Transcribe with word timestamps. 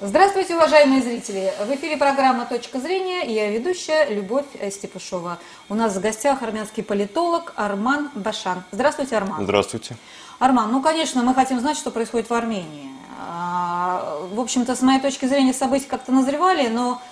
Здравствуйте, 0.00 0.54
уважаемые 0.54 1.02
зрители! 1.02 1.52
В 1.66 1.74
эфире 1.74 1.96
программа 1.96 2.46
«Точка 2.46 2.78
зрения» 2.78 3.26
и 3.26 3.32
я 3.32 3.50
ведущая 3.50 4.08
Любовь 4.10 4.44
Степушова. 4.70 5.40
У 5.68 5.74
нас 5.74 5.96
в 5.96 6.00
гостях 6.00 6.40
армянский 6.44 6.84
политолог 6.84 7.52
Арман 7.56 8.08
Башан. 8.14 8.62
Здравствуйте, 8.70 9.16
Арман. 9.16 9.42
Здравствуйте. 9.42 9.96
Арман, 10.38 10.70
ну, 10.70 10.80
конечно, 10.82 11.24
мы 11.24 11.34
хотим 11.34 11.58
знать, 11.58 11.76
что 11.76 11.90
происходит 11.90 12.30
в 12.30 12.32
Армении. 12.32 12.90
А, 13.20 14.20
в 14.30 14.38
общем-то, 14.38 14.76
с 14.76 14.82
моей 14.82 15.00
точки 15.00 15.26
зрения, 15.26 15.52
события 15.52 15.88
как-то 15.88 16.12
назревали, 16.12 16.68
но 16.68 17.02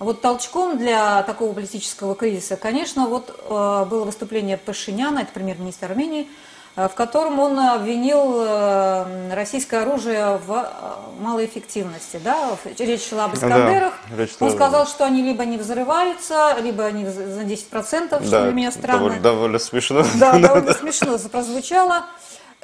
вот 0.00 0.20
толчком 0.20 0.78
для 0.78 1.22
такого 1.22 1.52
политического 1.52 2.16
кризиса, 2.16 2.56
конечно, 2.56 3.06
вот 3.06 3.28
э, 3.28 3.84
было 3.88 4.04
выступление 4.04 4.56
Пашиняна, 4.56 5.20
это 5.20 5.32
премьер-министр 5.32 5.92
Армении, 5.92 6.26
Э, 6.26 6.28
в 6.74 6.90
котором 6.90 7.38
он 7.38 7.58
обвинил 7.58 8.34
э, 8.38 9.34
российское 9.34 9.82
оружие 9.82 10.38
в 10.38 10.52
э, 10.52 11.22
малоэффективности. 11.22 12.18
Да? 12.24 12.56
Речь 12.78 13.08
шла 13.08 13.26
об 13.26 13.34
Искандерах. 13.34 13.92
Да, 14.10 14.26
он 14.40 14.50
сказал, 14.52 14.86
что 14.86 15.04
они 15.04 15.22
либо 15.22 15.44
не 15.44 15.58
взрываются, 15.58 16.56
либо 16.62 16.86
они 16.86 17.04
за 17.04 17.42
10%, 17.42 18.06
что 18.06 18.30
да, 18.30 18.44
для 18.44 18.52
меня 18.52 18.72
странно. 18.72 18.98
Довольно, 19.00 19.20
довольно 19.20 19.58
смешно. 19.58 20.02
Да, 20.14 20.32
довольно 20.38 20.72
смешно 20.72 21.18
прозвучало. 21.30 22.06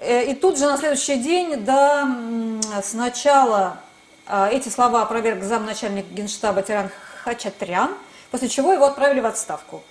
И 0.02 0.38
тут 0.40 0.58
же 0.58 0.66
на 0.66 0.78
следующий 0.78 1.16
день, 1.16 1.64
да, 1.64 2.08
сначала 2.84 3.78
эти 4.52 4.68
слова 4.68 5.02
опроверг 5.02 5.42
замначальник 5.42 6.06
генштаба 6.12 6.62
Тиран 6.62 6.88
Хачатрян, 7.24 7.90
после 8.30 8.48
чего 8.48 8.72
его 8.72 8.86
отправили 8.86 9.20
в 9.20 9.26
отставку. 9.26 9.82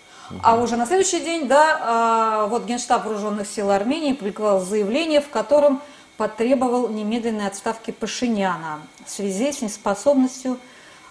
А 0.43 0.55
уже 0.55 0.75
на 0.75 0.85
следующий 0.85 1.21
день, 1.21 1.47
да, 1.47 1.79
а, 1.81 2.45
вот 2.47 2.65
Генштаб 2.65 3.05
Вооруженных 3.05 3.47
сил 3.47 3.71
Армении 3.71 4.13
публиковал 4.13 4.59
заявление, 4.59 5.21
в 5.21 5.29
котором 5.29 5.81
потребовал 6.17 6.89
немедленной 6.89 7.47
отставки 7.47 7.91
Пашиняна 7.91 8.81
в 9.05 9.09
связи 9.09 9.51
с 9.51 9.61
неспособностью 9.61 10.57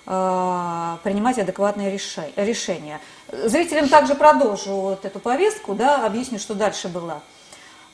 а, 0.05 0.99
принимать 1.03 1.39
адекватные 1.39 1.99
решения. 2.37 3.01
Зрителям 3.33 3.89
также 3.89 4.15
продолжу 4.15 4.73
вот 4.73 5.05
эту 5.05 5.19
повестку, 5.19 5.75
да, 5.75 6.05
объясню, 6.05 6.39
что 6.39 6.55
дальше 6.55 6.89
было. 6.89 7.23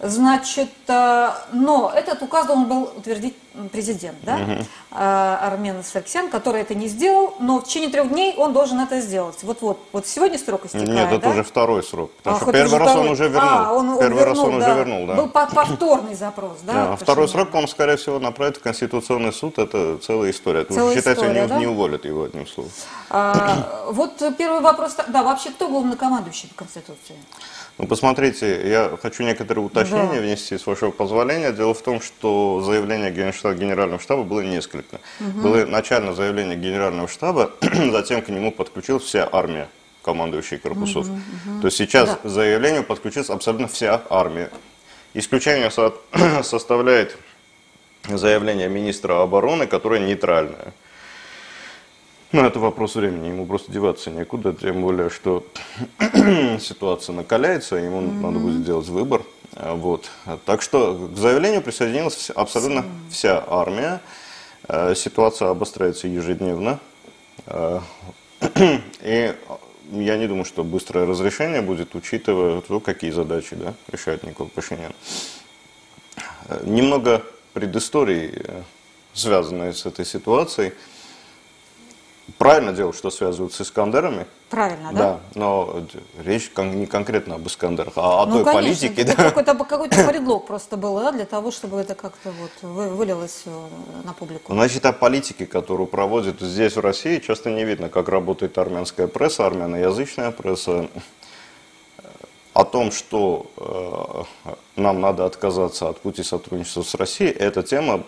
Значит, 0.03 0.71
э, 0.89 1.31
но 1.53 1.93
этот 1.95 2.23
указ 2.23 2.47
должен 2.47 2.65
был 2.65 2.91
утвердить 2.97 3.37
президент, 3.71 4.17
да, 4.23 4.37
угу. 4.37 4.65
Армен 4.91 5.85
Саркисян, 5.85 6.29
который 6.29 6.63
это 6.63 6.75
не 6.75 6.89
сделал, 6.89 7.35
но 7.39 7.61
в 7.61 7.65
течение 7.65 7.91
трех 7.91 8.09
дней 8.09 8.35
он 8.37 8.53
должен 8.53 8.81
это 8.81 9.01
сделать. 9.01 9.37
Вот-вот, 9.43 9.79
вот 9.93 10.07
сегодня 10.07 10.39
срок 10.39 10.65
истекает, 10.65 10.89
Нет, 10.89 11.11
да? 11.11 11.17
это 11.17 11.29
уже 11.29 11.43
второй 11.45 11.83
срок, 11.83 12.11
потому 12.17 12.37
а, 12.37 12.41
что 12.41 12.53
первый 12.53 12.79
раз 12.79 12.89
второй... 12.89 13.07
он 13.07 13.13
уже 13.13 13.29
вернул. 13.29 13.51
А, 13.51 13.73
он, 13.73 13.99
первый 13.99 14.19
вернул, 14.19 14.25
раз 14.25 14.39
он 14.39 14.61
да. 14.61 14.67
уже 14.67 14.79
вернул, 14.79 15.07
да. 15.07 15.15
Был 15.15 15.29
повторный 15.29 16.15
запрос, 16.15 16.59
да? 16.63 16.73
да 16.73 16.97
второй 16.97 17.29
срок 17.29 17.55
он, 17.55 17.69
скорее 17.69 17.97
всего, 17.97 18.19
направит 18.19 18.57
в 18.57 18.61
Конституционный 18.63 19.33
суд, 19.33 19.59
это 19.59 19.99
целая 19.99 20.31
история. 20.31 20.63
Это 20.63 20.75
целая 20.75 20.97
считается, 20.97 21.25
история, 21.25 21.43
не, 21.43 21.47
да? 21.47 21.59
не 21.59 21.67
уволят 21.67 22.05
его 22.05 22.25
одним 22.25 22.47
словом. 22.47 22.71
А, 23.11 23.87
вот 23.91 24.23
первый 24.37 24.61
вопрос, 24.61 24.97
да, 25.09 25.23
вообще 25.23 25.51
кто 25.51 25.69
главнокомандующий 25.69 26.49
по 26.49 26.65
Конституции? 26.65 27.17
Ну, 27.79 27.87
посмотрите, 27.87 28.69
я 28.69 28.97
хочу 29.01 29.23
некоторые 29.23 29.65
уточнения 29.65 30.15
да. 30.15 30.21
внести, 30.21 30.59
с 30.59 30.67
вашего 30.67 30.91
позволения. 30.91 31.53
Дело 31.53 31.75
в 31.75 31.83
том, 31.83 32.01
что 32.01 32.63
заявление 32.65 33.11
Генштаба, 33.11 33.55
Генерального 33.55 34.01
штаба 34.01 34.23
было 34.23 34.41
несколько. 34.41 35.01
Угу. 35.21 35.41
Было 35.41 35.65
начально 35.65 36.15
заявление 36.15 36.57
Генерального 36.57 37.09
штаба, 37.09 37.51
затем 37.91 38.23
к 38.23 38.29
нему 38.29 38.53
подключилась 38.53 39.05
вся 39.05 39.29
армия 39.31 39.69
командующих 40.03 40.61
корпусов. 40.63 41.07
Угу, 41.07 41.15
угу. 41.15 41.61
То 41.63 41.67
есть 41.69 41.77
сейчас 41.77 42.19
да. 42.23 42.29
заявлению 42.29 42.85
подключилась 42.85 43.31
абсолютно 43.31 43.69
вся 43.69 44.03
армия. 44.11 44.51
Исключение 45.15 45.71
со 45.71 45.95
составляет 46.43 47.17
заявление 48.09 48.69
министра 48.69 49.23
обороны, 49.23 49.67
которое 49.67 50.01
нейтральное. 50.01 50.73
Ну, 52.33 52.43
это 52.43 52.59
вопрос 52.59 52.95
времени, 52.95 53.29
ему 53.29 53.45
просто 53.45 53.71
деваться 53.71 54.11
некуда, 54.11 54.55
тем 54.55 54.81
более, 54.81 55.11
что 55.11 55.45
ситуация 56.61 57.15
накаляется, 57.15 57.77
ему 57.77 58.01
mm-hmm. 58.01 58.21
надо 58.21 58.39
будет 58.39 58.63
сделать 58.63 58.89
выбор. 58.89 59.23
А, 59.53 59.75
вот. 59.75 60.11
Так 60.47 60.63
что 60.63 61.11
к 61.15 61.19
заявлению 61.19 61.61
присоединилась 61.61 62.31
абсолютно 62.31 62.87
вся 63.11 63.45
армия. 63.47 64.01
А, 64.67 64.95
ситуация 64.95 65.51
обостряется 65.51 66.09
ежедневно. 66.09 66.81
А, 67.45 67.83
и 69.03 69.35
я 69.91 70.17
не 70.17 70.27
думаю, 70.27 70.47
что 70.47 70.65
быстрое 70.65 71.05
разрешение 71.05 71.61
будет, 71.61 71.95
учитывая 71.95 72.63
то, 72.63 72.81
какие 72.81 73.11
задачи 73.11 73.57
да, 73.57 73.75
решает 73.89 74.23
Никол 74.23 74.49
Пашинян. 74.49 74.95
Немного 76.65 77.23
предыстории, 77.53 78.43
э, 78.43 78.63
связанной 79.13 79.75
с 79.75 79.85
этой 79.85 80.07
ситуацией– 80.07 80.73
Правильно 82.39 82.73
делают, 82.73 82.97
что 82.97 83.11
связывают 83.11 83.53
с 83.53 83.61
Искандерами. 83.61 84.27
Правильно, 84.51 84.93
да? 84.93 84.99
Да, 84.99 85.21
но 85.35 85.83
речь 86.25 86.51
не 86.57 86.87
конкретно 86.87 87.37
об 87.37 87.47
Искандерах, 87.47 87.95
а 87.97 88.23
о 88.23 88.27
ну, 88.27 88.37
той 88.37 88.45
конечно, 88.45 88.89
политике. 88.89 89.05
Да. 89.05 89.15
Какой-то 89.15 89.55
какой 89.55 89.89
предлог 90.09 90.47
просто 90.47 90.77
был, 90.77 90.99
да, 91.01 91.13
для 91.13 91.25
того, 91.25 91.51
чтобы 91.51 91.79
это 91.79 91.95
как-то 91.95 92.31
вот 92.31 92.71
вылилось 92.71 93.43
э, 93.47 93.69
на 94.05 94.13
публику. 94.13 94.53
Значит, 94.53 94.85
о 94.85 94.93
политике, 94.93 95.47
которую 95.47 95.87
проводят 95.87 96.41
здесь, 96.41 96.77
в 96.77 96.81
России, 96.81 97.19
часто 97.19 97.51
не 97.51 97.65
видно, 97.65 97.89
как 97.89 98.09
работает 98.09 98.59
армянская 98.59 99.07
пресса, 99.07 99.47
армяноязычная 99.47 100.31
пресса. 100.31 100.89
О 102.53 102.65
том, 102.65 102.93
что 102.93 103.47
э, 103.57 104.53
нам 104.77 105.01
надо 105.01 105.25
отказаться 105.25 105.89
от 105.89 106.01
пути 106.01 106.23
сотрудничества 106.23 106.83
с 106.83 106.95
Россией, 106.95 107.31
эта 107.31 107.63
тема 107.63 108.03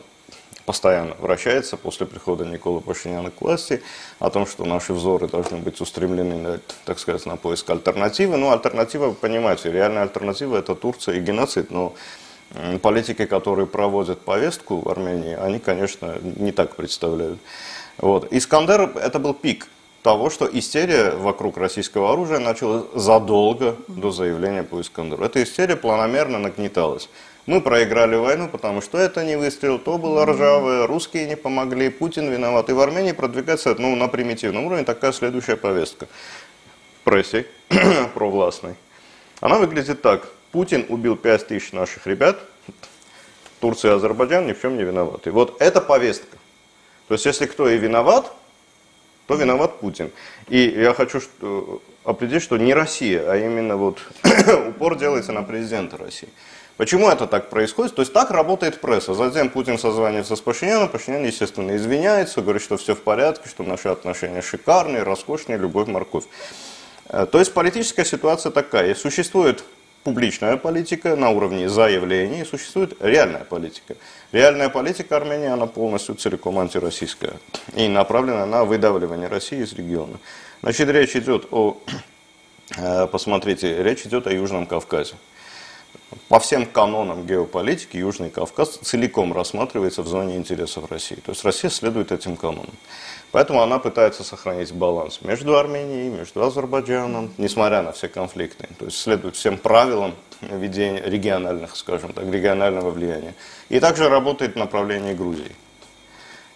постоянно 0.66 1.14
вращается 1.18 1.76
после 1.76 2.06
прихода 2.06 2.44
Николы 2.44 2.80
Пашиняна 2.80 3.30
к 3.30 3.40
власти, 3.40 3.82
о 4.18 4.30
том, 4.30 4.46
что 4.46 4.64
наши 4.64 4.92
взоры 4.92 5.28
должны 5.28 5.58
быть 5.58 5.80
устремлены, 5.80 6.36
на, 6.36 6.60
так 6.84 6.98
сказать, 6.98 7.26
на 7.26 7.36
поиск 7.36 7.68
альтернативы. 7.70 8.36
Ну, 8.36 8.50
альтернатива, 8.50 9.08
вы 9.08 9.14
понимаете, 9.14 9.70
реальная 9.70 10.02
альтернатива– 10.02 10.56
это 10.58 10.74
Турция 10.74 11.16
и 11.16 11.20
геноцид, 11.20 11.70
но 11.70 11.94
политики, 12.82 13.26
которые 13.26 13.66
проводят 13.66 14.20
повестку 14.20 14.80
в 14.80 14.88
Армении, 14.88 15.34
они, 15.34 15.58
конечно, 15.58 16.16
не 16.22 16.52
так 16.52 16.76
представляют. 16.76 17.38
Вот. 17.98 18.32
Искандер– 18.32 18.92
это 18.96 19.18
был 19.18 19.34
пик 19.34 19.68
того, 20.02 20.28
что 20.28 20.46
истерия 20.46 21.12
вокруг 21.12 21.56
российского 21.56 22.12
оружия 22.12 22.38
началась 22.38 22.84
задолго 22.94 23.76
до 23.88 24.10
заявления 24.10 24.62
по 24.62 24.80
Искандеру. 24.80 25.24
Эта 25.24 25.42
истерия 25.42 25.76
планомерно 25.76 26.38
нагнеталась. 26.38 27.08
Мы 27.46 27.60
проиграли 27.60 28.16
войну, 28.16 28.48
потому 28.48 28.80
что 28.80 28.96
это 28.96 29.22
не 29.22 29.36
выстрел, 29.36 29.78
то 29.78 29.98
было 29.98 30.24
ржавое, 30.24 30.86
русские 30.86 31.26
не 31.26 31.36
помогли, 31.36 31.90
Путин 31.90 32.30
виноват. 32.30 32.70
И 32.70 32.72
в 32.72 32.80
Армении 32.80 33.12
продвигается 33.12 33.74
ну, 33.78 33.94
на 33.96 34.08
примитивном 34.08 34.64
уровне 34.64 34.84
такая 34.84 35.12
следующая 35.12 35.56
повестка 35.56 36.06
в 37.00 37.04
прессе 37.04 37.46
провластной. 38.14 38.76
Она 39.40 39.58
выглядит 39.58 40.00
так. 40.00 40.26
Путин 40.52 40.86
убил 40.88 41.16
5 41.16 41.48
тысяч 41.48 41.72
наших 41.72 42.06
ребят, 42.06 42.38
Турция 43.60 43.92
и 43.92 43.96
Азербайджан 43.96 44.46
ни 44.46 44.52
в 44.52 44.60
чем 44.60 44.76
не 44.76 44.84
виноваты. 44.84 45.30
Вот 45.30 45.60
это 45.60 45.82
повестка. 45.82 46.38
То 47.08 47.14
есть, 47.14 47.26
если 47.26 47.44
кто 47.44 47.68
и 47.68 47.76
виноват, 47.76 48.32
то 49.26 49.34
виноват 49.34 49.80
Путин. 49.80 50.10
И 50.48 50.58
я 50.58 50.94
хочу 50.94 51.20
определить, 52.04 52.42
что 52.42 52.56
не 52.56 52.72
Россия, 52.72 53.30
а 53.30 53.36
именно 53.36 53.76
вот 53.76 54.00
упор 54.68 54.96
делается 54.96 55.32
на 55.32 55.42
президента 55.42 55.96
России. 55.96 56.28
Почему 56.76 57.08
это 57.08 57.28
так 57.28 57.50
происходит? 57.50 57.94
То 57.94 58.02
есть 58.02 58.12
так 58.12 58.32
работает 58.32 58.80
пресса. 58.80 59.14
Затем 59.14 59.48
Путин 59.48 59.78
созванивается 59.78 60.34
с 60.34 60.40
Пашиняном, 60.40 60.88
Пашинян, 60.88 61.24
естественно, 61.24 61.76
извиняется, 61.76 62.42
говорит, 62.42 62.62
что 62.62 62.76
все 62.76 62.96
в 62.96 63.02
порядке, 63.02 63.48
что 63.48 63.62
наши 63.62 63.88
отношения 63.88 64.42
шикарные, 64.42 65.04
роскошные, 65.04 65.56
любовь, 65.56 65.86
морковь. 65.86 66.24
Э, 67.08 67.26
то 67.30 67.38
есть 67.38 67.54
политическая 67.54 68.04
ситуация 68.04 68.50
такая. 68.50 68.92
Существует 68.96 69.62
публичная 70.02 70.56
политика 70.56 71.14
на 71.14 71.30
уровне 71.30 71.68
заявлений, 71.68 72.44
существует 72.44 72.96
реальная 73.00 73.44
политика. 73.44 73.94
Реальная 74.32 74.68
политика 74.68 75.16
Армении, 75.16 75.48
она 75.48 75.66
полностью 75.66 76.16
целиком 76.16 76.58
антироссийская 76.58 77.34
и 77.76 77.86
направлена 77.86 78.46
на 78.46 78.64
выдавливание 78.64 79.28
России 79.28 79.62
из 79.62 79.72
региона. 79.74 80.18
Значит, 80.60 80.88
речь 80.88 81.14
идет 81.14 81.46
о, 81.52 81.78
э, 82.76 83.06
посмотрите, 83.06 83.80
речь 83.80 84.04
идет 84.06 84.26
о 84.26 84.32
Южном 84.32 84.66
Кавказе 84.66 85.14
по 86.28 86.38
всем 86.38 86.66
канонам 86.66 87.26
геополитики 87.26 87.96
Южный 87.96 88.30
Кавказ 88.30 88.78
целиком 88.82 89.32
рассматривается 89.32 90.02
в 90.02 90.08
зоне 90.08 90.36
интересов 90.36 90.90
России. 90.90 91.16
То 91.16 91.32
есть 91.32 91.44
Россия 91.44 91.70
следует 91.70 92.12
этим 92.12 92.36
канонам. 92.36 92.74
Поэтому 93.32 93.62
она 93.62 93.78
пытается 93.78 94.22
сохранить 94.24 94.72
баланс 94.72 95.20
между 95.22 95.56
Арменией, 95.58 96.08
между 96.08 96.44
Азербайджаном, 96.44 97.32
несмотря 97.36 97.82
на 97.82 97.92
все 97.92 98.08
конфликты. 98.08 98.68
То 98.78 98.84
есть 98.86 98.96
следует 98.98 99.36
всем 99.36 99.58
правилам 99.58 100.14
ведения 100.40 101.02
региональных, 101.04 101.76
скажем 101.76 102.12
так, 102.12 102.24
регионального 102.32 102.90
влияния. 102.90 103.34
И 103.68 103.80
также 103.80 104.08
работает 104.08 104.54
в 104.54 104.58
направлении 104.58 105.14
Грузии. 105.14 105.52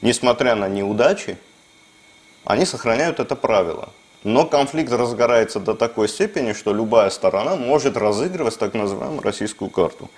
Несмотря 0.00 0.55
на 0.55 0.69
неудачи, 0.69 1.37
они 2.44 2.64
сохраняют 2.64 3.20
это 3.20 3.34
правило. 3.34 3.88
Но 4.25 4.47
конфликт 4.47 4.93
разгорается 4.93 5.61
до 5.61 5.75
такой 5.75 6.09
степени, 6.09 6.53
что 6.53 6.73
любая 6.73 7.11
сторона 7.11 7.55
может 7.55 7.97
разыгрывать 7.97 8.59
так 8.59 8.75
называемую 8.75 9.23
российскую 9.23 9.70
карту. 9.70 10.11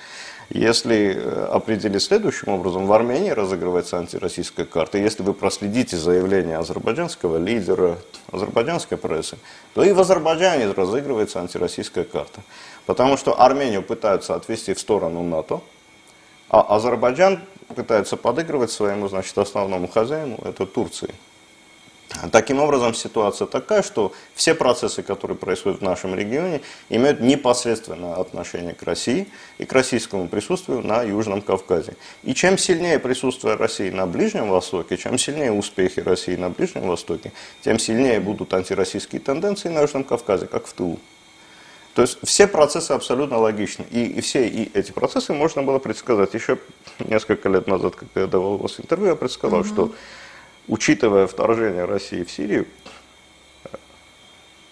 Если 0.48 1.14
э, 1.14 1.44
определить 1.52 2.02
следующим 2.02 2.48
образом, 2.48 2.86
в 2.86 2.92
Армении 2.92 3.30
разыгрывается 3.30 3.98
антироссийская 3.98 4.66
карта, 4.66 4.98
если 4.98 5.22
вы 5.22 5.32
проследите 5.32 5.96
заявление 5.96 6.58
азербайджанского 6.58 7.36
лидера, 7.36 7.98
азербайджанской 8.32 8.98
прессы, 8.98 9.38
то 9.74 9.84
и 9.84 9.92
в 9.92 10.00
Азербайджане 10.00 10.72
разыгрывается 10.72 11.38
антироссийская 11.38 12.02
карта. 12.02 12.40
Потому 12.86 13.16
что 13.16 13.40
Армению 13.40 13.82
пытаются 13.82 14.34
отвести 14.34 14.74
в 14.74 14.80
сторону 14.80 15.22
НАТО, 15.22 15.60
а 16.48 16.62
Азербайджан 16.74 17.40
пытается 17.76 18.16
подыгрывать 18.16 18.72
своему, 18.72 19.08
значит, 19.08 19.38
основному 19.38 19.86
хозяину, 19.86 20.36
это 20.44 20.66
Турции. 20.66 21.14
Таким 22.32 22.58
образом, 22.58 22.92
ситуация 22.92 23.46
такая, 23.46 23.82
что 23.82 24.12
все 24.34 24.54
процессы, 24.54 25.02
которые 25.02 25.38
происходят 25.38 25.80
в 25.80 25.84
нашем 25.84 26.14
регионе, 26.14 26.60
имеют 26.88 27.20
непосредственное 27.20 28.14
отношение 28.14 28.74
к 28.74 28.82
России 28.82 29.28
и 29.58 29.64
к 29.64 29.72
российскому 29.72 30.28
присутствию 30.28 30.84
на 30.84 31.02
Южном 31.02 31.40
Кавказе. 31.40 31.94
И 32.24 32.34
чем 32.34 32.58
сильнее 32.58 32.98
присутствие 32.98 33.54
России 33.54 33.90
на 33.90 34.06
Ближнем 34.06 34.48
Востоке, 34.48 34.96
чем 34.96 35.18
сильнее 35.18 35.52
успехи 35.52 36.00
России 36.00 36.34
на 36.34 36.50
Ближнем 36.50 36.88
Востоке, 36.88 37.32
тем 37.62 37.78
сильнее 37.78 38.18
будут 38.18 38.52
антироссийские 38.54 39.20
тенденции 39.20 39.68
на 39.68 39.82
Южном 39.82 40.02
Кавказе, 40.02 40.46
как 40.46 40.66
в 40.66 40.72
тылу. 40.72 40.98
То 41.94 42.02
есть 42.02 42.18
все 42.24 42.46
процессы 42.46 42.92
абсолютно 42.92 43.38
логичны. 43.38 43.84
И, 43.90 44.04
и 44.04 44.20
все 44.20 44.46
и 44.48 44.70
эти 44.74 44.90
процессы 44.92 45.32
можно 45.32 45.62
было 45.62 45.78
предсказать. 45.78 46.34
Еще 46.34 46.58
несколько 46.98 47.48
лет 47.48 47.66
назад, 47.66 47.96
когда 47.96 48.22
я 48.22 48.26
давал 48.26 48.54
у 48.54 48.58
вас 48.58 48.78
интервью, 48.80 49.08
я 49.08 49.16
предсказал, 49.16 49.60
угу. 49.60 49.68
что 49.68 49.92
учитывая 50.68 51.26
вторжение 51.26 51.84
России 51.84 52.24
в 52.24 52.30
Сирию, 52.30 52.66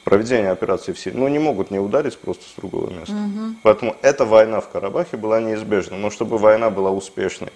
проведение 0.08 0.50
операции 0.50 0.93
в 0.93 0.99
Сирии, 0.99 1.17
ну, 1.17 1.29
не 1.29 1.38
могут 1.38 1.70
не 1.70 1.79
ударить 1.79 2.19
просто 2.19 2.44
с 2.44 2.55
другого 2.56 2.90
места. 2.90 3.12
Угу. 3.12 3.56
Поэтому 3.62 3.96
эта 4.00 4.25
война 4.25 4.61
в 4.61 4.69
Карабахе 4.69 5.17
была 5.19 5.40
неизбежна. 5.40 5.99
Но 5.99 6.11
чтобы 6.11 6.38
война 6.38 6.70
была 6.70 6.90
успешной 6.90 7.52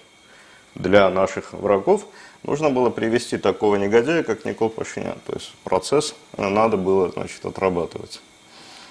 для 0.75 1.09
наших 1.09 1.53
врагов, 1.53 2.05
нужно 2.43 2.69
было 2.69 2.89
привести 2.91 3.37
такого 3.37 3.75
негодяя, 3.77 4.21
как 4.21 4.45
Никол 4.45 4.69
Пашинян. 4.69 5.17
То 5.25 5.33
есть 5.33 5.53
процесс 5.63 6.15
надо 6.37 6.77
было, 6.77 7.09
значит, 7.09 7.43
отрабатывать. 7.43 8.21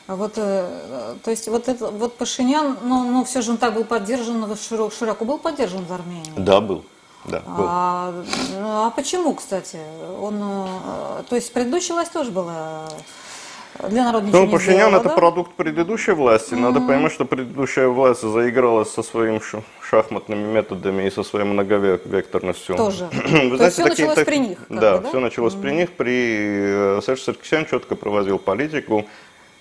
А 0.09 0.17
вот, 0.17 0.33
э, 0.37 1.15
то 1.23 1.31
есть 1.31 1.47
вот, 1.47 1.69
это, 1.69 1.89
вот 1.89 2.17
Пашинян, 2.17 2.77
ну, 2.83 3.09
ну 3.11 3.25
все 3.25 3.41
же 3.41 3.53
он 3.53 3.57
так 3.59 3.75
был 3.75 3.85
поддержан, 3.85 4.57
широко, 4.57 4.91
широко 4.91 5.25
был 5.25 5.39
поддержан 5.39 5.85
в 5.85 5.93
Армении? 5.93 6.33
Да, 6.37 6.61
был. 6.61 6.85
Да, 7.25 7.41
был. 7.41 7.65
А, 7.69 8.25
ну, 8.59 8.87
а 8.87 8.91
почему, 8.91 9.35
кстати? 9.35 9.79
Он, 10.21 10.41
э, 10.41 11.23
то 11.29 11.37
есть 11.37 11.53
предыдущая 11.53 11.95
власть 11.95 12.13
тоже 12.13 12.33
была 12.33 12.89
для 13.89 14.05
народа 14.05 14.27
ничего 14.27 14.45
Ну, 14.45 14.51
Пашинян 14.51 14.77
сделала, 14.77 15.01
это 15.01 15.09
да? 15.09 15.15
продукт 15.15 15.55
предыдущей 15.55 16.13
власти. 16.13 16.55
Mm-hmm. 16.55 16.61
Надо 16.61 16.81
понимать, 16.81 17.13
что 17.13 17.25
предыдущая 17.25 17.89
власть 17.89 18.23
заигралась 18.23 18.91
со 18.91 19.03
своими 19.03 19.41
шахматными 19.81 20.53
методами 20.53 21.07
и 21.07 21.11
со 21.11 21.23
своей 21.23 21.47
многовекторностью. 21.47 22.77
Тоже. 22.77 23.09
Вы 23.13 23.57
знаете, 23.57 23.71
все 23.71 23.85
такие, 23.85 24.09
началось 24.09 24.15
так... 24.15 24.27
при 24.27 24.37
них. 24.39 24.59
Да, 24.69 24.99
да, 24.99 25.09
все 25.09 25.21
началось 25.21 25.55
mm-hmm. 25.55 25.63
при 25.63 25.71
них. 25.71 25.93
При 25.93 26.97
э, 26.99 27.01
Серж 27.05 27.23
Саркисян 27.23 27.67
четко 27.67 27.97
проводил 27.97 28.39
политику 28.39 29.07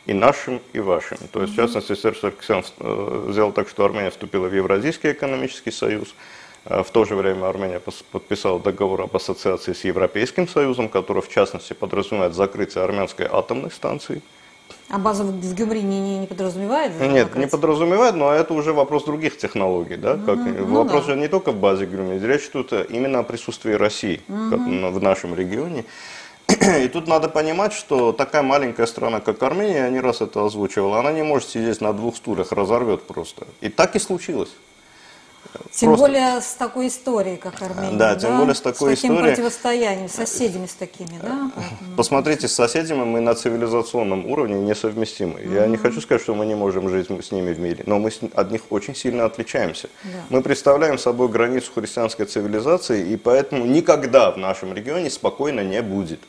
и 0.07 0.13
нашим, 0.13 0.61
и 0.73 0.79
вашим. 0.79 1.17
То 1.31 1.41
есть, 1.41 1.53
в 1.53 1.55
частности, 1.55 1.93
Серж 1.95 2.19
Саркисян 2.19 2.63
э, 2.79 3.27
сделал 3.31 3.51
так, 3.51 3.69
что 3.69 3.85
Армения 3.85 4.09
вступила 4.09 4.47
в 4.47 4.53
Евразийский 4.53 5.11
экономический 5.11 5.71
союз. 5.71 6.09
Э, 6.09 6.40
в 6.65 6.87
то 6.91 7.05
же 7.05 7.15
время 7.15 7.47
Армения 7.47 7.79
подписала 7.79 8.59
договор 8.59 9.01
об 9.01 9.15
ассоциации 9.15 9.73
с 9.73 9.83
Европейским 9.83 10.47
Союзом, 10.47 10.89
который, 10.89 11.21
в 11.21 11.29
частности, 11.29 11.73
подразумевает 11.73 12.35
закрытие 12.35 12.83
армянской 12.83 13.27
атомной 13.29 13.71
станции. 13.71 14.21
А 14.89 14.97
база 14.97 15.23
в 15.23 15.53
Гюмри 15.55 15.81
не, 15.81 16.01
не, 16.01 16.19
не 16.19 16.27
подразумевает? 16.27 16.91
Нет, 16.99 17.27
закрытие? 17.27 17.45
не 17.45 17.47
подразумевает, 17.47 18.15
но 18.15 18.31
это 18.31 18.53
уже 18.53 18.73
вопрос 18.73 19.05
других 19.05 19.37
технологий. 19.37 19.95
Да? 19.95 20.17
Как, 20.17 20.37
ну, 20.37 20.65
вопрос 20.65 21.05
да. 21.05 21.13
же 21.13 21.19
не 21.19 21.29
только 21.29 21.51
в 21.51 21.55
базе 21.55 21.85
Гюмри, 21.85 22.19
речь 22.19 22.49
тут 22.49 22.73
именно 22.89 23.19
о 23.19 23.23
присутствии 23.23 23.73
России 23.73 24.21
угу. 24.27 24.91
в 24.91 25.01
нашем 25.01 25.33
регионе. 25.33 25.85
И 26.83 26.87
тут 26.89 27.07
надо 27.07 27.29
понимать, 27.29 27.71
что 27.71 28.11
такая 28.11 28.43
маленькая 28.43 28.85
страна, 28.85 29.21
как 29.21 29.41
Армения, 29.41 29.77
я 29.77 29.89
не 29.89 30.01
раз 30.01 30.21
это 30.21 30.45
озвучивал, 30.45 30.95
она 30.95 31.11
не 31.11 31.23
может 31.23 31.49
сидеть 31.49 31.79
на 31.79 31.93
двух 31.93 32.17
стульях, 32.17 32.51
разорвет 32.51 33.03
просто. 33.03 33.47
И 33.61 33.69
так 33.69 33.95
и 33.95 33.99
случилось. 33.99 34.51
Тем 35.71 35.89
Просто... 35.89 36.07
более 36.07 36.41
с 36.41 36.53
такой 36.53 36.87
историей, 36.87 37.37
как 37.37 37.61
Армения. 37.61 37.97
Да, 37.97 38.15
тем 38.15 38.31
да? 38.31 38.37
более 38.39 38.55
с 38.55 38.61
такой 38.61 38.95
с 38.95 38.99
таким 38.99 39.13
историей. 39.13 39.35
противостоянием, 39.35 40.09
с 40.09 40.13
соседями 40.13 40.65
с 40.65 40.73
такими, 40.73 41.17
да? 41.21 41.51
Поэтому... 41.55 41.95
Посмотрите, 41.95 42.47
с 42.47 42.53
соседями 42.53 43.03
мы 43.03 43.21
на 43.21 43.35
цивилизационном 43.35 44.25
уровне 44.25 44.55
несовместимы. 44.61 45.39
Mm-hmm. 45.39 45.53
Я 45.53 45.67
не 45.67 45.77
хочу 45.77 46.01
сказать, 46.01 46.21
что 46.21 46.35
мы 46.35 46.45
не 46.45 46.55
можем 46.55 46.89
жить 46.89 47.07
с 47.07 47.31
ними 47.31 47.53
в 47.53 47.59
мире, 47.59 47.83
но 47.85 47.99
мы 47.99 48.11
от 48.33 48.51
них 48.51 48.61
очень 48.69 48.95
сильно 48.95 49.25
отличаемся. 49.25 49.89
Да. 50.03 50.09
Мы 50.29 50.41
представляем 50.41 50.97
собой 50.97 51.29
границу 51.29 51.71
христианской 51.73 52.25
цивилизации, 52.25 53.09
и 53.09 53.17
поэтому 53.17 53.65
никогда 53.65 54.31
в 54.31 54.37
нашем 54.37 54.73
регионе 54.73 55.09
спокойно 55.09 55.61
не 55.61 55.81
будет. 55.81 56.19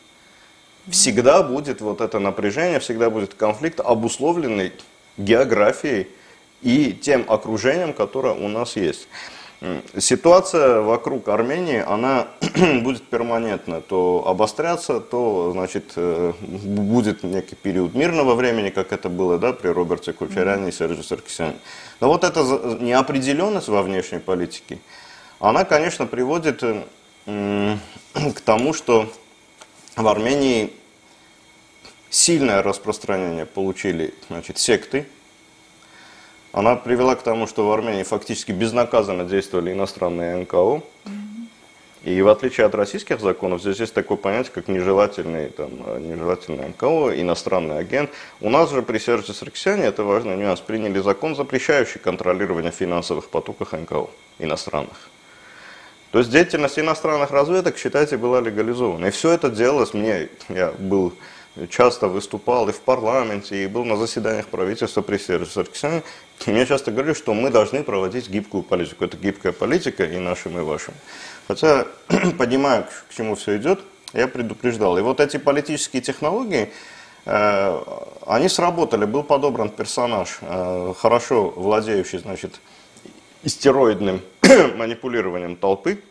Всегда 0.88 1.42
будет 1.42 1.80
вот 1.80 2.00
это 2.00 2.18
напряжение, 2.18 2.80
всегда 2.80 3.10
будет 3.10 3.34
конфликт, 3.34 3.80
обусловленный 3.80 4.72
географией, 5.16 6.08
и 6.62 6.92
тем 6.92 7.24
окружением, 7.28 7.92
которое 7.92 8.34
у 8.34 8.48
нас 8.48 8.76
есть. 8.76 9.08
Ситуация 9.96 10.80
вокруг 10.80 11.28
Армении, 11.28 11.78
она 11.78 12.26
будет 12.82 13.04
перманентно 13.04 13.80
то 13.80 14.24
обостряться, 14.26 14.98
то, 14.98 15.52
значит, 15.52 15.92
э, 15.94 16.32
будет 16.40 17.22
некий 17.22 17.54
период 17.54 17.94
мирного 17.94 18.34
времени, 18.34 18.70
как 18.70 18.92
это 18.92 19.08
было, 19.08 19.38
да, 19.38 19.52
при 19.52 19.68
Роберте 19.68 20.12
Кучеряне 20.12 20.70
и 20.70 20.72
Серже 20.72 21.04
Саркисяне. 21.04 21.54
Но 22.00 22.08
вот 22.08 22.24
эта 22.24 22.40
неопределенность 22.80 23.68
во 23.68 23.84
внешней 23.84 24.18
политике, 24.18 24.80
она, 25.38 25.64
конечно, 25.64 26.06
приводит 26.06 26.64
к 27.24 28.40
тому, 28.44 28.74
что 28.74 29.12
в 29.94 30.08
Армении 30.08 30.72
сильное 32.10 32.62
распространение 32.62 33.46
получили, 33.46 34.12
значит, 34.28 34.58
секты, 34.58 35.06
она 36.52 36.76
привела 36.76 37.14
к 37.16 37.22
тому, 37.22 37.46
что 37.46 37.66
в 37.66 37.72
Армении 37.72 38.02
фактически 38.02 38.52
безнаказанно 38.52 39.24
действовали 39.24 39.72
иностранные 39.72 40.36
НКО. 40.36 40.82
И 42.04 42.20
в 42.20 42.28
отличие 42.28 42.66
от 42.66 42.74
российских 42.74 43.20
законов, 43.20 43.60
здесь 43.60 43.78
есть 43.78 43.94
такое 43.94 44.18
понятие, 44.18 44.52
как 44.52 44.66
нежелательный, 44.66 45.50
там, 45.50 45.70
нежелательный 46.06 46.68
НКО, 46.68 47.20
иностранный 47.20 47.78
агент. 47.78 48.10
У 48.40 48.50
нас 48.50 48.70
же 48.70 48.82
при 48.82 48.98
Серже 48.98 49.32
Саркисяне, 49.32 49.84
это 49.84 50.02
важный 50.02 50.36
нюанс, 50.36 50.60
приняли 50.60 50.98
закон, 50.98 51.36
запрещающий 51.36 52.00
контролирование 52.00 52.72
финансовых 52.72 53.30
потоков 53.30 53.72
НКО 53.72 54.08
иностранных. 54.40 55.10
То 56.10 56.18
есть 56.18 56.30
деятельность 56.30 56.78
иностранных 56.78 57.30
разведок, 57.30 57.78
считайте, 57.78 58.16
была 58.16 58.40
легализована. 58.40 59.06
И 59.06 59.10
все 59.10 59.30
это 59.30 59.48
делалось 59.48 59.94
мне, 59.94 60.28
я 60.48 60.72
был 60.78 61.14
часто 61.68 62.08
выступал 62.08 62.68
и 62.68 62.72
в 62.72 62.80
парламенте, 62.80 63.64
и 63.64 63.66
был 63.66 63.84
на 63.84 63.96
заседаниях 63.96 64.46
правительства 64.46 65.02
при 65.02 65.18
Саркисяне, 65.18 66.02
мне 66.46 66.66
часто 66.66 66.90
говорили, 66.90 67.14
что 67.14 67.34
мы 67.34 67.50
должны 67.50 67.84
проводить 67.84 68.28
гибкую 68.28 68.62
политику. 68.62 69.04
Это 69.04 69.16
гибкая 69.16 69.52
политика 69.52 70.04
и 70.04 70.18
нашим, 70.18 70.58
и 70.58 70.62
вашим. 70.62 70.94
Хотя, 71.46 71.86
понимаю, 72.38 72.86
к 73.08 73.14
чему 73.14 73.34
все 73.34 73.58
идет, 73.58 73.80
я 74.12 74.26
предупреждал. 74.28 74.98
И 74.98 75.02
вот 75.02 75.20
эти 75.20 75.36
политические 75.36 76.02
технологии, 76.02 76.72
э, 77.26 77.82
они 78.26 78.48
сработали. 78.48 79.04
Был 79.04 79.22
подобран 79.22 79.68
персонаж, 79.68 80.38
э, 80.40 80.94
хорошо 80.98 81.50
владеющий, 81.50 82.18
значит, 82.18 82.60
истероидным 83.44 84.20
манипулированием 84.76 85.56
толпы. 85.56 86.02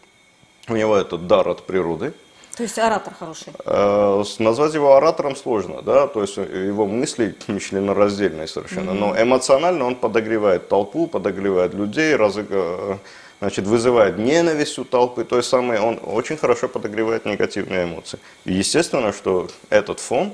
У 0.69 0.75
него 0.75 0.95
этот 0.95 1.27
дар 1.27 1.49
от 1.49 1.65
природы– 1.65 2.13
то 2.55 2.63
есть 2.63 2.77
оратор 2.77 3.13
хороший? 3.13 3.53
Э, 3.65 4.23
назвать 4.39 4.73
его 4.73 4.95
оратором 4.95 5.35
сложно, 5.35 5.81
да, 5.81 6.07
то 6.07 6.21
есть 6.21 6.37
его 6.37 6.85
мысли 6.85 7.35
членораздельные 7.59 8.47
совершенно, 8.47 8.91
mm-hmm. 8.91 9.15
но 9.15 9.21
эмоционально 9.21 9.85
он 9.85 9.95
подогревает 9.95 10.67
толпу, 10.67 11.07
подогревает 11.07 11.73
людей, 11.73 12.15
э, 12.15 12.97
значит, 13.39 13.65
вызывает 13.65 14.17
ненависть 14.17 14.77
у 14.79 14.83
толпы, 14.85 15.23
то 15.23 15.37
есть 15.37 15.49
самый, 15.49 15.79
он 15.79 15.99
очень 16.03 16.37
хорошо 16.37 16.67
подогревает 16.67 17.25
негативные 17.25 17.85
эмоции. 17.85 18.19
И 18.45 18.53
естественно, 18.53 19.13
что 19.13 19.47
этот 19.69 19.99
фон, 19.99 20.33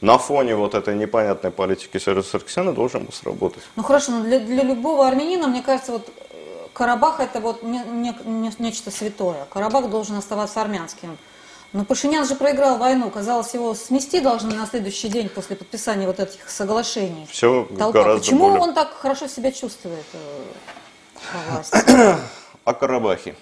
на 0.00 0.18
фоне 0.18 0.56
вот 0.56 0.74
этой 0.74 0.94
непонятной 0.94 1.50
политики 1.50 1.98
Саркисяна 1.98 2.72
должен 2.72 3.04
был 3.04 3.12
сработать. 3.12 3.62
Ну 3.76 3.82
хорошо, 3.82 4.12
но 4.12 4.22
для, 4.22 4.38
для 4.38 4.62
любого 4.62 5.06
армянина, 5.08 5.48
мне 5.48 5.62
кажется, 5.62 5.92
вот 5.92 6.08
э, 6.08 6.32
Карабах 6.72 7.20
это 7.20 7.40
вот 7.40 7.62
не, 7.62 7.78
не, 7.78 8.14
не, 8.24 8.52
нечто 8.58 8.90
святое. 8.90 9.46
Карабах 9.50 9.90
должен 9.90 10.16
оставаться 10.16 10.60
армянским. 10.60 11.16
Но 11.76 11.84
Пашинян 11.84 12.26
же 12.26 12.34
проиграл 12.36 12.78
войну. 12.78 13.10
Казалось, 13.10 13.52
его 13.52 13.74
смести 13.74 14.20
должны 14.20 14.54
на 14.54 14.66
следующий 14.66 15.08
день 15.08 15.28
после 15.28 15.56
подписания 15.56 16.06
вот 16.06 16.18
этих 16.18 16.48
соглашений. 16.48 17.26
Все 17.30 17.68
Толпа. 17.78 18.00
гораздо 18.00 18.20
Почему 18.22 18.46
более... 18.48 18.60
он 18.60 18.74
так 18.74 18.94
хорошо 18.94 19.28
себя 19.28 19.52
чувствует 19.52 20.06
э, 20.14 22.14
О 22.64 22.72
Карабахе. 22.72 23.34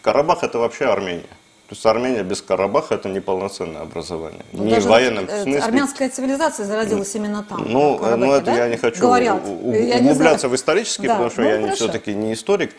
Карабах 0.00 0.44
это 0.44 0.58
вообще 0.58 0.86
Армения. 0.86 1.28
То 1.68 1.74
есть 1.74 1.84
Армения 1.84 2.22
без 2.22 2.40
Карабаха 2.40 2.94
это 2.94 3.10
не 3.10 3.20
полноценное 3.20 3.82
образование. 3.82 4.40
Ну, 4.52 4.64
не 4.64 4.80
в 4.80 4.86
военном 4.86 5.26
э, 5.28 5.42
смысле. 5.42 5.60
Армянская 5.62 6.08
цивилизация 6.08 6.64
зародилась 6.64 7.14
именно 7.16 7.42
там. 7.42 7.66
Ну, 7.70 7.98
Карабахе, 7.98 8.16
ну 8.24 8.32
это 8.32 8.46
да? 8.46 8.56
я 8.56 8.68
не 8.68 8.78
хочу 8.78 9.00
Говорят. 9.02 9.42
у- 9.44 9.68
у- 9.68 9.72
Я 9.74 10.00
не 10.00 10.08
углубляться 10.08 10.38
знаю. 10.46 10.52
в 10.52 10.56
исторический, 10.56 11.06
Да, 11.08 11.14
потому 11.14 11.30
что 11.30 11.42
ну, 11.42 11.66
я 11.66 11.72
все-таки 11.74 12.14
не 12.14 12.32
историк. 12.32 12.72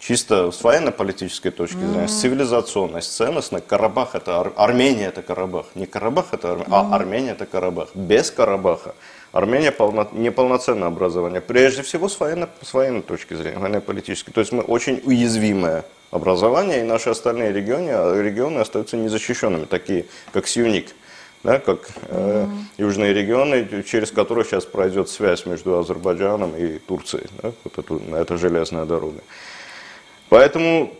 Чисто 0.00 0.50
с 0.50 0.64
военно-политической 0.64 1.50
точки 1.50 1.76
зрения, 1.76 2.08
с 2.08 2.20
цивилизационной, 2.22 3.02
с 3.02 3.08
ценностной, 3.08 3.60
Карабах 3.60 4.14
это 4.14 4.40
Ар- 4.40 4.52
Армения 4.56 5.08
это 5.08 5.20
Карабах. 5.20 5.66
Не 5.74 5.84
Карабах 5.84 6.32
это 6.32 6.52
Армения, 6.52 6.68
а 6.70 6.96
Армения 6.96 7.30
это 7.32 7.44
Карабах. 7.44 7.90
Без 7.94 8.30
Карабаха 8.30 8.94
Армения 9.32 9.70
полно, 9.70 10.08
неполноценное 10.12 10.88
образование. 10.88 11.42
Прежде 11.42 11.82
всего 11.82 12.08
с, 12.08 12.18
военно, 12.18 12.48
с 12.62 12.72
военной 12.72 13.02
точки 13.02 13.34
зрения, 13.34 13.58
военно-политической. 13.58 14.32
То 14.32 14.40
есть 14.40 14.52
мы 14.52 14.62
очень 14.62 15.02
уязвимое 15.04 15.84
образование, 16.10 16.80
и 16.80 16.82
наши 16.82 17.10
остальные 17.10 17.52
регионы, 17.52 18.22
регионы 18.22 18.60
остаются 18.60 18.96
незащищенными, 18.96 19.66
такие 19.66 20.06
как 20.32 20.48
Сюник. 20.48 20.94
Да, 21.42 21.58
как 21.58 21.88
э, 22.08 22.46
южные 22.76 23.14
регионы, 23.14 23.66
через 23.86 24.10
которые 24.10 24.44
сейчас 24.44 24.66
пройдет 24.66 25.08
связь 25.08 25.46
между 25.46 25.78
Азербайджаном 25.78 26.54
и 26.54 26.78
Турцией, 26.78 27.28
да, 27.42 27.52
вот 27.64 27.78
эту, 27.78 27.98
эта 28.14 28.36
железная 28.36 28.84
дорога. 28.84 29.20
Поэтому 30.30 30.92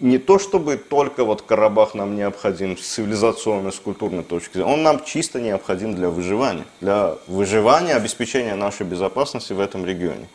не 0.00 0.16
то 0.16 0.38
чтобы 0.38 0.78
только 0.78 1.24
вот 1.24 1.42
Карабах 1.42 1.94
нам 1.94 2.16
необходим 2.16 2.76
с 2.76 2.80
цивилизационной, 2.80 3.70
с 3.70 3.78
культурной 3.78 4.24
точки 4.24 4.54
зрения, 4.54 4.72
он 4.72 4.82
нам 4.82 5.04
чисто 5.04 5.40
необходим 5.40 5.94
для 5.94 6.08
выживания, 6.08 6.64
для 6.80 7.16
выживания, 7.26 7.94
обеспечения 7.94 8.54
нашей 8.54 8.86
безопасности 8.86 9.52
в 9.52 9.60
этом 9.60 9.84
регионе. 9.84 10.26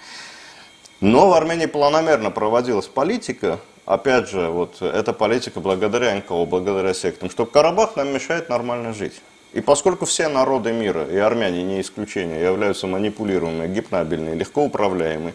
Но 1.02 1.30
в 1.30 1.34
Армении 1.34 1.66
планомерно 1.66 2.30
проводилась 2.30 2.86
политика, 2.86 3.60
опять 3.86 4.30
же, 4.30 4.50
вот 4.50 4.82
эта 4.84 5.12
политика 5.12 5.60
благодаря 5.60 6.16
НКО, 6.16 6.46
благодаря 6.46 6.94
сектам, 6.94 7.32
что 7.32 7.48
Карабах 7.48 7.96
нам 7.96 8.14
мешает 8.14 8.50
нормально 8.50 8.94
жить. 8.94 9.20
И 9.54 9.62
поскольку 9.62 10.06
все 10.06 10.28
народы 10.28 10.74
мира, 10.74 11.06
и 11.06 11.18
армяне 11.18 11.64
не 11.64 11.82
исключение, 11.82 12.44
являются 12.44 12.86
манипулируемыми, 12.86 13.74
гипнабельные, 13.74 14.36
легко 14.36 14.64
управляемые, 14.64 15.34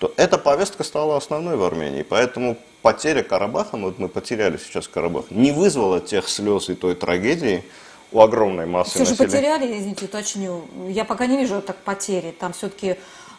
то 0.00 0.14
эта 0.16 0.38
повестка 0.38 0.82
стала 0.82 1.18
основной 1.18 1.56
в 1.56 1.62
Армении. 1.62 2.02
Поэтому 2.02 2.56
потеря 2.80 3.22
Карабаха, 3.22 3.76
ну, 3.76 3.88
вот 3.88 3.98
мы 3.98 4.08
потеряли 4.08 4.56
сейчас 4.56 4.88
Карабах, 4.88 5.26
не 5.30 5.52
вызвала 5.52 6.00
тех 6.00 6.26
слез 6.26 6.70
и 6.70 6.74
той 6.74 6.94
трагедии 6.94 7.62
у 8.10 8.20
огромной 8.22 8.64
массы 8.64 8.94
Все 8.94 9.04
же 9.04 9.10
населения. 9.10 9.30
потеряли, 9.30 9.78
извините, 9.78 10.06
уточню. 10.06 10.64
Я 10.88 11.04
пока 11.04 11.26
не 11.26 11.36
вижу 11.36 11.60
так 11.60 11.76
потери. 11.76 12.30
Там 12.30 12.54
все-таки 12.54 12.96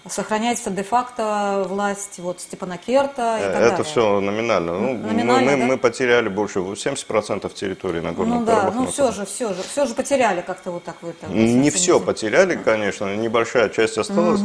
сохраняется 0.10 0.70
де-факто 0.72 1.65
власть 1.67 2.20
вот 2.20 2.39
Степана 2.41 2.77
Керта 2.77 3.38
и 3.39 3.43
так 3.43 3.55
Э, 3.55 3.60
Это 3.60 3.70
далее. 3.70 3.84
все 3.84 4.20
номинально. 4.20 4.79
Ну, 4.79 4.93
Номинально, 4.98 5.51
мы, 5.51 5.58
да? 5.58 5.65
мы 5.65 5.77
потеряли 5.77 6.29
больше 6.29 6.60
70% 6.60 7.53
территории 7.53 8.00
Нагорного 8.00 8.39
Ну 8.39 8.46
да, 8.46 8.72
ну 8.74 8.88
все 8.88 9.12
же, 9.12 9.25
все 9.25 9.53
же, 9.53 9.62
все 9.63 9.86
же 9.86 9.93
потеряли 9.93 10.41
как-то 10.41 10.72
вот 10.72 10.84
так 10.84 10.96
это. 11.01 11.31
Не 11.31 11.70
все 11.70 12.00
потеряли, 12.00 12.55
конечно, 12.55 13.15
небольшая 13.15 13.70
часть 13.70 13.98
осталась, 13.98 14.41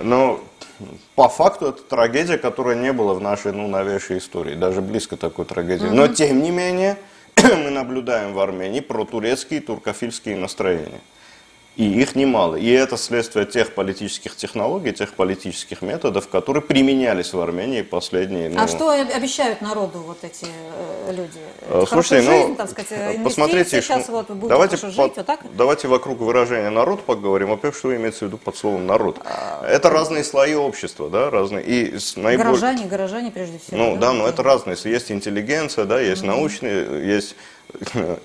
но 0.00 0.40
по 1.14 1.28
факту 1.28 1.66
это 1.68 1.82
трагедия, 1.82 2.38
которая 2.38 2.76
не 2.76 2.92
была 2.92 3.14
в 3.14 3.20
нашей 3.20 3.52
ну, 3.52 3.68
новейшей 3.68 4.18
истории, 4.18 4.54
даже 4.54 4.80
близко 4.80 5.16
такой 5.16 5.44
трагедии. 5.44 5.86
Но 5.86 6.08
тем 6.08 6.42
не 6.42 6.50
менее 6.50 6.98
мы 7.42 7.70
наблюдаем 7.70 8.34
в 8.34 8.40
Армении 8.40 8.80
протурецкие, 8.80 9.60
туркофильские 9.60 10.36
настроения. 10.36 11.00
И 11.74 11.84
их 11.84 12.14
немало. 12.16 12.56
И 12.56 12.68
это 12.68 12.98
следствие 12.98 13.46
тех 13.46 13.74
политических 13.74 14.36
технологий, 14.36 14.92
тех 14.92 15.14
политических 15.14 15.80
методов, 15.80 16.28
которые 16.28 16.62
применялись 16.62 17.32
в 17.32 17.40
Армении 17.40 17.80
последние... 17.80 18.48
А 18.48 18.62
ну, 18.62 18.68
что 18.68 18.90
обещают 18.90 19.62
народу 19.62 20.00
вот 20.00 20.18
эти 20.22 20.44
э, 20.44 21.12
люди? 21.12 21.38
Э, 21.62 21.86
Хорошую 21.86 21.86
Слушайте, 21.86 22.30
жизнь, 22.30 22.48
ну, 22.48 22.54
так 22.56 22.70
сказать, 22.70 23.24
посмотрите, 23.24 23.60
инвестиции, 23.60 23.80
что- 23.80 23.94
сейчас 23.94 24.08
вот 24.10 24.28
будете 24.28 24.48
давайте, 24.48 24.76
по- 24.76 24.86
жить, 24.88 24.96
вот 24.98 25.14
так? 25.14 25.40
давайте 25.56 25.88
вокруг 25.88 26.18
выражения 26.18 26.68
народ 26.68 27.04
поговорим. 27.04 27.48
Во-первых, 27.48 27.74
что 27.78 27.96
имеется 27.96 28.26
в 28.26 28.28
виду 28.28 28.36
под 28.36 28.54
словом 28.54 28.86
народ? 28.86 29.18
Это 29.66 29.88
разные 29.88 30.24
слои 30.24 30.54
общества, 30.54 31.08
да, 31.08 31.30
разные. 31.30 31.64
И 31.64 31.98
с 31.98 32.16
наиболее... 32.16 32.44
Горожане, 32.44 32.84
горожане 32.84 33.30
прежде 33.30 33.58
всего. 33.58 33.78
Ну 33.78 33.96
да, 33.96 34.12
но 34.12 34.24
вот. 34.24 34.34
это 34.34 34.42
разные. 34.42 34.76
Есть 34.84 35.10
интеллигенция, 35.10 35.86
да, 35.86 36.00
есть 36.00 36.22
научные, 36.22 37.08
есть 37.08 37.34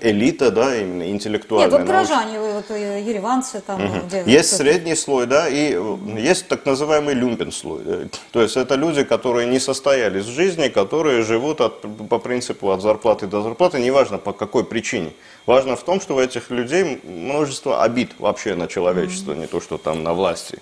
элита, 0.00 0.50
да, 0.50 0.76
именно 0.76 1.02
Нет, 1.02 1.10
интеллектуальная. 1.12 1.70
вот 1.78 1.86
научная. 1.88 2.16
горожане, 2.18 2.40
вот 2.40 2.70
э, 2.70 3.02
ереванцы 3.02 3.60
там. 3.66 3.80
где- 4.06 4.22
Есть 4.26 4.56
средний 4.56 4.94
слой, 4.94 5.26
да, 5.26 5.48
и 5.48 5.74
э, 5.74 5.96
есть 6.18 6.48
так 6.48 6.64
называемый 6.66 7.14
люмпен 7.14 7.52
слой. 7.52 7.82
Э, 7.84 8.06
То 8.32 8.42
есть 8.42 8.56
это 8.56 8.74
люди, 8.74 9.04
которые 9.04 9.46
не 9.46 9.58
состоялись 9.58 10.24
в 10.24 10.30
жизни, 10.30 10.68
которые 10.68 11.22
живут 11.22 11.60
от, 11.60 11.84
по 12.08 12.18
принципу 12.18 12.70
от 12.70 12.82
зарплаты 12.82 13.26
до 13.26 13.42
зарплаты, 13.42 13.78
неважно 13.80 14.18
по 14.18 14.32
какой 14.32 14.64
причине. 14.64 15.12
Важно 15.46 15.76
в 15.76 15.82
том, 15.82 16.00
что 16.00 16.16
у 16.16 16.20
этих 16.20 16.50
людей 16.50 17.00
множество 17.04 17.82
обид 17.82 18.12
вообще 18.18 18.54
на 18.54 18.66
человечество, 18.68 19.32
не 19.34 19.46
то, 19.46 19.60
что 19.60 19.78
там 19.78 20.02
на 20.02 20.12
власти. 20.14 20.58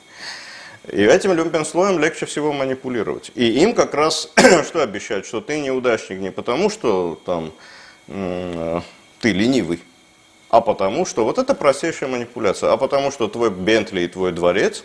И 0.92 1.02
этим 1.02 1.32
люмпен 1.32 1.64
слоем 1.64 1.98
легче 1.98 2.26
всего 2.26 2.52
манипулировать. 2.52 3.32
И 3.34 3.44
им 3.62 3.74
как 3.74 3.92
раз 3.94 4.30
что 4.68 4.82
обещают, 4.82 5.26
что 5.26 5.40
ты 5.40 5.58
неудачник 5.58 6.20
не 6.20 6.30
потому, 6.30 6.70
что 6.70 7.18
там 7.26 7.46
э, 7.46 7.50
ты 8.06 9.32
ленивый, 9.32 9.80
а 10.48 10.60
потому 10.60 11.04
что 11.06 11.24
вот 11.24 11.38
это 11.38 11.54
простейшая 11.54 12.08
манипуляция, 12.08 12.72
а 12.72 12.76
потому 12.76 13.10
что 13.10 13.28
твой 13.28 13.50
Бентли 13.50 14.02
и 14.02 14.08
твой 14.08 14.32
дворец 14.32 14.84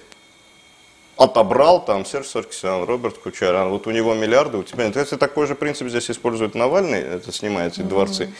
отобрал 1.17 1.85
там 1.85 2.05
Серж 2.05 2.27
Саркисян, 2.27 2.83
Роберт 2.83 3.17
Кучарян, 3.19 3.69
вот 3.69 3.85
у 3.85 3.91
него 3.91 4.13
миллиарды, 4.15 4.57
у 4.57 4.63
тебя 4.63 4.87
нет. 4.87 4.95
Если 4.95 5.17
такой 5.17 5.45
же 5.45 5.55
принцип 5.55 5.87
здесь 5.89 6.09
использует 6.09 6.55
Навальный, 6.55 6.99
это 6.99 7.31
снимает 7.31 7.73
эти 7.73 7.81
дворцы. 7.81 8.33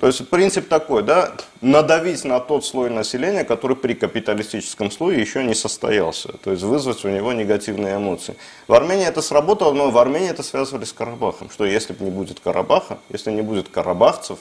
То 0.00 0.06
есть 0.06 0.28
принцип 0.28 0.68
такой, 0.68 1.02
да, 1.02 1.32
надавить 1.60 2.24
на 2.24 2.38
тот 2.38 2.64
слой 2.64 2.88
населения, 2.88 3.42
который 3.44 3.76
при 3.76 3.94
капиталистическом 3.94 4.92
слое 4.92 5.20
еще 5.20 5.42
не 5.42 5.54
состоялся. 5.54 6.32
То 6.44 6.52
есть 6.52 6.62
вызвать 6.62 7.04
у 7.04 7.08
него 7.08 7.32
негативные 7.32 7.96
эмоции. 7.96 8.36
В 8.68 8.74
Армении 8.74 9.06
это 9.06 9.22
сработало, 9.22 9.72
но 9.72 9.90
в 9.90 9.98
Армении 9.98 10.30
это 10.30 10.44
связывали 10.44 10.84
с 10.84 10.92
Карабахом. 10.92 11.50
Что 11.50 11.64
если 11.64 11.94
бы 11.94 12.04
не 12.04 12.10
будет 12.12 12.38
Карабаха, 12.38 12.98
если 13.10 13.32
не 13.32 13.42
будет 13.42 13.68
карабахцев, 13.68 14.38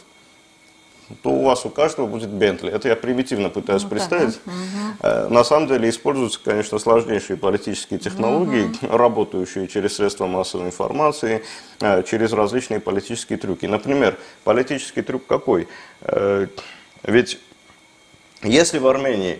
то 1.23 1.29
у 1.29 1.43
вас 1.43 1.65
у 1.65 1.69
каждого 1.69 2.05
будет 2.05 2.29
Бентли. 2.29 2.71
Это 2.71 2.89
я 2.89 2.95
примитивно 2.95 3.49
пытаюсь 3.49 3.83
Ну, 3.83 3.89
представить. 3.89 4.39
Э, 5.01 5.27
На 5.29 5.43
самом 5.43 5.67
деле 5.67 5.89
используются, 5.89 6.39
конечно, 6.43 6.79
сложнейшие 6.79 7.37
политические 7.37 7.99
технологии, 7.99 8.69
работающие 8.81 9.67
через 9.67 9.95
средства 9.95 10.27
массовой 10.27 10.67
информации, 10.67 11.43
э, 11.79 12.03
через 12.03 12.33
различные 12.33 12.79
политические 12.81 13.37
трюки. 13.39 13.65
Например, 13.65 14.17
политический 14.43 15.01
трюк 15.01 15.25
какой? 15.27 15.67
Э, 16.01 16.47
Ведь 17.03 17.39
если 18.43 18.79
в 18.79 18.87
Армении 18.87 19.39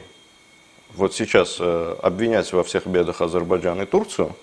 вот 0.96 1.14
сейчас 1.14 1.60
обвинять 1.60 2.52
во 2.54 2.64
всех 2.64 2.88
бедах 2.88 3.22
Азербайджан 3.22 3.82
и 3.82 3.86
Турцию, 3.86 4.36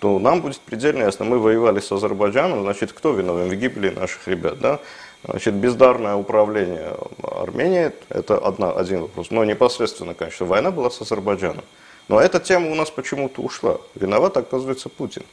то 0.00 0.18
нам 0.18 0.42
будет 0.42 0.58
предельно 0.60 1.04
ясно, 1.04 1.24
мы 1.24 1.38
воевали 1.38 1.80
с 1.80 1.90
Азербайджаном, 1.92 2.62
значит, 2.62 2.92
кто 2.92 3.12
виновен 3.12 3.48
в 3.48 3.54
гибели 3.54 3.90
наших 3.90 4.26
ребят, 4.28 4.58
да? 4.58 4.80
Значит, 5.26 5.54
бездарное 5.54 6.14
управление 6.14 6.96
Арменией– 7.22 7.90
это 8.08 8.38
одна, 8.38 8.70
один 8.70 9.02
вопрос. 9.02 9.30
Но 9.30 9.44
непосредственно, 9.44 10.14
конечно, 10.14 10.46
война 10.46 10.70
была 10.70 10.88
с 10.88 11.00
Азербайджаном. 11.00 11.64
Но 12.08 12.20
эта 12.20 12.38
тема 12.38 12.70
у 12.70 12.76
нас 12.76 12.90
почему-то 12.90 13.42
ушла. 13.42 13.78
Виноват, 13.96 14.36
оказывается, 14.36 14.88
Путин. 14.88 15.24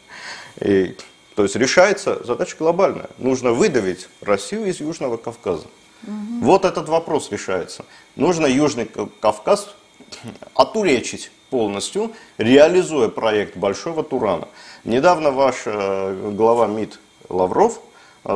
И, 0.60 0.98
то 1.36 1.44
есть 1.44 1.56
решается 1.56 2.24
задача 2.24 2.56
глобальная. 2.58 3.10
Нужно 3.20 3.52
выдавить 3.52 4.10
Россию 4.22 4.66
из 4.66 4.80
Южного 4.80 5.18
Кавказа. 5.18 5.68
Вот 6.42 6.66
этот 6.66 6.90
вопрос 6.90 7.32
решается. 7.32 7.86
Нужно 8.16 8.48
Южный 8.48 8.86
Ка- 8.86 9.08
Кавказ 9.22 9.76
отуречить 10.56 11.32
полностью, 11.50 12.12
реализуя 12.40 13.10
проект 13.10 13.56
Большого 13.56 14.04
Турана. 14.04 14.48
Недавно 14.84 15.32
ваш 15.32 15.64
э, 15.66 16.32
глава 16.32 16.66
МИД 16.68 17.00
Лавров 17.30 17.80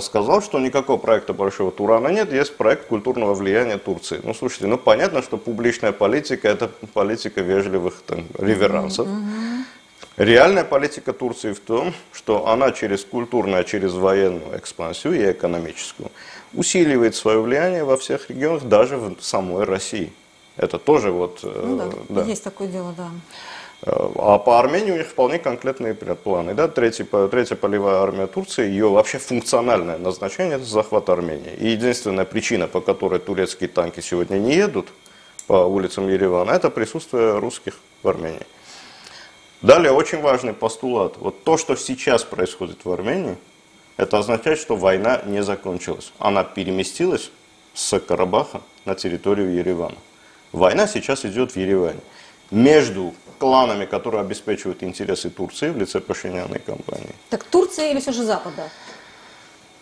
сказал, 0.01 0.41
что 0.41 0.59
никакого 0.59 0.97
проекта 0.97 1.33
Большого 1.33 1.71
Турана 1.71 2.09
нет, 2.09 2.33
есть 2.33 2.57
проект 2.57 2.87
культурного 2.87 3.33
влияния 3.33 3.77
Турции. 3.77 4.19
Ну, 4.23 4.33
слушайте, 4.33 4.67
ну 4.67 4.77
понятно, 4.77 5.21
что 5.21 5.37
публичная 5.37 5.93
политика– 5.93 6.47
это 6.49 6.67
политика 6.93 7.41
вежливых 7.41 8.01
там, 8.05 8.25
реверансов. 8.37 9.07
Реальная 10.17 10.63
политика 10.63 11.13
Турции 11.13 11.53
в 11.53 11.59
том, 11.59 11.93
что 12.11 12.47
она 12.47 12.71
через 12.71 13.05
культурную, 13.05 13.61
а 13.61 13.63
через 13.63 13.93
военную 13.93 14.57
экспансию 14.57 15.13
и 15.13 15.31
экономическую 15.31 16.11
усиливает 16.53 17.15
свое 17.15 17.39
влияние 17.39 17.83
во 17.83 17.97
всех 17.97 18.29
регионах, 18.29 18.63
даже 18.63 18.97
в 18.97 19.15
самой 19.21 19.63
России. 19.63 20.11
Это 20.57 20.79
тоже 20.79 21.11
вот... 21.11 21.41
э, 21.43 21.63
Ну 21.63 21.77
да, 21.77 21.89
да. 22.09 22.23
есть 22.23 22.43
такое 22.43 22.67
дело, 22.67 22.93
да. 22.97 23.09
А 23.83 24.39
по 24.39 24.59
Армении 24.59 24.91
у 24.91 24.97
них 24.97 25.07
вполне 25.07 25.37
конкретные 25.37 25.93
планы. 25.93 26.55
Да? 26.55 26.67
Третий, 26.67 27.03
по- 27.03 27.27
третья 27.27 27.55
полевая 27.55 27.97
армия 28.01 28.25
Турции, 28.25 28.67
ее 28.67 28.89
вообще 28.89 29.19
функциональное 29.19 29.97
назначение– 29.97 30.55
это 30.57 30.65
захват 30.65 31.09
Армении. 31.09 31.53
И 31.59 31.67
единственная 31.69 32.25
причина, 32.25 32.67
по 32.67 32.81
которой 32.81 33.19
турецкие 33.19 33.69
танки 33.69 33.99
сегодня 33.99 34.37
не 34.37 34.55
едут 34.55 34.87
по 35.45 35.65
улицам 35.65 36.09
Еревана, 36.09 36.51
это 36.51 36.71
присутствие 36.71 37.37
русских 37.37 37.79
в 38.01 38.09
Армении. 38.09 38.45
Далее 39.61 39.91
очень 39.91 40.21
важный 40.21 40.53
постулат. 40.53 41.17
Вот 41.17 41.43
то, 41.43 41.57
что 41.57 41.75
сейчас 41.75 42.23
происходит 42.23 42.83
в 42.83 42.91
Армении, 42.91 43.37
это 43.95 44.17
означает, 44.17 44.59
что 44.59 44.75
война 44.75 45.21
не 45.25 45.43
закончилась. 45.43 46.11
Она 46.17 46.43
переместилась 46.43 47.31
с 47.73 47.99
Карабаха 47.99 48.61
на 48.85 48.95
территорию 48.95 49.53
Еревана. 49.53 49.97
Война 50.51 50.87
сейчас 50.87 51.25
идет 51.25 51.51
в 51.51 51.57
Ереване. 51.57 51.99
Между 52.49 53.13
кланами, 53.37 53.85
которые 53.85 54.21
обеспечивают 54.21 54.83
интересы 54.83 55.29
Турции 55.29 55.69
в 55.69 55.77
лице 55.77 55.99
Пашиняна 55.99 56.55
и 56.55 56.59
компании. 56.59 57.15
Так 57.29 57.43
Турция 57.43 57.91
или 57.91 57.99
все 57.99 58.11
же 58.11 58.23
Запада? 58.23 58.69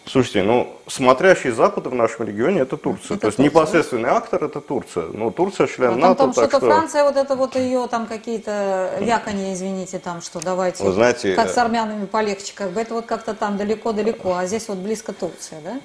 Слушайте, 0.07 0.43
ну, 0.43 0.71
смотрящий 0.85 1.49
Запада 1.49 1.89
в 1.89 1.95
нашем 1.95 2.27
регионе 2.27 2.61
это 2.61 2.77
Турция. 2.77 3.15
Это 3.15 3.21
То 3.21 3.27
есть 3.27 3.37
Турция, 3.37 3.43
непосредственный 3.43 4.09
актор 4.09 4.43
это 4.43 4.61
Турция. 4.61 5.07
Но 5.07 5.31
Турция 5.31 5.65
член 5.65 5.89
А 5.89 5.91
там, 5.93 5.99
НАТО, 5.99 6.15
там 6.15 6.33
что-то 6.33 6.57
что... 6.57 6.59
Франция, 6.67 7.03
вот 7.05 7.17
это 7.17 7.35
вот 7.35 7.55
ее 7.55 7.87
там 7.87 8.05
какие-то 8.05 8.99
вяканье, 8.99 9.53
извините, 9.55 9.97
там 9.97 10.21
что 10.21 10.39
давайте, 10.39 10.83
Вы 10.83 10.91
знаете, 10.91 11.33
как 11.33 11.47
э, 11.47 11.53
с 11.53 11.57
армянами 11.57 12.05
полегче, 12.05 12.53
как 12.53 12.69
бы 12.71 12.81
это 12.81 12.93
вот 12.93 13.07
как-то 13.07 13.33
там 13.33 13.57
далеко-далеко, 13.57 14.35
а 14.35 14.45
здесь 14.45 14.67
вот 14.67 14.77
близко 14.77 15.11
Турция, 15.11 15.59
да? 15.61 15.79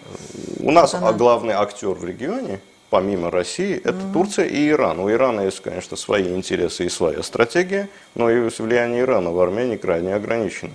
У 0.60 0.70
нас 0.70 0.92
Вот 0.92 1.02
она. 1.02 1.12
главный 1.12 1.54
актер 1.54 1.88
в 1.94 2.04
регионе, 2.04 2.60
помимо 2.90 3.30
России, 3.30 3.80
это 3.82 3.98
Турция 4.12 4.46
и 4.46 4.68
Иран. 4.68 4.98
У 4.98 5.10
Ирана 5.10 5.42
есть, 5.42 5.60
конечно, 5.60 5.96
свои 5.96 6.34
интересы 6.34 6.84
и 6.84 6.88
своя 6.88 7.22
стратегия, 7.22 7.88
но 8.14 8.28
и 8.30 8.50
влияние 8.58 9.02
Ирана 9.02 9.30
в 9.30 9.40
Армении 9.40 9.76
крайне 9.76 10.14
ограничено. 10.14 10.72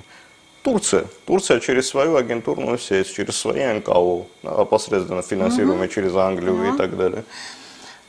Турция. 0.63 1.05
Турция 1.27 1.59
через 1.59 1.87
свою 1.87 2.15
агентурную 2.15 2.79
сеть, 2.79 3.13
через 3.13 3.35
свои 3.35 3.63
НКО, 3.73 4.25
да, 4.41 4.65
посредственно 4.65 5.21
финансируемые 5.21 5.89
через 5.89 6.15
Англию 6.15 6.73
и 6.73 6.77
так 6.77 6.97
далее. 6.97 7.23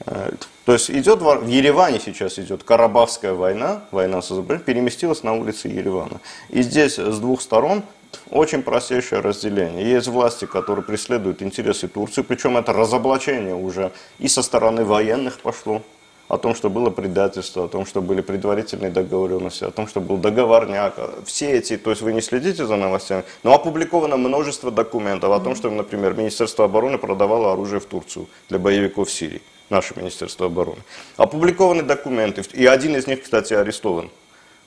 То 0.04 0.72
есть 0.72 0.90
идет 0.90 1.20
в 1.20 1.46
Ереване 1.46 2.00
сейчас 2.04 2.38
идет 2.38 2.62
Карабахская 2.62 3.32
война, 3.32 3.82
война 3.90 4.20
с 4.20 4.30
Азербайджаном, 4.30 4.64
переместилась 4.64 5.22
на 5.22 5.34
улицы 5.34 5.68
Еревана. 5.68 6.20
И 6.50 6.62
здесь 6.62 6.98
с 6.98 7.18
двух 7.18 7.40
сторон 7.40 7.82
очень 8.30 8.62
простейшее 8.62 9.20
разделение. 9.20 9.88
Есть 9.88 10.08
власти, 10.08 10.44
которые 10.44 10.84
преследуют 10.84 11.42
интересы 11.42 11.88
Турции, 11.88 12.22
причем 12.22 12.56
это 12.56 12.72
разоблачение 12.72 13.54
уже 13.54 13.92
и 14.18 14.28
со 14.28 14.42
стороны 14.42 14.84
военных 14.84 15.40
пошло, 15.40 15.82
о 16.28 16.38
том, 16.38 16.54
что 16.54 16.70
было 16.70 16.90
предательство, 16.90 17.64
о 17.64 17.68
том, 17.68 17.86
что 17.86 18.02
были 18.02 18.20
предварительные 18.20 18.90
договоренности, 18.90 19.64
о 19.64 19.70
том, 19.70 19.86
что 19.86 20.00
был 20.00 20.16
договорняк. 20.16 20.94
Все 21.24 21.52
эти, 21.52 21.76
то 21.76 21.90
есть 21.90 22.02
вы 22.02 22.12
не 22.12 22.20
следите 22.20 22.66
за 22.66 22.76
новостями, 22.76 23.22
но 23.44 23.54
опубликовано 23.54 24.16
множество 24.16 24.70
документов 24.70 25.30
о 25.32 25.40
том, 25.40 25.54
что, 25.54 25.70
например, 25.70 26.14
Министерство 26.14 26.64
обороны 26.64 26.98
продавало 26.98 27.52
оружие 27.52 27.80
в 27.80 27.86
Турцию 27.86 28.26
для 28.48 28.58
боевиков 28.58 29.10
Сирии. 29.10 29.40
Наше 29.70 29.94
Министерство 29.96 30.46
обороны. 30.46 30.80
Опубликованы 31.16 31.82
документы, 31.82 32.42
и 32.52 32.66
один 32.66 32.96
из 32.96 33.06
них, 33.06 33.22
кстати, 33.22 33.54
арестован 33.54 34.10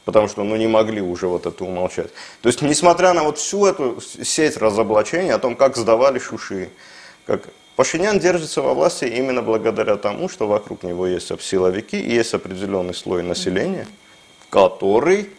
потому 0.05 0.27
что 0.27 0.43
ну, 0.43 0.55
не 0.55 0.65
могли 0.65 1.01
уже 1.01 1.27
вот 1.27 1.45
это 1.45 1.63
умолчать. 1.63 2.09
То 2.41 2.49
есть, 2.49 2.63
несмотря 2.63 3.13
на 3.13 3.21
вот 3.21 3.37
всю 3.37 3.67
эту 3.67 4.01
сеть 4.01 4.57
разоблачений 4.57 5.31
о 5.31 5.37
том, 5.37 5.55
как 5.55 5.77
сдавали 5.77 6.17
шуши, 6.17 6.69
как 7.27 7.43
Пашинян 7.75 8.19
держится 8.19 8.63
во 8.63 8.73
власти 8.73 9.05
именно 9.05 9.43
благодаря 9.43 9.97
тому, 9.97 10.27
что 10.27 10.47
вокруг 10.47 10.81
него 10.81 11.05
есть 11.05 11.31
силовики 11.41 11.99
и 11.99 12.11
есть 12.11 12.33
определенный 12.33 12.95
слой 12.95 13.21
населения, 13.21 13.87
который, 14.49 15.29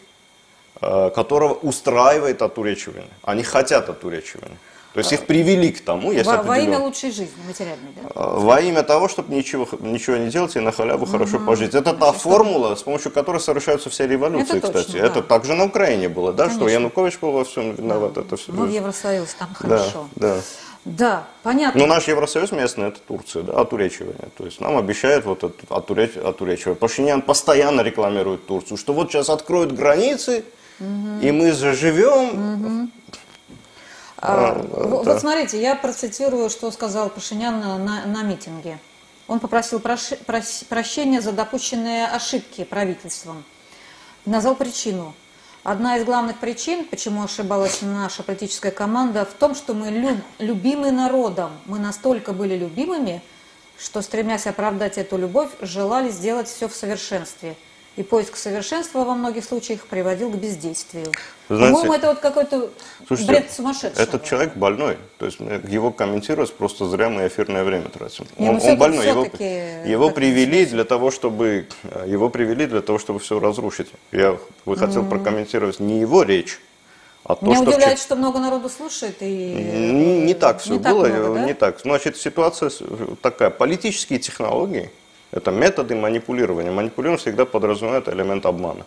э, 0.80 1.10
которого 1.14 1.54
устраивает 1.54 2.40
отуречивание. 2.40 3.10
Они 3.22 3.42
хотят 3.42 3.88
отуречивания. 3.88 4.56
То 4.92 4.98
есть 4.98 5.12
их 5.12 5.26
привели 5.26 5.70
к 5.70 5.84
тому, 5.84 6.10
есть 6.10 6.26
Во, 6.26 6.42
во 6.42 6.58
имя 6.58 6.78
лучшей 6.78 7.12
жизни, 7.12 7.36
материальной, 7.46 7.92
да? 7.94 8.08
Э, 8.12 8.38
во 8.40 8.60
имя 8.60 8.82
того, 8.82 9.08
чтобы 9.08 9.32
ничего, 9.34 9.68
ничего 9.78 10.16
не 10.16 10.30
делать 10.30 10.56
и 10.56 10.60
на 10.60 10.72
халяву 10.72 11.06
хорошо 11.06 11.38
пожить. 11.38 11.74
Это 11.74 11.92
та 11.94 12.10
формула, 12.12 12.74
с 12.74 12.82
помощью 12.82 13.12
которой 13.12 13.40
совершаются 13.40 13.88
все 13.88 14.08
революции, 14.08 14.56
Это 14.58 14.66
точно, 14.66 14.80
кстати. 14.80 15.00
да. 15.00 15.06
Это 15.06 15.22
также 15.22 15.54
на 15.54 15.64
Украине 15.64 16.08
было, 16.08 16.32
да, 16.32 16.50
что 16.50 16.60
Конечно. 16.60 16.74
Янукович 16.78 17.18
был 17.20 17.30
во 17.32 17.44
всем 17.44 17.74
виноват. 17.74 18.16
Это 18.18 18.36
все. 18.36 18.50
Ну, 18.52 18.66
в 18.66 18.70
Евросоюз 18.70 19.34
там 19.34 19.48
да, 19.60 19.78
хорошо. 19.78 20.08
да. 20.16 20.36
Да, 20.86 21.24
понятно. 21.42 21.78
Ну, 21.78 21.86
наш 21.86 22.08
Евросоюз 22.08 22.52
местный, 22.52 22.88
это 22.88 23.00
Турция, 23.06 23.42
да, 23.42 23.60
отуречивание. 23.60 24.28
То 24.38 24.46
есть 24.46 24.60
нам 24.60 24.78
обещают 24.78 25.26
вот 25.26 25.44
это 25.44 25.54
отуреч, 25.68 26.16
отуречивание. 26.16 26.74
Пашинян 26.74 27.20
постоянно 27.20 27.82
рекламирует 27.82 28.46
Турцию, 28.46 28.78
что 28.78 28.94
вот 28.94 29.12
сейчас 29.12 29.28
откроют 29.28 29.72
границы, 29.72 30.42
и 30.80 31.30
мы 31.30 31.52
заживем. 31.52 32.90
А, 32.90 33.00
А, 34.20 34.52
в- 34.54 35.04
да. 35.04 35.12
Вот 35.12 35.20
смотрите, 35.20 35.60
я 35.60 35.74
процитирую, 35.76 36.50
что 36.50 36.70
сказал 36.70 37.08
Пашинян 37.08 37.58
на, 37.60 37.78
на- 38.06 38.22
митинге. 38.22 38.78
Он 39.28 39.38
попросил 39.40 39.78
проши- 39.78 40.18
прос- 40.26 40.64
прощения 40.68 41.20
за 41.20 41.32
допущенные 41.32 42.06
ошибки 42.06 42.64
правительством. 42.64 43.44
Назвал 44.26 44.54
причину. 44.56 45.14
Одна 45.62 45.96
из 45.98 46.04
главных 46.04 46.38
причин, 46.38 46.84
почему 46.84 47.22
ошибалась 47.22 47.80
наша 47.82 48.22
политическая 48.22 48.70
команда, 48.70 49.24
в 49.24 49.32
том, 49.34 49.54
что 49.54 49.74
мы 49.74 49.88
лю- 49.90 50.20
любимы 50.38 50.90
народом. 50.90 51.52
Мы 51.66 51.78
настолько 51.78 52.32
были 52.32 52.56
любимыми, 52.56 53.22
что, 53.78 54.02
стремясь 54.02 54.46
оправдать 54.46 54.98
эту 54.98 55.16
любовь, 55.16 55.50
желали 55.60 56.10
сделать 56.10 56.48
все 56.48 56.68
в 56.68 56.74
совершенстве. 56.74 57.56
И 57.96 58.02
поиск 58.02 58.36
совершенства 58.36 59.04
во 59.04 59.14
многих 59.14 59.44
случаях 59.44 59.84
приводил 59.86 60.30
к 60.30 60.36
бездействию. 60.36 61.06
Знаете, 61.48 61.72
По-моему, 61.74 61.92
это 61.94 62.06
вот 62.08 62.20
какой-то 62.20 62.70
Слушайте, 63.06 63.32
бред 63.32 63.50
сумасшедшего. 63.50 64.00
Этот 64.00 64.24
человек 64.24 64.54
больной. 64.56 64.96
То 65.18 65.26
есть 65.26 65.38
его 65.40 65.90
комментировать 65.90 66.52
просто 66.54 66.86
зря 66.86 67.08
мы 67.10 67.26
эфирное 67.26 67.64
время 67.64 67.88
тратим. 67.88 68.26
Не, 68.38 68.48
он, 68.50 68.60
он 68.62 68.78
больной. 68.78 69.06
Его, 69.06 69.22
всё-таки 69.24 69.90
его 69.90 70.06
так 70.06 70.14
привели 70.14 70.66
для 70.66 70.84
того, 70.84 71.10
чтобы 71.10 71.66
э, 71.82 72.04
его 72.06 72.30
привели 72.30 72.66
для 72.66 72.80
того, 72.80 73.00
чтобы 73.00 73.18
все 73.18 73.40
разрушить. 73.40 73.88
Я 74.12 74.38
бы 74.64 74.76
хотел 74.76 75.04
прокомментировать 75.04 75.80
не 75.80 75.98
его 75.98 76.22
речь, 76.22 76.60
а 77.24 77.34
то, 77.34 77.44
Меня 77.44 77.56
что 77.56 77.64
в 77.64 77.68
удивляет, 77.68 77.98
чат- 77.98 78.02
что 78.06 78.14
много 78.16 78.38
народу 78.38 78.68
слушает 78.68 79.16
и 79.20 79.26
не, 79.26 80.20
не 80.22 80.34
так 80.34 80.60
все 80.60 80.74
не 80.74 80.78
так 80.78 80.94
было, 80.94 81.06
много, 81.08 81.34
да? 81.34 81.44
не 81.44 81.54
так. 81.54 81.80
Значит, 81.80 82.16
ситуация 82.16 82.70
с- 82.70 82.82
такая. 83.20 83.50
Политические 83.50 84.20
технологии– 84.20 84.90
это 85.32 85.50
методы 85.50 85.94
манипулирования. 85.94 86.70
Манипулирование 86.70 87.18
всегда 87.18 87.44
подразумевает 87.44 88.08
элемент 88.08 88.46
обмана. 88.46 88.84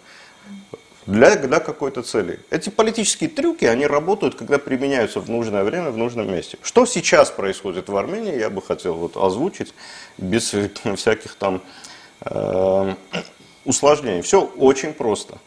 Для, 1.06 1.36
для 1.36 1.60
какой-то 1.60 2.01
цели. 2.01 2.39
Эти 2.49 2.69
политические 2.69 3.29
трюки, 3.29 3.65
они 3.65 3.86
работают, 3.86 4.36
когда 4.36 4.58
применяются 4.58 5.19
в 5.19 5.29
нужное 5.29 5.63
время, 5.63 5.91
в 5.91 5.97
нужном 5.97 6.32
месте. 6.32 6.58
Что 6.62 6.86
сейчас 6.86 7.29
происходит 7.29 7.89
в 7.89 7.97
Армении, 7.97 8.38
я 8.38 8.49
бы 8.49 8.62
хотел 8.62 8.93
вот 8.95 9.17
озвучить, 9.17 9.73
без 10.17 10.53
всяких 10.95 11.36
там 11.36 11.62
э, 12.21 12.95
усложнений. 13.65 14.21
Все 14.21 14.41
очень 14.41 14.93
просто 14.93 15.38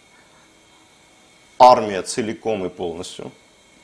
армия 1.58 2.02
целиком 2.02 2.66
и 2.66 2.68
полностью, 2.68 3.32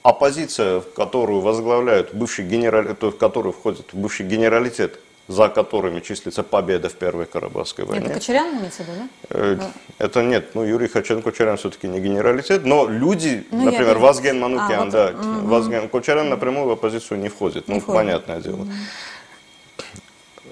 оппозиция, 0.03 0.81
в 0.81 0.93
которую 0.93 1.41
возглавляют 1.41 2.15
бывший 2.15 2.45
генералитет, 2.45 3.03
в 3.03 3.17
которую 3.17 3.53
входит 3.53 3.87
бывший 3.93 4.27
генералитет, 4.27 5.01
за 5.33 5.49
которыми 5.49 6.01
числится 6.01 6.43
победа 6.43 6.89
в 6.89 6.95
Первой 6.95 7.25
Карабахской 7.27 7.85
войне. 7.85 8.05
Это 8.07 8.15
Кочерян 8.15 8.59
имеется 8.59 8.83
в 8.83 8.89
виду, 8.89 8.99
да? 8.99 9.09
Э, 9.31 9.59
Это 9.99 10.23
нет, 10.23 10.55
ну 10.55 10.63
Юрий 10.65 10.89
Хачен 10.89 11.23
Кочарян 11.23 11.57
все-таки 11.57 11.89
не 11.89 12.01
генералитет, 12.01 12.65
но 12.65 12.87
люди, 12.89 13.47
Ну, 13.51 13.65
например. 13.65 13.99
Вазген 13.99 14.37
А, 14.45 14.49
Манукян, 14.49 14.85
вот, 14.85 14.91
да, 14.91 15.13
Вазген 15.15 15.89
Кочарян 15.89 16.29
напрямую 16.29 16.67
в 16.67 16.71
оппозицию 16.73 17.19
не 17.21 17.29
входит, 17.29 17.69
ну 17.69 17.75
Не 17.75 17.81
входит. 17.81 17.99
понятное 18.01 18.41
дело. 18.41 18.67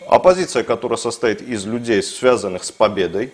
Оппозиция, 0.09 0.65
которая 0.65 0.97
состоит 0.97 1.41
из 1.43 1.67
людей, 1.67 2.03
связанных 2.03 2.65
с 2.65 2.73
победой, 2.73 3.33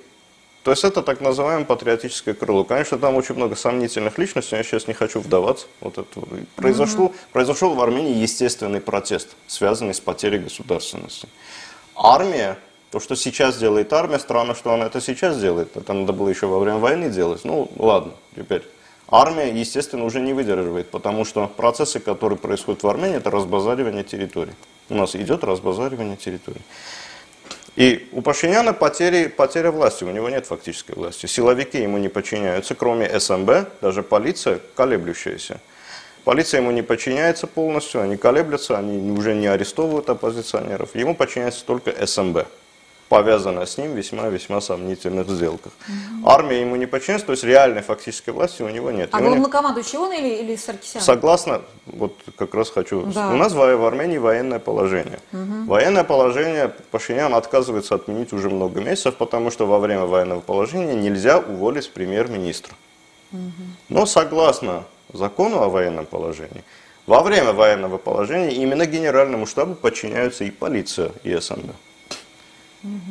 то 0.67 0.73
есть 0.73 0.83
это 0.83 1.01
так 1.03 1.21
называемое 1.21 1.65
патриотическое 1.65 2.35
крыло. 2.35 2.65
Конечно, 2.65 2.99
там 2.99 3.15
очень 3.15 3.37
много 3.37 3.55
сомнительных 3.55 4.19
личностей, 4.19 4.57
я 4.57 4.65
сейчас 4.65 4.89
не 4.89 4.95
хочу 4.95 5.21
вдаваться. 5.21 5.69
Вот 5.81 5.97
это 5.97 6.21
произошло, 6.57 7.13
произошел 7.33 7.73
в 7.77 7.81
Армении 7.81 8.17
естественный 8.17 8.81
протест, 8.81 9.37
связанный 9.47 9.95
с 9.95 10.01
потерей 10.01 10.41
государственности. 10.41 11.29
Армия, 11.95 12.59
то, 12.91 12.99
что 12.99 13.15
сейчас 13.15 13.59
делает 13.59 13.93
армия, 13.93 14.19
странно, 14.19 14.57
что 14.57 14.75
она 14.75 14.87
это 14.87 15.01
сейчас 15.01 15.39
делает. 15.39 15.77
Это 15.77 15.93
надо 15.93 16.13
было 16.13 16.31
еще 16.31 16.49
во 16.49 16.59
время 16.59 16.79
войны 16.79 17.11
делать. 17.11 17.45
Ну, 17.45 17.71
ладно, 17.77 18.15
теперь. 18.35 18.65
Армия, 19.09 19.53
естественно, 19.53 20.05
уже 20.05 20.19
не 20.19 20.33
выдерживает, 20.33 20.91
потому 20.91 21.25
что 21.25 21.47
процессы, 21.47 22.01
которые 22.01 22.41
происходят 22.41 22.83
в 22.83 22.89
Армении, 22.89 23.19
это 23.19 23.31
разбазаривание 23.31 24.03
территорий. 24.03 24.55
У 24.89 24.97
нас 24.97 25.15
идет 25.15 25.45
разбазаривание 25.45 26.17
территорий. 26.17 26.63
И 27.77 28.09
у 28.13 28.23
Пашиняна 28.23 28.73
потери, 28.73 29.27
потеря 29.27 29.71
власти, 29.71 30.03
у 30.05 30.11
него 30.11 30.31
нет 30.31 30.47
фактической 30.47 30.93
власти. 30.95 31.27
Силовики 31.27 31.79
ему 31.79 31.99
не 31.99 32.09
подчиняются, 32.09 32.75
кроме 32.75 33.21
СМБ, 33.21 33.51
даже 33.83 34.03
полиция 34.03 34.61
колеблющаяся. 34.75 35.61
Полиция 36.25 36.61
ему 36.61 36.71
не 36.71 36.83
подчиняется 36.83 37.47
полностью, 37.47 38.01
они 38.01 38.17
колеблются, 38.17 38.79
они 38.79 39.13
уже 39.13 39.35
не 39.35 39.47
арестовывают 39.47 40.09
оппозиционеров. 40.09 40.95
Ему 40.95 41.15
подчиняется 41.15 41.65
только 41.67 42.07
СМБ, 42.07 42.47
повязанная 43.09 43.67
с 43.67 43.79
ним 43.79 43.95
весьма-весьма 43.95 44.61
сомнительных 44.61 45.29
сделках. 45.29 45.73
Армия 46.25 46.61
ему 46.61 46.77
не 46.77 46.87
подчиняется, 46.87 47.27
то 47.27 47.33
есть 47.33 47.45
реальной 47.45 47.83
фактической 47.83 48.31
власти 48.31 48.63
у 48.63 48.69
него 48.69 48.91
нет. 48.91 49.11
А 49.13 49.21
него- 49.21 49.31
главнокомандующий 49.31 49.99
он 49.99 50.13
или, 50.13 50.29
или 50.43 50.57
Саркисян? 50.57 51.01
Согласно, 51.03 51.63
вот 51.87 52.15
как 52.37 52.55
раз 52.55 52.71
хочу, 52.71 53.03
Да. 53.07 53.31
у 53.31 53.37
нас 53.37 53.53
в, 53.53 53.57
в 53.77 53.85
Армении 53.85 54.19
военное 54.19 54.59
положение. 54.59 55.19
Военное 55.33 56.05
положение 56.05 56.73
Пашинян 56.91 57.35
отказывается 57.35 57.95
отменить 57.95 58.33
уже 58.33 58.51
много 58.51 58.81
месяцев, 58.81 59.15
потому 59.17 59.51
что 59.51 59.67
во 59.67 59.79
время 59.79 60.05
военного 60.07 60.41
положения 60.41 60.95
нельзя 60.95 61.39
уволить 61.39 61.91
премьер-министра. 61.93 62.75
Но 63.89 64.07
согласно 64.07 64.85
закону 65.13 65.63
о 65.63 65.69
военном 65.69 66.07
положении, 66.07 66.65
Во 67.07 67.23
время 67.23 67.53
военного 67.53 67.99
положения 67.99 68.53
именно 68.53 68.85
генеральному 68.85 69.47
штабу 69.47 69.77
подчиняются 69.77 70.43
и 70.43 70.51
полиция, 70.51 71.13
и 71.23 71.33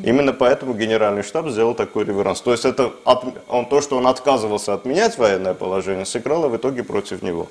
Именно 0.03 0.33
поэтому 0.33 0.73
генеральный 0.73 1.23
штаб 1.23 1.49
сделал 1.49 1.73
такой 1.75 2.05
реверанс. 2.05 2.41
То 2.41 2.51
есть 2.51 2.65
это 2.65 2.93
от, 3.03 3.23
он, 3.49 3.65
то, 3.65 3.81
что 3.81 3.97
он 3.97 4.07
отказывался 4.07 4.73
отменять 4.73 5.17
военное 5.17 5.53
положение, 5.53 6.05
сыграло 6.05 6.47
в 6.47 6.55
итоге 6.55 6.83
против 6.83 7.21
него. 7.21 7.47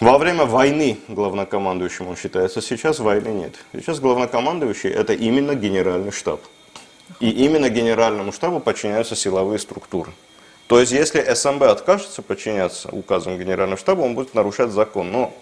Во 0.00 0.18
время 0.18 0.44
войны 0.44 0.98
главнокомандующим 1.08 2.08
он 2.08 2.16
считается, 2.16 2.60
сейчас 2.60 2.98
войны 2.98 3.28
нет. 3.28 3.54
Сейчас 3.72 4.00
главнокомандующий 4.00 4.90
это 4.90 5.14
именно 5.14 5.54
генеральный 5.54 6.10
штаб. 6.10 6.40
И 7.20 7.30
именно 7.30 7.68
генеральному 7.70 8.32
штабу 8.32 8.60
подчиняются 8.60 9.14
силовые 9.14 9.58
структуры. 9.58 10.10
То 10.66 10.80
есть, 10.80 10.92
если 10.92 11.22
СМБ 11.22 11.62
откажется 11.62 12.22
подчиняться 12.22 12.88
указам 12.88 13.38
генерального 13.38 13.78
штаба, 13.78 14.00
он 14.00 14.14
будет 14.14 14.34
нарушать 14.34 14.70
закон. 14.70 15.12
Но 15.12 15.34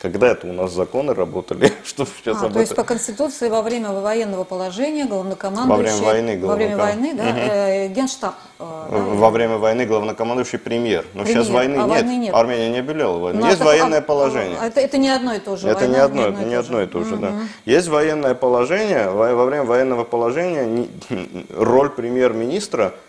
когда 0.00 0.28
это 0.28 0.46
у 0.46 0.52
нас 0.52 0.72
законы 0.72 1.14
работали? 1.14 1.72
Что 1.84 2.06
сейчас 2.06 2.42
а, 2.42 2.48
то 2.48 2.60
есть 2.60 2.74
по 2.74 2.84
Конституции 2.84 3.48
во 3.48 3.62
время 3.62 3.90
военного 3.90 4.44
положения 4.44 5.04
главнокомандующий... 5.06 5.70
Во 5.70 5.76
время 5.76 6.36
войны. 6.36 6.46
Во 6.46 6.54
время 6.54 6.76
войны, 6.76 7.14
да, 7.14 7.22
угу. 7.24 7.38
э, 7.38 7.88
генштаб. 7.88 8.34
Э, 8.58 8.88
да, 8.90 8.96
во 8.96 9.30
время 9.30 9.58
войны 9.58 9.86
главнокомандующий 9.86 10.58
премьер. 10.58 11.04
Но 11.14 11.24
премьер. 11.24 11.42
сейчас 11.42 11.52
войны, 11.52 11.74
а 11.74 11.78
нет. 11.78 11.88
войны 11.88 12.16
нет. 12.16 12.34
Армения 12.34 12.70
не 12.70 12.78
объявляла 12.78 13.18
войну. 13.18 13.40
Но 13.40 13.46
Есть 13.46 13.60
это, 13.60 13.64
военное 13.64 13.98
а, 13.98 14.02
положение. 14.02 14.58
Это, 14.62 14.80
это 14.80 14.98
не 14.98 15.08
одно 15.08 15.34
и 15.34 15.40
то 15.40 15.56
же. 15.56 15.68
Это 15.68 15.80
война, 15.80 15.94
не 15.94 16.00
одно, 16.00 16.28
не, 16.28 16.44
не 16.44 16.54
одно 16.54 16.82
и 16.82 16.86
то 16.86 17.02
же, 17.02 17.14
угу. 17.14 17.22
да. 17.22 17.32
Есть 17.64 17.88
военное 17.88 18.34
положение. 18.34 19.10
Во, 19.10 19.34
во 19.34 19.44
время 19.46 19.64
военного 19.64 20.04
положения 20.04 20.86
роль 21.56 21.90
премьер-министра– 21.90 22.94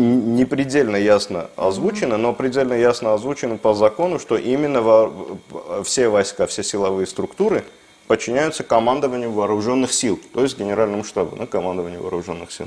не 0.00 0.44
предельно 0.44 0.96
ясно 0.96 1.50
озвучено, 1.56 2.16
но 2.16 2.32
предельно 2.32 2.74
ясно 2.74 3.14
озвучено 3.14 3.58
по 3.58 3.74
закону, 3.74 4.18
что 4.18 4.36
именно 4.36 5.10
все 5.84 6.08
войска, 6.08 6.46
все 6.46 6.62
силовые 6.62 7.06
структуры– 7.06 7.64
подчиняются 8.10 8.64
командованию 8.64 9.30
вооруженных 9.30 9.92
сил, 9.92 10.18
то 10.34 10.42
есть 10.42 10.58
генеральному 10.58 11.04
штабу, 11.04 11.36
ну, 11.36 11.46
командованию 11.46 12.02
вооруженных 12.02 12.50
сил. 12.50 12.66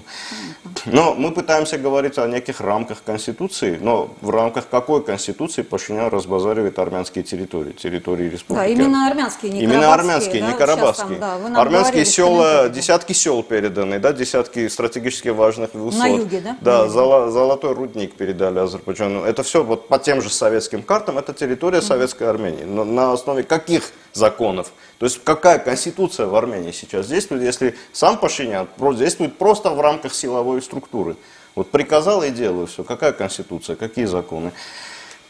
Но 0.86 1.14
мы 1.16 1.32
пытаемся 1.32 1.78
говорить 1.78 2.18
о 2.18 2.26
неких 2.28 2.62
рамках 2.62 3.04
Конституции, 3.04 3.78
но 3.82 4.10
в 4.22 4.30
рамках 4.30 4.70
какой 4.70 5.04
Конституции 5.04 5.62
Пашинян 5.62 6.08
разбазаривает 6.08 6.80
армянские 6.80 7.26
территории, 7.26 7.74
территории 7.74 8.30
республики? 8.30 8.64
Да, 8.64 8.68
именно 8.68 9.06
армянские, 9.10 9.52
не 9.52 9.64
Именно 9.64 9.94
армянские, 9.94 10.44
да? 10.44 10.48
не 10.48 10.58
карабахские. 10.58 11.18
Там, 11.18 11.54
да, 11.54 11.62
армянские 11.62 12.06
села, 12.06 12.70
десятки 12.70 13.12
сел 13.12 13.44
переданы, 13.44 14.00
да, 14.00 14.14
десятки 14.14 14.70
стратегически 14.70 15.28
важных 15.28 15.74
высот. 15.74 16.00
На 16.00 16.08
юге, 16.08 16.40
да? 16.40 16.58
Да, 16.62 16.88
золо, 16.88 17.30
золотой 17.32 17.74
рудник 17.74 18.14
передали 18.14 18.60
Азербайджану. 18.60 19.26
Это 19.26 19.44
все 19.44 19.62
вот 19.62 19.90
по 19.90 20.00
тем 20.00 20.22
же 20.22 20.30
советским 20.30 20.84
картам, 20.84 21.18
это 21.18 21.34
территория 21.34 21.82
Советской 21.82 22.30
Армении. 22.30 22.64
Но 22.64 22.86
на 22.86 23.12
основе 23.12 23.44
каких 23.44 23.92
законов? 24.14 24.72
То 25.04 25.08
есть 25.08 25.22
какая 25.22 25.60
конституция 25.60 26.28
в 26.28 26.36
Армении 26.38 26.72
сейчас 26.72 27.08
действует, 27.08 27.44
если 27.44 27.76
сам 27.92 28.18
Пашинян 28.18 28.70
действует 28.96 29.38
просто 29.38 29.70
в 29.72 29.82
рамках 29.82 30.14
силовой 30.14 30.62
структуры. 30.62 31.18
Вот 31.56 31.72
приказал 31.72 32.24
и 32.24 32.30
делаю 32.30 32.68
все. 32.68 32.86
Какая 32.86 33.12
конституция, 33.12 33.76
какие 33.76 34.06
законы? 34.06 34.54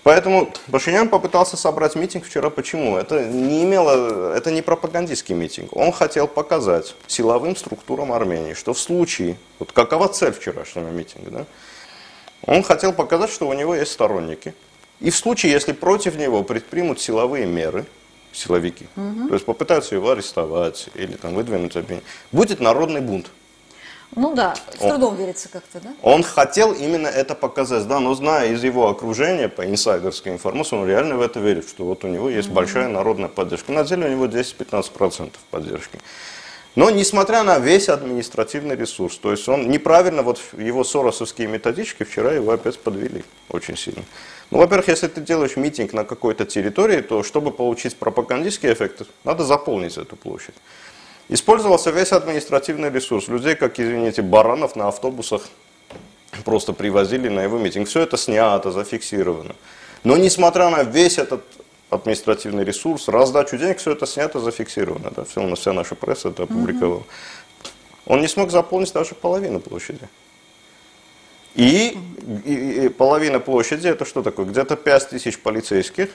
Поэтому 0.03 0.53
Пашинян 0.69 1.09
попытался 1.09 1.57
собрать 1.57 1.95
митинг 1.95 2.25
вчера. 2.25 2.51
Почему? 2.51 2.97
Это 2.97 3.25
не 3.25 3.63
имело, 3.63 4.31
это 4.35 4.51
не 4.51 4.61
пропагандистский 4.61 5.33
митинг. 5.33 5.75
Он 5.75 5.91
хотел 5.91 6.27
показать 6.27 6.93
силовым 7.07 7.55
структурам 7.55 8.13
Армении, 8.13 8.53
что 8.53 8.75
в 8.75 8.79
случае, 8.79 9.37
вот 9.57 9.71
какова 9.71 10.07
цель 10.07 10.33
вчерашнего 10.33 10.89
митинга, 10.89 11.31
да? 11.31 11.45
Он 12.45 12.61
хотел 12.61 12.93
показать, 12.93 13.31
что 13.31 13.47
у 13.47 13.53
него 13.53 13.73
есть 13.73 13.91
сторонники. 13.91 14.53
И 14.99 15.09
в 15.09 15.15
случае, 15.15 15.51
если 15.51 15.71
против 15.71 16.15
него 16.15 16.43
предпримут 16.43 17.01
силовые 17.01 17.47
меры, 17.47 17.87
силовики. 18.33 18.87
Угу. 18.95 19.27
То 19.29 19.33
есть 19.35 19.45
попытаются 19.45 19.95
его 19.95 20.11
арестовать 20.11 20.89
или 20.95 21.15
там 21.15 21.33
выдвинуть 21.33 21.75
обвинение. 21.75 22.05
Будет 22.31 22.59
народный 22.59 23.01
бунт. 23.01 23.31
Ну 24.15 24.35
да, 24.35 24.53
с 24.75 24.77
трудом 24.77 25.13
он, 25.13 25.15
верится 25.15 25.49
как-то, 25.49 25.79
да? 25.79 25.89
Он 26.03 26.21
хотел 26.21 26.71
именно 26.73 27.07
это 27.07 27.33
показать, 27.33 27.87
да, 27.87 27.99
но 27.99 28.13
зная 28.13 28.49
из 28.49 28.63
его 28.63 28.87
окружения, 28.87 29.49
по 29.49 29.65
инсайдерской 29.65 30.31
информации, 30.31 30.75
он 30.75 30.87
реально 30.87 31.17
в 31.17 31.21
это 31.21 31.39
верит, 31.39 31.67
что 31.67 31.85
вот 31.85 32.03
у 32.03 32.07
него 32.07 32.29
есть 32.29 32.49
mm 32.49 32.53
большая 32.53 32.87
народная 32.89 33.29
поддержка. 33.29 33.71
На 33.71 33.83
деле 33.83 34.05
у 34.07 34.09
него 34.09 34.25
10-15% 34.27 35.31
поддержки. 35.49 35.99
Но 36.75 36.89
несмотря 36.89 37.43
на 37.43 37.59
весь 37.59 37.89
административный 37.89 38.75
ресурс, 38.75 39.17
то 39.17 39.31
есть 39.31 39.47
он 39.47 39.69
неправильно, 39.69 40.23
вот 40.23 40.39
его 40.57 40.83
соросовские 40.83 41.47
методички 41.47 42.03
вчера 42.03 42.31
его 42.33 42.51
опять 42.51 42.79
подвели 42.79 43.23
очень 43.49 43.77
сильно. 43.77 44.03
Ну, 44.51 44.59
во-первых, 44.59 44.87
если 44.87 45.07
ты 45.07 45.21
делаешь 45.21 45.55
митинг 45.55 45.93
на 45.93 46.03
какой-то 46.03 46.45
территории, 46.45 47.01
то 47.01 47.23
чтобы 47.23 47.51
получить 47.51 47.95
пропагандистский 47.95 48.71
эффект, 48.71 49.03
надо 49.23 49.43
заполнить 49.43 49.97
эту 49.97 50.15
площадь. 50.15 50.55
Использовался 51.29 51.91
весь 51.91 52.11
административный 52.11 52.89
ресурс. 52.89 53.27
Людей, 53.27 53.55
как, 53.55 53.79
извините, 53.79 54.21
баранов 54.21 54.75
на 54.75 54.87
автобусах 54.89 55.43
просто 56.43 56.73
привозили 56.73 57.29
на 57.29 57.41
его 57.41 57.57
митинг. 57.57 57.87
Все 57.87 58.01
это 58.01 58.17
снято, 58.17 58.71
зафиксировано. 58.71 59.55
Но 60.03 60.17
несмотря 60.17 60.69
на 60.69 60.83
весь 60.83 61.17
этот 61.17 61.43
административный 61.89 62.65
ресурс, 62.65 63.07
раздачу 63.07 63.57
денег, 63.57 63.77
все 63.77 63.91
это 63.91 64.05
снято, 64.05 64.39
зафиксировано. 64.39 65.11
Да? 65.15 65.23
Все, 65.23 65.41
у 65.41 65.47
нас 65.47 65.59
вся 65.59 65.73
наша 65.73 65.95
пресса 65.95 66.29
это 66.29 66.43
опубликовала. 66.43 67.03
Он 68.05 68.19
не 68.19 68.27
смог 68.27 68.51
заполнить 68.51 68.91
даже 68.91 69.15
половину 69.15 69.59
площади. 69.59 70.09
И, 71.55 71.97
и, 72.45 72.85
и 72.85 72.89
половина 72.89 73.39
площади, 73.39 73.87
это 73.87 74.05
что 74.05 74.23
такое? 74.23 74.45
Где-то 74.45 74.75
5 74.75 75.09
тысяч 75.09 75.39
полицейских, 75.39 76.09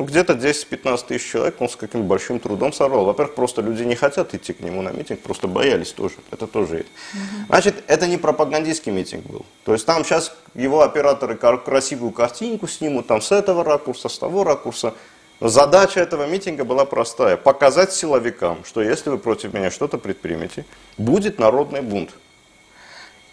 ну, 0.00 0.06
где-то 0.06 0.32
10-15 0.32 1.06
тысяч 1.08 1.30
человек 1.30 1.60
он 1.60 1.68
с 1.68 1.76
каким 1.76 2.04
большим 2.04 2.40
трудом 2.40 2.72
сорвал. 2.72 3.04
Во-первых, 3.04 3.34
просто 3.34 3.60
люди 3.60 3.82
не 3.82 3.94
хотят 3.94 4.34
идти 4.34 4.54
к 4.54 4.60
нему 4.60 4.80
на 4.80 4.92
митинг, 4.92 5.20
просто 5.20 5.46
боялись 5.46 5.92
тоже. 5.92 6.14
Это 6.30 6.46
тоже 6.46 6.76
есть. 6.76 6.88
Значит, 7.48 7.84
это 7.86 8.06
не 8.06 8.16
пропагандистский 8.16 8.92
митинг 8.92 9.26
был. 9.26 9.44
То 9.64 9.74
есть 9.74 9.84
там 9.84 10.02
сейчас 10.04 10.34
его 10.54 10.80
операторы 10.80 11.36
красивую 11.36 12.12
картинку 12.12 12.66
снимут, 12.66 13.08
там 13.08 13.20
с 13.20 13.30
этого 13.30 13.62
ракурса, 13.62 14.08
с 14.08 14.18
того 14.18 14.42
ракурса. 14.42 14.94
Задача 15.38 16.00
этого 16.00 16.26
митинга 16.26 16.64
была 16.64 16.86
простая. 16.86 17.36
Показать 17.36 17.92
силовикам, 17.92 18.64
что 18.64 18.80
если 18.80 19.10
вы 19.10 19.18
против 19.18 19.52
меня 19.52 19.70
что-то 19.70 19.98
предпримете, 19.98 20.64
будет 20.96 21.38
народный 21.38 21.82
бунт. 21.82 22.10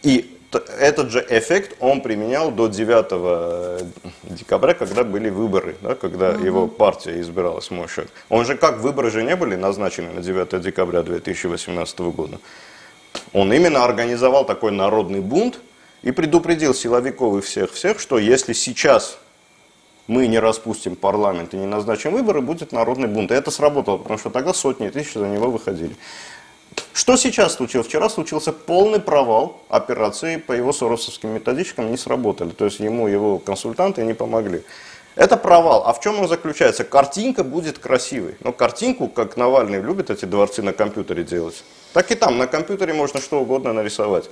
И 0.03 0.36
этот 0.51 1.11
же 1.11 1.25
эффект 1.29 1.75
он 1.79 2.01
применял 2.01 2.51
до 2.51 2.67
9 2.67 3.05
э, 3.11 3.79
декабря, 4.23 4.73
когда 4.73 5.03
были 5.03 5.29
выборы, 5.29 5.75
да, 5.81 5.95
когда 5.95 6.31
угу. 6.31 6.45
его 6.45 6.67
партия 6.67 7.19
избиралась, 7.19 7.69
мой 7.69 7.87
счет. 7.87 8.09
Он 8.29 8.45
же 8.45 8.55
как 8.55 8.79
выборы 8.79 9.11
же 9.11 9.23
не 9.23 9.35
были 9.35 9.55
назначены 9.55 10.13
на 10.13 10.21
9 10.21 10.61
декабря 10.61 11.03
2018 11.03 11.99
года. 11.99 12.39
Он 13.33 13.51
именно 13.51 13.83
организовал 13.83 14.45
такой 14.45 14.71
народный 14.71 15.19
бунт 15.19 15.59
и 16.01 16.11
предупредил 16.11 16.73
силовиков 16.73 17.37
и 17.37 17.41
всех-всех, 17.41 17.99
что 17.99 18.17
если 18.17 18.53
сейчас 18.53 19.17
мы 20.07 20.27
не 20.27 20.39
распустим 20.39 20.95
парламент 20.95 21.53
и 21.53 21.57
не 21.57 21.65
назначим 21.65 22.13
выборы, 22.13 22.41
будет 22.41 22.71
народный 22.71 23.07
бунт. 23.07 23.31
И 23.31 23.35
это 23.35 23.51
сработало, 23.51 23.97
потому 23.97 24.17
что 24.17 24.29
тогда 24.29 24.53
сотни 24.53 24.87
тысяч 24.89 25.13
за 25.13 25.27
него 25.27 25.51
выходили. 25.51 25.95
Что 26.97 27.15
сейчас 27.15 27.53
случилось? 27.53 27.85
Вчера 27.85 28.09
случился 28.09 28.51
полный 28.51 28.99
провал 28.99 29.61
операции 29.69 30.37
по 30.37 30.51
его 30.51 30.73
соросовским 30.73 31.29
методичкам, 31.29 31.91
не 31.91 31.95
сработали. 31.97 32.49
То 32.49 32.65
есть 32.65 32.79
ему 32.79 33.07
его 33.07 33.37
консультанты 33.37 34.03
не 34.03 34.15
помогли. 34.15 34.63
Это 35.13 35.37
провал. 35.37 35.83
А 35.85 35.93
в 35.93 36.01
чем 36.01 36.19
он 36.19 36.27
заключается? 36.27 36.83
Картинка 36.83 37.43
будет 37.43 37.77
красивой. 37.77 38.35
Но 38.39 38.51
картинку, 38.51 39.09
как 39.09 39.37
Навальный 39.37 39.79
любит 39.79 40.09
эти 40.09 40.25
дворцы 40.25 40.63
на 40.63 40.73
компьютере 40.73 41.23
делать, 41.23 41.63
так 41.93 42.09
и 42.11 42.15
там 42.15 42.39
на 42.39 42.47
компьютере 42.47 42.93
можно 42.93 43.21
что 43.21 43.41
угодно 43.41 43.73
нарисовать. 43.73 44.27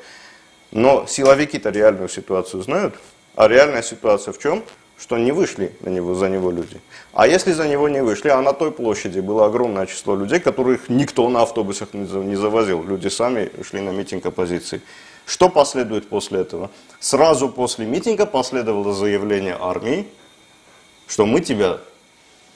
Но 0.72 1.06
силовики-то 1.06 1.70
реальную 1.70 2.10
ситуацию 2.10 2.64
знают. 2.64 2.96
А 3.36 3.48
реальная 3.48 3.84
ситуация 3.84 4.34
в 4.34 4.40
чем? 4.40 4.64
Что 4.98 5.18
не 5.18 5.32
вышли 5.32 5.76
на 5.82 5.90
него, 5.90 6.16
за 6.16 6.30
него 6.30 6.52
люди. 6.52 6.80
А 7.14 7.28
если 7.28 7.52
за 7.52 7.68
него 7.68 7.90
не 7.90 8.02
вышли, 8.02 8.30
а 8.30 8.42
на 8.42 8.54
той 8.54 8.72
площади 8.72 9.20
было 9.20 9.46
огромное 9.46 9.86
число 9.86 10.16
людей, 10.16 10.40
которых 10.40 10.90
никто 10.90 11.28
на 11.30 11.42
автобусах 11.42 11.94
не 11.94 12.36
завозил. 12.36 12.84
Люди 12.84 13.10
сами 13.10 13.52
шли 13.64 13.82
на 13.82 13.90
митинг 13.90 14.26
оппозиции. 14.26 14.82
Что 15.26 15.50
последует 15.50 16.08
после 16.08 16.42
этого? 16.42 16.70
Сразу 17.00 17.50
после 17.50 17.86
митинга 17.86 18.26
последовало 18.26 18.94
заявление 18.94 19.58
армии, 19.60 20.08
что 21.08 21.26
мы 21.26 21.42
тебя 21.42 21.80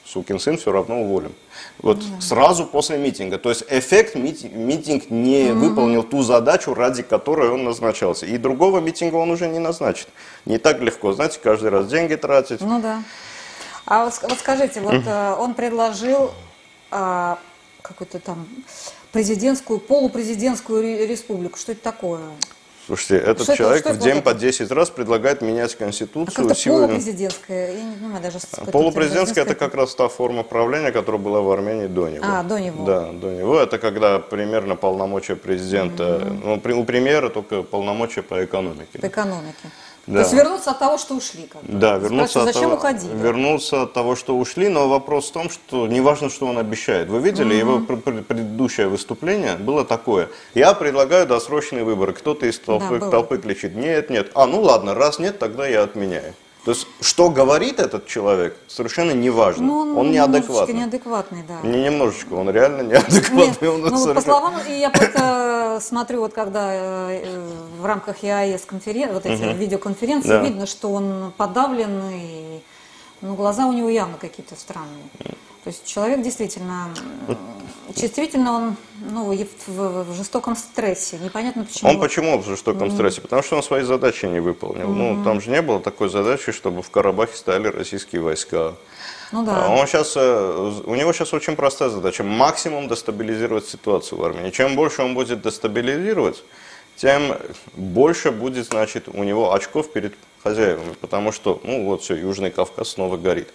сукин 0.06 0.39
сын 0.39 0.58
все 0.58 0.71
равно 0.71 1.02
уволим. 1.02 1.34
Вот 1.80 1.97
mm 1.97 2.21
сразу 2.21 2.65
после 2.65 2.97
митинга. 2.97 3.38
То 3.38 3.49
есть 3.49 3.63
эффект 3.69 4.15
митинг, 4.15 4.54
митинг 4.54 5.10
не 5.10 5.43
mm-hmm. 5.43 5.54
выполнил 5.54 6.04
ту 6.04 6.21
задачу, 6.21 6.73
ради 6.73 7.04
которой 7.04 7.49
он 7.49 7.63
назначался. 7.63 8.25
И 8.25 8.38
другого 8.38 8.80
митинга 8.80 9.15
он 9.15 9.32
уже 9.32 9.47
не 9.47 9.60
назначит. 9.60 10.08
Не 10.45 10.58
так 10.58 10.80
легко, 10.82 11.13
знаете, 11.13 11.39
каждый 11.41 11.69
раз 11.69 11.88
деньги 11.88 12.15
тратить. 12.15 12.62
Ну 12.62 12.82
да. 12.82 13.04
А 13.86 14.06
вот, 14.06 14.13
вот 14.21 14.38
скажите, 14.39 14.82
вот 14.82 14.93
mm 14.93 15.38
он 15.39 15.54
предложил 15.54 16.32
а, 16.91 17.38
какую-то 17.82 18.19
там 18.19 18.47
президентскую, 19.12 19.80
полупрезидентскую 19.80 21.08
республику. 21.08 21.58
Что 21.58 21.71
это 21.71 21.82
такое? 21.82 22.19
Слушайте, 22.86 23.17
этот 23.17 23.43
Что 23.43 23.52
это- 23.54 23.58
человек 23.58 23.82
что 23.82 23.89
в 23.93 23.95
это 23.97 24.04
день 24.04 24.15
вот 24.15 24.23
по 24.23 24.30
это? 24.30 24.39
10 24.39 24.71
раз 24.71 24.89
предлагает 24.89 25.41
менять 25.43 25.75
А 25.75 25.78
Конституцию. 25.78 26.36
как-то 26.36 26.56
Сегодня- 26.56 26.88
полупрезидентская, 26.88 27.73
я 27.75 27.84
не 27.84 27.95
понимаю 27.95 28.23
даже. 28.23 28.39
какой-то 28.39 28.71
Полупрезидентская 28.71 29.43
это 29.45 29.54
как 29.56 29.75
раз 29.75 29.93
та 29.93 30.08
форма 30.08 30.41
правления, 30.41 30.91
которая 30.91 31.21
была 31.21 31.41
в 31.41 31.52
Армении 31.52 31.86
до 31.86 32.10
него. 32.10 32.25
А, 32.28 32.41
до 32.41 32.60
него. 32.60 32.86
Да, 32.86 33.12
до 33.12 33.28
него. 33.32 33.60
Это 33.60 33.78
когда 33.78 34.17
примерно 34.17 34.75
полномочия 34.75 35.36
президента. 35.36 36.19
Ну, 36.43 36.60
при- 36.60 36.73
у 36.73 36.84
премьера 36.84 37.30
только 37.30 37.62
полномочия 37.62 38.23
по 38.23 38.43
экономике. 38.43 38.97
по 38.99 39.08
экономике. 39.08 39.69
Да. 40.09 40.15
То 40.15 40.19
есть 40.21 40.33
вернуться 40.33 40.71
от 40.71 40.79
того, 40.79 40.97
что 40.97 41.13
ушли. 41.15 41.47
Как. 41.51 41.61
Да, 41.63 41.97
вернуться 41.97 42.39
от, 42.39 42.45
зачем 42.47 42.63
того, 42.63 42.75
уходили? 42.75 43.11
вернуться 43.15 43.83
от 43.83 43.93
того, 43.93 44.15
что 44.15 44.35
ушли, 44.35 44.67
но 44.67 44.89
вопрос 44.89 45.29
в 45.29 45.33
том, 45.33 45.51
что 45.51 45.85
не 45.87 46.01
важно, 46.01 46.31
что 46.31 46.47
он 46.47 46.57
обещает. 46.57 47.09
Вы 47.09 47.19
видели 47.19 47.53
его 47.53 47.79
пр- 47.79 47.97
пр- 47.97 48.23
предыдущее 48.23 48.87
выступление? 48.87 49.55
Было 49.57 49.85
такое. 49.85 50.29
Я 50.55 50.73
предлагаю 50.73 51.27
досрочные 51.27 51.83
выборы. 51.83 52.13
Кто-то 52.13 52.47
из 52.47 52.57
толпы, 52.57 52.97
было. 52.97 53.11
толпы 53.11 53.37
кричит, 53.37 53.75
нет, 53.75 54.09
нет. 54.09 54.31
А, 54.33 54.47
ну 54.47 54.61
ладно, 54.61 54.95
раз 54.95 55.19
нет, 55.19 55.37
тогда 55.37 55.67
я 55.67 55.83
отменяю. 55.83 56.33
То 56.65 56.71
есть, 56.71 56.87
что 57.01 57.29
говорит 57.29 57.79
этот 57.79 58.05
человек, 58.07 58.57
совершенно 58.67 59.11
не 59.11 59.29
важно. 59.29 59.65
Ну, 59.65 59.77
он, 59.79 59.97
он 59.97 60.11
неадекватный. 60.11 60.75
неадекватный, 60.75 61.43
да. 61.47 61.67
Не 61.67 61.83
немножечко, 61.83 62.33
он 62.33 62.49
реально 62.49 62.81
неадекватный. 62.81 63.45
Нет, 63.47 63.63
он 63.63 63.81
ну, 63.81 63.89
по 63.91 63.97
совершенно- 63.97 64.21
словам, 64.21 64.53
и 64.67 64.73
я 64.73 64.89
просто 64.89 65.19
смотрю, 65.79 66.21
вот 66.21 66.33
когда 66.33 66.69
э, 66.73 67.49
в 67.79 67.85
рамках 67.85 68.23
ЕАЭС 68.23 68.65
конферен... 68.65 69.13
вот 69.13 69.25
эти 69.25 69.41
видеоконференции, 69.41 70.29
Да. 70.29 70.41
видно, 70.43 70.65
что 70.65 70.91
он 70.91 71.33
подавлен, 71.37 72.01
и 72.13 72.61
ну, 73.21 73.35
глаза 73.35 73.65
у 73.67 73.73
него 73.73 73.89
явно 73.89 74.17
какие-то 74.17 74.55
странные. 74.55 75.03
То 75.63 75.67
есть 75.71 75.85
человек 75.85 76.21
действительно, 76.21 76.89
м, 77.27 77.37
действительно 77.93 78.53
он 78.53 78.75
ну, 79.11 79.25
в, 79.33 79.67
в- 79.67 80.03
в 80.05 80.15
жестоком 80.15 80.55
стрессе. 80.55 81.19
Непонятно 81.19 81.65
почему. 81.65 81.89
Он 81.91 81.99
почему 81.99 82.37
в 82.37 82.45
жестоком 82.45 82.89
стрессе? 82.91 83.19
Потому 83.21 83.43
что 83.43 83.57
он 83.57 83.63
свои 83.63 83.83
задачи 83.83 84.25
не 84.25 84.39
выполнил. 84.39 84.87
Ну, 84.87 85.21
там 85.23 85.41
же 85.41 85.49
не 85.51 85.61
было 85.61 85.79
такой 85.81 86.09
задачи, 86.09 86.53
чтобы 86.53 86.81
в 86.81 86.89
Карабахе 86.89 87.35
стояли 87.35 87.67
российские 87.67 88.21
войска. 88.21 88.75
Ну 89.31 89.43
да. 89.45 89.69
Он 89.69 89.85
сейчас, 89.87 90.15
у 90.15 90.95
него 90.95 91.13
сейчас 91.13 91.33
очень 91.33 91.55
простая 91.55 91.89
задача. 91.89 92.23
Максимум 92.23 92.87
дестабилизировать 92.87 93.67
ситуацию 93.67 94.19
в 94.19 94.23
Армении. 94.23 94.49
Чем 94.49 94.75
больше 94.75 95.03
он 95.03 95.13
будет 95.13 95.41
дестабилизировать, 95.41 96.43
тем 96.95 97.35
больше 97.73 98.31
будет, 98.31 98.65
значит, 98.65 99.07
у 99.07 99.23
него 99.23 99.53
очков 99.53 99.91
перед 99.91 100.13
хозяевами. 100.43 100.93
Потому 100.99 101.31
что, 101.31 101.61
ну 101.63 101.85
вот 101.85 102.01
все, 102.01 102.15
Южный 102.15 102.51
Кавказ 102.51 102.89
снова 102.89 103.17
горит. 103.17 103.49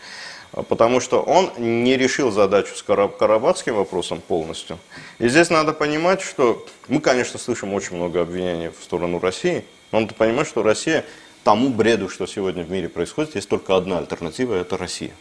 А 0.52 0.62
Потому 0.62 1.00
что 1.00 1.20
он 1.20 1.50
не 1.58 1.96
решил 1.96 2.30
задачу 2.30 2.76
с 2.76 2.82
кара- 2.82 3.08
карабахским 3.08 3.74
вопросом 3.74 4.20
полностью. 4.20 4.78
И 5.18 5.28
здесь 5.28 5.50
надо 5.50 5.72
понимать, 5.72 6.20
что 6.20 6.64
мы, 6.88 7.00
конечно, 7.00 7.38
слышим 7.38 7.74
очень 7.74 7.96
много 7.96 8.20
обвинений 8.20 8.68
в 8.68 8.82
сторону 8.82 9.18
России, 9.18 9.64
но 9.90 10.00
надо 10.00 10.14
понимать, 10.14 10.46
что 10.46 10.62
Россия 10.62 11.04
тому 11.44 11.68
бреду, 11.68 12.08
что 12.08 12.26
сегодня 12.26 12.64
в 12.64 12.70
мире 12.70 12.88
происходит, 12.88 13.36
есть 13.36 13.48
только 13.48 13.76
одна 13.76 13.98
альтернатива– 13.98 14.54
это 14.56 14.76
Россия. 14.76 15.12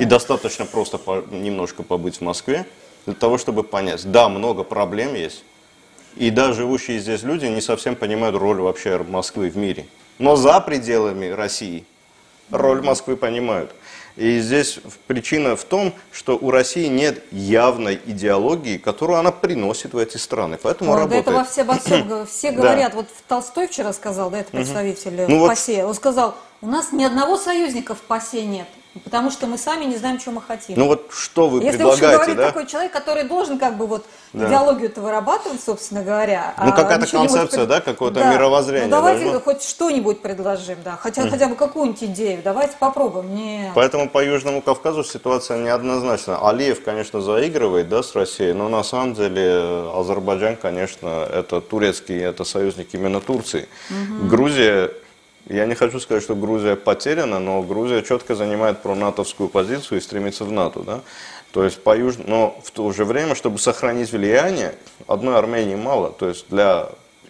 И 0.00 0.04
достаточно 0.04 0.66
просто 0.66 0.98
по- 0.98 1.24
немножко 1.30 1.82
побыть 1.82 2.16
в 2.16 2.20
Москве 2.20 2.66
для 3.06 3.14
того, 3.14 3.38
чтобы 3.38 3.62
понять, 3.62 4.10
да, 4.10 4.28
много 4.28 4.64
проблем 4.64 5.14
есть, 5.14 5.44
и 6.16 6.30
да, 6.30 6.52
живущие 6.52 6.98
здесь 6.98 7.22
люди 7.22 7.46
не 7.46 7.60
совсем 7.60 7.96
понимают 7.96 8.36
роль 8.36 8.60
вообще 8.60 8.98
Москвы 8.98 9.48
в 9.48 9.56
мире. 9.56 9.86
Но 10.18 10.36
за 10.36 10.60
пределами 10.60 11.26
России 11.26 11.84
роль 12.50 12.82
Москвы 12.82 13.16
понимают. 13.16 13.72
И 14.16 14.40
здесь 14.40 14.78
причина 15.06 15.56
в 15.56 15.64
том, 15.64 15.94
что 16.10 16.36
у 16.36 16.50
России 16.50 16.86
нет 16.86 17.24
явной 17.32 17.98
идеологии, 18.04 18.76
которую 18.76 19.18
она 19.18 19.30
приносит 19.32 19.94
в 19.94 19.98
эти 19.98 20.18
страны. 20.18 20.58
Поэтому 20.62 20.92
да 20.92 20.98
работает. 20.98 21.22
это 21.26 21.32
во 21.36 21.44
все, 21.44 21.62
обо 21.62 21.74
всем 21.78 22.26
все 22.30 22.50
Да. 22.52 22.56
говорят, 22.58 22.94
вот 22.94 23.06
Толстой 23.26 23.68
вчера 23.68 23.92
сказал, 23.94 24.28
да, 24.30 24.40
это 24.40 24.50
представитель 24.50 25.24
Ну 25.28 25.36
в 25.36 25.38
вот- 25.40 25.48
ПАСЕ, 25.48 25.86
он 25.86 25.94
сказал, 25.94 26.34
у 26.60 26.66
нас 26.66 26.92
ни 26.92 27.02
одного 27.04 27.38
союзника 27.38 27.94
в 27.94 28.00
ПАСЕ 28.02 28.42
нет, 28.44 28.66
потому 29.04 29.30
что 29.30 29.46
мы 29.46 29.56
сами 29.58 29.84
не 29.84 29.96
знаем, 29.96 30.20
что 30.20 30.30
мы 30.32 30.42
хотим. 30.42 30.78
Ну 30.78 30.86
вот 30.86 31.08
что 31.10 31.48
вы 31.48 31.62
Если 31.62 31.78
предлагаете, 31.78 32.16
говорит 32.16 32.36
да? 32.36 32.46
такой 32.48 32.66
человек, 32.66 32.92
который 32.92 33.24
должен 33.24 33.58
как 33.58 33.76
бы 33.76 33.86
вот 33.86 34.04
Да. 34.32 34.48
идеологию-то 34.48 35.00
вырабатывать, 35.00 35.62
собственно 35.62 36.02
говоря. 36.02 36.54
Ну, 36.58 36.68
а 36.68 36.72
какая-то 36.72 37.06
концепция, 37.06 37.60
пред- 37.60 37.68
да, 37.68 37.80
какое-то 37.80 38.24
мировоззрение 38.24 38.86
Ну, 38.86 38.90
давайте 38.90 39.22
должно. 39.24 39.40
хоть 39.40 39.62
что-нибудь 39.62 40.20
предложим, 40.22 40.78
да, 40.84 40.98
хотя, 41.00 41.28
хотя 41.28 41.48
бы 41.48 41.54
какую-нибудь 41.54 42.02
идею, 42.04 42.40
давайте 42.42 42.74
попробуем. 42.78 43.34
Не... 43.34 43.72
Поэтому 43.74 44.08
по 44.08 44.22
Южному 44.24 44.60
Кавказу 44.62 45.04
ситуация 45.04 45.58
неоднозначна. 45.58 46.46
Алиев, 46.48 46.82
конечно, 46.84 47.20
заигрывает 47.20 47.88
да, 47.88 48.02
с 48.02 48.14
Россией, 48.14 48.52
но 48.52 48.68
на 48.68 48.82
самом 48.82 49.14
деле 49.14 49.42
э, 49.42 49.90
Азербайджан, 49.94 50.56
конечно, 50.56 51.26
это 51.32 51.60
турецкий, 51.60 52.18
это 52.22 52.44
союзник 52.44 52.88
именно 52.92 53.20
Турции. 53.20 53.68
Грузия, 54.28 54.90
я 55.48 55.66
не 55.66 55.74
хочу 55.74 55.98
сказать, 56.00 56.22
что 56.22 56.34
Грузия 56.34 56.76
потеряна, 56.76 57.38
но 57.38 57.62
Грузия 57.62 58.02
четко 58.02 58.34
занимает 58.34 58.80
пронатовскую 58.80 59.48
позицию 59.48 59.98
и 59.98 60.00
стремится 60.00 60.44
в 60.44 60.52
НАТО. 60.52 60.80
Да? 60.80 61.00
То 61.52 61.64
есть 61.64 61.82
по 61.82 61.96
юж... 61.96 62.16
Но 62.18 62.58
в 62.64 62.70
то 62.70 62.92
же 62.92 63.04
время, 63.04 63.34
чтобы 63.34 63.58
сохранить 63.58 64.12
влияние, 64.12 64.74
одной 65.06 65.36
Армении 65.36 65.74
мало. 65.74 66.10
То 66.10 66.28
есть 66.28 66.46
для, 66.48 66.88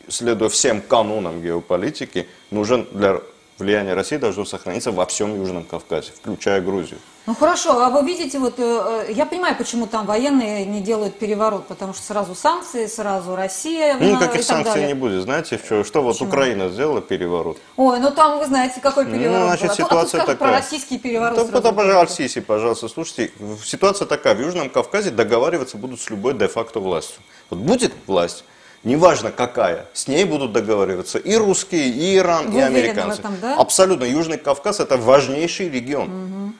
следуя 0.09 0.48
всем 0.48 0.81
канонам 0.81 1.42
геополитики, 1.42 2.29
нужен 2.51 2.87
для 2.92 3.20
влияние 3.59 3.94
России 3.94 4.16
должно 4.16 4.44
сохраниться 4.44 4.92
во 4.92 5.07
всем 5.07 5.35
Южном 5.35 5.64
Кавказе, 5.64 6.12
включая 6.14 6.61
Грузию. 6.61 6.98
Ну 7.25 7.37
хорошо, 7.37 7.81
а 7.85 7.89
вы 7.89 8.05
видите, 8.05 8.41
вот 8.41 8.55
э, 8.59 9.05
э, 9.09 9.13
я 9.13 9.27
понимаю, 9.27 9.55
почему 9.57 9.87
там 9.87 10.07
военные 10.07 10.67
не 10.67 10.81
делают 10.81 11.21
переворот, 11.21 11.69
потому 11.69 11.95
что 11.95 12.03
сразу 12.03 12.35
санкции, 12.35 12.87
сразу 12.87 13.37
Россия 13.37 13.95
Ну, 13.95 14.05
и 14.09 14.13
никаких 14.13 14.39
так 14.39 14.43
санкций 14.57 14.73
далее. 14.75 14.89
не 14.89 14.95
будет. 14.95 15.23
Знаете, 15.23 15.61
что, 15.65 15.85
что 15.85 16.03
вот 16.03 16.21
Украина 16.21 16.69
сделала 16.69 17.01
переворот? 17.01 17.59
Ой, 17.77 18.01
ну 18.01 18.11
там 18.11 18.41
вы 18.41 18.47
знаете, 18.47 18.81
какой 18.81 19.07
переворот 19.07 19.39
Ну, 19.39 19.47
значит, 19.47 19.67
был. 19.69 19.73
А 19.73 19.77
то- 19.77 19.85
а 19.85 19.89
то 20.03 20.09
ситуация 20.09 20.21
такая. 20.21 20.37
про 20.37 20.51
российский 20.51 20.99
переворот. 20.99 21.37
Да, 21.37 21.45
сразу 21.47 21.63
да, 21.63 21.73
пожалуйста. 21.73 22.17
Сиси, 22.17 22.41
пожалуйста, 22.41 22.89
слушайте, 22.89 23.31
ситуация 23.65 24.07
такая, 24.07 24.35
в 24.35 24.41
Южном 24.41 24.69
Кавказе 24.69 25.11
договариваться 25.11 25.77
будут 25.77 26.01
с 26.01 26.11
любой 26.11 26.35
де-факто 26.35 26.81
властью. 26.81 27.23
Вот 27.51 27.61
будет 27.61 27.93
власть, 28.09 28.45
неважно 28.83 29.31
какая, 29.31 29.87
с 29.93 30.09
ней 30.09 30.25
будут 30.25 30.51
договариваться 30.53 31.19
и 31.19 31.37
русские, 31.37 31.87
и 31.89 32.17
Иран, 32.17 32.51
Вы 32.51 32.63
и 32.63 32.65
уверены 32.65 32.73
в 32.73 32.79
американцы. 32.89 33.21
этом, 33.21 33.37
да? 33.41 33.55
Абсолютно, 33.59 34.03
Южный 34.07 34.39
Кавказ 34.39 34.81
это 34.81 34.97
важнейший 34.97 35.69
регион. 35.69 36.55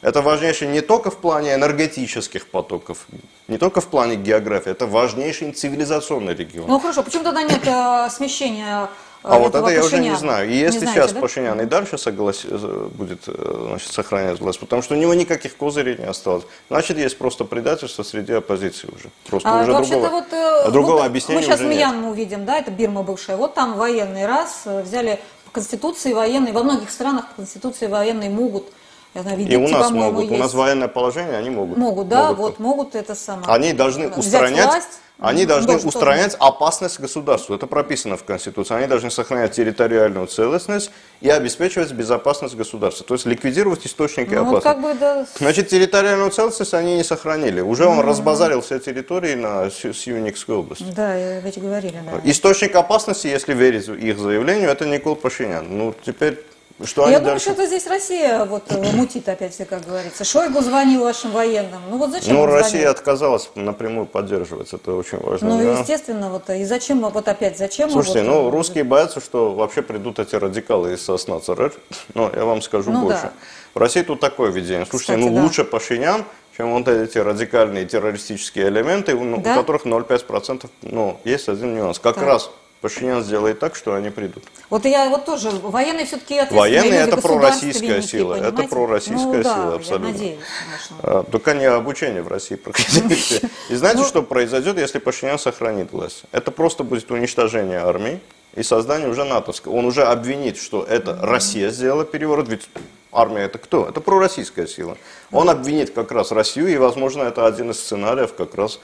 Это 0.00 0.22
важнейший 0.22 0.68
не 0.68 0.80
только 0.80 1.10
в 1.10 1.16
плане 1.16 1.54
энергетических 1.54 2.46
потоков, 2.48 3.06
не 3.48 3.58
только 3.58 3.80
в 3.80 3.86
плане 3.88 4.14
географии, 4.14 4.70
это 4.70 4.86
важнейший 4.86 5.50
цивилизационный 5.52 6.34
регион. 6.34 6.68
Ну 6.68 6.78
хорошо, 6.78 7.02
почему 7.02 7.24
тогда 7.24 7.42
нет 7.42 7.66
э, 7.66 8.08
смещения 8.10 8.84
э, 8.84 8.88
А 9.24 9.38
вот 9.40 9.56
это 9.56 9.68
я 9.70 9.80
уже 9.80 9.96
не 9.96 10.10
Пашиняна? 10.10 10.18
знаю. 10.18 10.50
И 10.50 10.54
если 10.54 10.78
знаете, 10.78 11.00
сейчас 11.00 11.12
да? 11.12 11.20
Пашинян 11.20 11.60
и 11.60 11.64
дальше 11.64 11.98
соглас... 11.98 12.42
э, 12.44 12.88
будет 12.94 13.22
э, 13.26 13.64
значит, 13.70 13.90
сохранять 13.90 14.38
власть, 14.38 14.60
потому 14.60 14.82
что 14.82 14.94
у 14.94 14.98
него 14.98 15.14
никаких 15.14 15.56
козырей 15.56 15.96
не 15.96 16.04
осталось, 16.04 16.44
значит, 16.70 16.96
есть 16.96 17.18
просто 17.18 17.44
предательство 17.44 18.04
среди 18.04 18.34
оппозиции 18.34 18.88
уже. 18.94 19.10
Просто 19.26 19.48
А, 19.50 19.62
уже 19.62 19.72
другого, 19.72 20.08
вот, 20.10 20.32
э, 20.32 20.70
другого 20.70 20.98
вот 20.98 21.06
объяснения 21.06 21.40
Мы 21.40 21.46
сейчас 21.46 21.58
уже. 21.60 21.68
Мьянму 21.68 22.10
увидим, 22.10 22.44
да, 22.44 22.58
это 22.58 22.70
Бирма 22.70 23.02
бывшая. 23.02 23.36
Вот 23.36 23.54
там 23.54 23.74
военные 23.74 24.26
раз 24.26 24.62
взяли 24.64 25.18
по 25.44 25.50
конституции 25.50 26.12
военной, 26.12 26.52
во 26.52 26.62
многих 26.62 26.88
странах 26.90 27.26
по 27.30 27.34
конституции 27.36 27.88
военные 27.88 28.30
могут, 28.30 28.66
я 29.14 29.22
знаю, 29.22 29.36
в 29.36 29.40
И 29.40 29.44
у 29.56 29.60
Египте, 29.62 29.74
нас 29.78 29.90
могут. 29.90 30.24
У 30.26 30.28
есть. 30.28 30.38
нас 30.42 30.54
военное 30.54 30.88
положение, 30.88 31.36
они 31.36 31.50
могут. 31.50 31.78
Могут, 31.78 32.08
да, 32.08 32.28
Могут. 32.28 32.38
вот 32.38 32.58
могут 32.58 32.94
это 32.94 33.14
самое. 33.14 33.46
Они 33.48 33.72
должны 33.72 34.08
устранять, 34.08 34.66
власть. 34.66 35.00
они 35.18 35.46
должны 35.46 35.66
Должен 35.72 35.88
устранять 35.88 36.36
опасность 36.38 37.00
государству. 37.00 37.54
Это 37.54 37.66
прописано 37.66 38.16
в 38.16 38.24
Конституции. 38.24 38.74
Они 38.76 38.86
должны 38.86 39.10
сохранять 39.10 39.52
территориальную 39.52 40.26
целостность 40.28 40.90
и 41.20 41.28
обеспечивать 41.30 41.90
безопасность 41.92 42.54
государства. 42.54 43.04
То 43.06 43.14
есть 43.14 43.26
ликвидировать 43.26 43.84
источники 43.86 44.34
Ну, 44.34 44.42
опасности. 44.42 44.64
как 44.64 44.80
бы, 44.82 44.94
да, 44.94 45.26
Значит, 45.38 45.68
территориальную 45.68 46.30
целостность 46.30 46.74
они 46.74 46.96
не 46.96 47.04
сохранили. 47.04 47.60
Уже 47.60 47.86
он 47.86 48.00
разбазарил 48.00 48.60
все 48.60 48.78
территории 48.78 49.34
на 49.34 49.70
Сьюникской 49.70 50.54
области. 50.54 50.84
да, 50.94 51.40
ведь 51.40 51.58
говорили, 51.58 51.96
да. 52.04 52.20
Источник 52.30 52.76
опасности, 52.76 53.26
если 53.26 53.54
верить 53.54 53.88
их 53.88 54.18
заявлению, 54.18 54.70
это 54.70 54.84
Никол 54.86 55.16
Пашинян. 55.16 55.66
Ну, 55.76 55.94
теперь, 56.06 56.44
что 56.84 57.02
Я 57.08 57.18
думаю, 57.18 57.24
дальше... 57.34 57.44
что 57.44 57.52
это 57.54 57.66
здесь 57.66 57.86
Россия 57.86 58.44
вот 58.44 58.64
э, 58.70 58.92
мутит 58.92 59.28
опять, 59.28 59.52
все, 59.54 59.64
как 59.64 59.84
говорится. 59.84 60.24
Шойгу 60.24 60.60
звонил 60.60 61.02
вашим 61.02 61.32
военным. 61.32 61.80
Ну 61.90 61.98
вот 61.98 62.10
зачем 62.12 62.34
Ну, 62.34 62.46
Россия 62.46 62.70
звонил? 62.82 62.90
отказалась 62.90 63.50
напрямую 63.54 64.06
поддерживать, 64.06 64.72
это 64.72 64.92
очень 64.92 65.18
важно. 65.18 65.48
Ну, 65.48 65.58
да. 65.62 65.80
естественно, 65.80 66.30
вот 66.30 66.48
и 66.50 66.64
зачем, 66.64 67.00
вот 67.00 67.26
опять, 67.28 67.58
зачем? 67.58 67.90
Слушайте, 67.90 68.22
вот, 68.22 68.28
ну, 68.28 68.48
э, 68.48 68.50
русские 68.50 68.84
боятся, 68.84 69.20
что 69.20 69.52
вообще 69.54 69.82
придут 69.82 70.18
эти 70.18 70.36
радикалы 70.36 70.94
из 70.94 71.04
сосна 71.04 71.40
ЦРР. 71.40 71.72
Но 72.14 72.30
я 72.34 72.44
вам 72.44 72.62
скажу 72.62 72.90
Ну, 72.92 73.02
больше. 73.04 73.22
да. 73.22 73.32
В 73.74 73.78
России 73.78 74.02
тут 74.02 74.20
такое 74.20 74.50
видение. 74.50 74.86
Слушайте, 74.86 75.14
Кстати, 75.14 75.28
ну, 75.30 75.34
да. 75.36 75.42
лучше 75.42 75.64
Пашинян, 75.64 76.24
чем 76.56 76.72
вот 76.74 76.88
эти 76.88 77.18
радикальные 77.18 77.86
террористические 77.86 78.68
элементы, 78.68 79.14
у, 79.14 79.24
ну, 79.24 79.38
у 79.38 79.40
Да? 79.40 79.54
которых 79.56 79.84
0,5%, 79.84 80.66
ну, 80.82 81.20
есть 81.24 81.48
один 81.48 81.74
нюанс. 81.76 81.98
Как 81.98 82.14
Так. 82.16 82.24
раз 82.24 82.50
Пашинян 82.80 83.24
сделает 83.24 83.58
так, 83.58 83.74
что 83.74 83.94
они 83.94 84.10
придут. 84.10 84.44
Вот 84.70 84.84
я 84.84 85.08
вот 85.08 85.24
тоже, 85.24 85.50
военные 85.50 86.06
все-таки 86.06 86.40
Военные 86.50 87.00
это 87.00 87.16
пророссийская 87.16 88.02
сила, 88.02 88.34
это 88.34 88.46
понимаете? 88.46 88.68
пророссийская 88.68 89.36
ну, 89.38 89.42
да, 89.42 89.54
сила, 89.54 89.74
абсолютно. 89.74 90.06
я 90.06 90.12
надеюсь, 90.12 90.38
конечно. 90.64 90.96
А, 91.02 91.22
Только 91.24 91.54
не 91.54 91.64
обучение 91.64 92.22
в 92.22 92.28
России 92.28 92.54
проходите. 92.54 93.48
И 93.68 93.74
знаете, 93.74 94.00
Ну- 94.00 94.06
что 94.06 94.22
произойдет, 94.22 94.78
если 94.78 94.98
Пашинян 94.98 95.38
сохранит 95.38 95.92
власть? 95.92 96.22
Это 96.30 96.50
просто 96.50 96.84
будет 96.84 97.10
уничтожение 97.10 97.78
армии, 97.78 98.20
и 98.54 98.62
создание 98.62 99.08
уже 99.08 99.24
натовского. 99.24 99.74
Он 99.74 99.84
уже 99.84 100.04
обвинит, 100.04 100.56
что 100.56 100.82
это 100.82 101.18
Россия 101.22 101.70
сделала 101.70 102.04
переворот, 102.04 102.48
ведь 102.48 102.68
армия 103.12 103.42
это 103.42 103.58
кто? 103.58 103.86
Это 103.86 104.00
пророссийская 104.00 104.66
сила. 104.66 104.96
Он 105.30 105.48
обвинит 105.50 105.90
как 105.90 106.12
раз 106.12 106.32
Россию, 106.32 106.68
и, 106.68 106.76
возможно, 106.76 107.22
это 107.22 107.46
один 107.46 107.70
из 107.70 107.78
сценариев 107.78 108.34
как 108.34 108.54
раз 108.54 108.80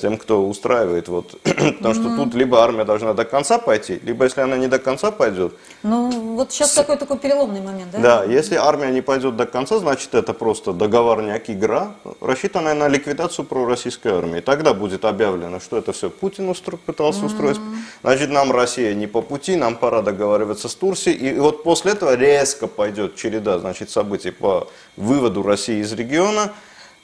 тем, 0.00 0.18
кто 0.18 0.46
устраивает. 0.46 1.08
Вот. 1.08 1.40
Потому 1.42 1.94
что 1.94 2.16
тут 2.16 2.34
либо 2.34 2.62
армия 2.62 2.84
должна 2.84 3.14
до 3.14 3.24
конца 3.24 3.58
пойти, 3.58 4.00
либо 4.02 4.24
если 4.24 4.40
она 4.40 4.56
не 4.56 4.66
до 4.66 4.78
конца 4.78 5.10
пойдет. 5.10 5.54
Ну, 5.82 6.10
вот 6.34 6.52
сейчас 6.52 6.72
с... 6.72 6.74
такой 6.74 6.96
такой 6.96 7.18
переломный 7.18 7.60
момент, 7.60 7.92
да? 7.92 7.98
Да, 7.98 8.24
если 8.24 8.56
армия 8.56 8.90
не 8.90 9.02
пойдет 9.02 9.36
до 9.36 9.46
конца, 9.46 9.78
значит 9.78 10.14
это 10.14 10.34
просто 10.34 10.72
договорняк, 10.72 11.48
игра, 11.48 11.94
рассчитанная 12.20 12.74
на 12.74 12.88
ликвидацию 12.88 13.44
пророссийской 13.44 14.12
армии. 14.12 14.40
Тогда 14.40 14.74
будет 14.74 15.04
объявлено, 15.04 15.60
что 15.60 15.78
это 15.78 15.92
все 15.92 16.10
Путин 16.10 16.48
устро... 16.48 16.76
пытался 16.76 17.20
mm-hmm. 17.20 17.26
устроить. 17.26 17.60
Значит, 18.02 18.30
нам 18.30 18.50
Россия 18.50 18.94
не 18.94 19.06
по 19.06 19.22
пути, 19.22 19.54
нам 19.54 19.76
пора 19.76 20.02
договариваться 20.02 20.68
с 20.68 20.74
Турцией. 20.74 21.16
И 21.16 21.38
вот 21.38 21.62
после 21.62 21.92
этого 21.92 22.14
резко 22.16 22.66
пойдет 22.66 23.14
череда 23.14 23.60
значит, 23.60 23.90
событий 23.90 24.32
по 24.32 24.68
выводу 24.96 25.42
России 25.42 25.80
из 25.80 25.92
региона. 25.92 26.52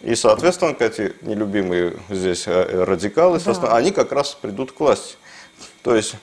И, 0.04 0.14
соответственно, 0.16 0.76
эти 0.78 1.14
нелюбимые 1.22 1.96
здесь 2.10 2.46
э, 2.46 2.84
радикалы, 2.84 3.40
да. 3.40 3.74
они 3.74 3.90
как 3.90 4.12
раз 4.12 4.34
придут 4.34 4.72
к 4.72 4.80
власти. 4.80 5.16
То 5.82 5.96
есть 5.96 6.16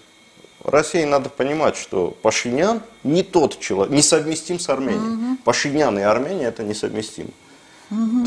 России 0.64 1.04
надо 1.04 1.30
понимать, 1.30 1.78
что 1.78 2.16
Пашинян 2.22 2.84
не 3.04 3.24
тот 3.24 3.60
человек, 3.60 3.92
несовместим 3.92 4.60
с 4.60 4.70
Арменией. 4.70 5.34
Угу. 5.34 5.38
Пашинян 5.44 5.98
и 5.98 6.04
Армения 6.04 6.46
это 6.46 6.62
несовместимо. 6.62 7.32
Угу. 7.90 8.26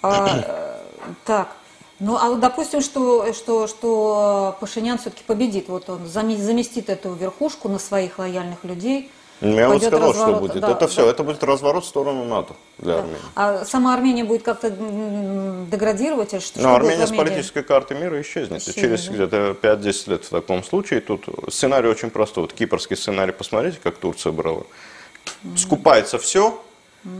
А, 0.00 0.80
так, 1.26 1.54
ну 1.98 2.16
а 2.16 2.34
допустим, 2.36 2.80
что, 2.80 3.34
что, 3.34 3.66
что 3.66 4.56
Пашинян 4.60 4.96
все-таки 4.96 5.24
победит, 5.24 5.68
вот 5.68 5.90
он 5.90 6.06
заместит 6.06 6.88
эту 6.88 7.12
верхушку 7.12 7.68
на 7.68 7.78
своих 7.78 8.18
лояльных 8.18 8.64
людей, 8.64 9.10
ну, 9.40 9.56
я 9.56 9.68
вот 9.68 9.82
сказал, 9.82 10.10
разворот. 10.10 10.36
что 10.36 10.40
будет. 10.40 10.60
Да, 10.60 10.70
это 10.72 10.88
все, 10.88 11.04
да. 11.04 11.10
это 11.10 11.22
будет 11.22 11.44
разворот 11.44 11.84
в 11.84 11.88
сторону 11.88 12.24
НАТО 12.24 12.54
для 12.78 12.94
да. 12.94 12.98
Армении. 13.00 13.20
А 13.36 13.64
сама 13.64 13.94
Армения 13.94 14.24
будет 14.24 14.42
как-то 14.42 14.70
деградировать? 14.70 16.32
Или 16.32 16.40
что, 16.40 16.60
ну, 16.60 16.74
Армения 16.74 17.06
с 17.06 17.12
политической 17.12 17.62
карты 17.62 17.94
мира 17.94 18.20
исчезнет. 18.20 18.60
исчезнет 18.60 19.00
Через 19.00 19.08
где-то 19.08 19.56
5-10 19.60 20.10
лет 20.10 20.24
в 20.24 20.30
таком 20.30 20.64
случае. 20.64 21.00
Тут 21.00 21.26
сценарий 21.48 21.88
очень 21.88 22.10
простой. 22.10 22.42
Вот 22.42 22.52
кипрский 22.52 22.96
сценарий, 22.96 23.32
посмотрите, 23.32 23.78
как 23.82 23.96
Турция 23.96 24.32
брала. 24.32 24.64
Скупается 25.56 26.18
все, 26.18 26.60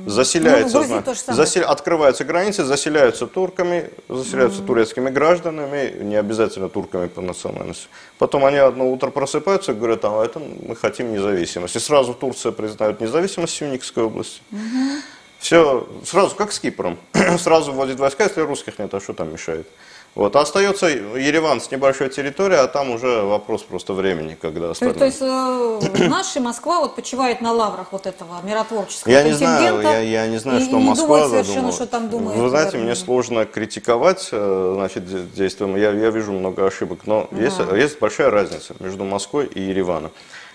Заселяется, 0.07 0.81
ну, 0.81 1.35
засел... 1.35 1.69
открываются 1.69 2.25
границы, 2.25 2.64
заселяются 2.64 3.27
турками, 3.27 3.91
заселяются 4.09 4.61
mm-hmm. 4.61 4.67
турецкими 4.67 5.09
гражданами, 5.09 6.03
не 6.03 6.17
обязательно 6.17 6.69
турками 6.69 7.07
по 7.07 7.21
национальности. 7.21 7.87
Потом 8.19 8.45
они 8.45 8.57
одно 8.57 8.91
утро 8.91 9.11
просыпаются 9.11 9.73
и 9.73 9.75
говорят, 9.77 10.05
а 10.05 10.25
это 10.25 10.41
мы 10.41 10.75
хотим 10.75 11.12
независимость. 11.12 11.77
И 11.77 11.79
сразу 11.79 12.12
Турция 12.12 12.51
признает 12.51 13.01
независимость 13.01 13.55
Сюникской 13.55 14.03
области. 14.03 14.41
Mm-hmm. 14.51 15.01
Все, 15.38 15.88
сразу 16.05 16.35
как 16.35 16.53
с 16.53 16.59
Кипром. 16.59 16.99
сразу 17.38 17.73
вводит 17.73 18.01
войска, 18.01 18.25
если 18.25 18.41
русских 18.41 18.79
нет, 18.79 18.93
а 18.93 19.01
что 19.01 19.12
там 19.12 19.33
мешает? 19.33 19.69
Вот. 20.14 20.35
А 20.35 20.40
остается 20.40 20.87
Ереван 20.88 21.61
с 21.61 21.71
небольшой 21.71 22.09
территорией, 22.09 22.61
а 22.61 22.66
там 22.66 22.90
уже 22.90 23.23
вопрос 23.23 23.62
просто 23.62 23.92
времени, 23.92 24.37
когда 24.40 24.71
остальные. 24.71 24.94
То, 24.94 24.99
то 24.99 25.07
есть 25.07 25.23
э, 25.23 26.09
наша 26.09 26.40
Москва 26.40 26.81
вот 26.81 26.97
почивает 26.97 27.40
на 27.40 27.53
лаврах 27.53 27.92
вот 27.92 28.07
этого 28.07 28.40
миротворческого 28.42 29.12
я 29.12 29.23
не 29.23 29.33
знаю, 29.33 29.81
я, 29.81 30.01
я 30.01 30.27
не 30.27 30.38
знаю, 30.38 30.61
и, 30.61 30.64
что 30.64 30.79
и 30.79 30.83
Москва 30.83 31.21
не 31.21 31.29
совершенно, 31.29 31.73
что 31.73 31.87
там 31.87 32.11
думает. 32.11 32.37
Вы 32.37 32.49
знаете, 32.49 32.79
мне 32.79 32.97
сложно 32.97 33.44
критиковать 33.44 34.29
э, 34.33 34.73
значит, 34.75 35.35
действием. 35.35 35.77
Я, 35.77 35.92
я 35.92 36.11
вижу 36.11 36.33
много 36.33 36.66
ошибок, 36.66 37.01
но 37.07 37.29
да. 37.31 37.40
есть, 37.40 37.59
есть 37.77 38.01
большая 38.01 38.31
разница 38.31 38.75
между 38.81 39.05
Москвой 39.05 39.47
и 39.47 39.61
Ереваном. 39.61 40.11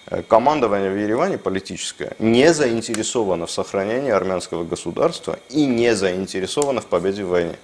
Э, 0.08 0.22
командование 0.24 0.92
в 0.92 0.98
Ереване 0.98 1.38
политическое 1.38 2.14
не 2.20 2.54
заинтересовано 2.54 3.46
в 3.46 3.52
сохранении 3.52 4.12
армянского 4.12 4.64
государства 4.64 5.40
и 5.50 5.66
не 5.66 5.96
заинтересовано 5.96 6.82
в 6.82 6.86
победе 6.88 7.24
в 7.24 7.30
войне. 7.30 7.56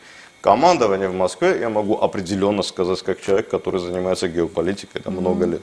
Командование 0.42 1.10
в 1.10 1.14
Москве 1.14 1.60
я 1.60 1.70
могу 1.70 2.00
определенно 2.00 2.62
сказать, 2.64 3.02
как 3.02 3.22
человек, 3.22 3.50
который 3.50 3.80
занимается 3.80 4.28
геополитикой 4.28 5.02
там, 5.02 5.16
mm-hmm. 5.16 5.20
много 5.20 5.46
лет. 5.46 5.62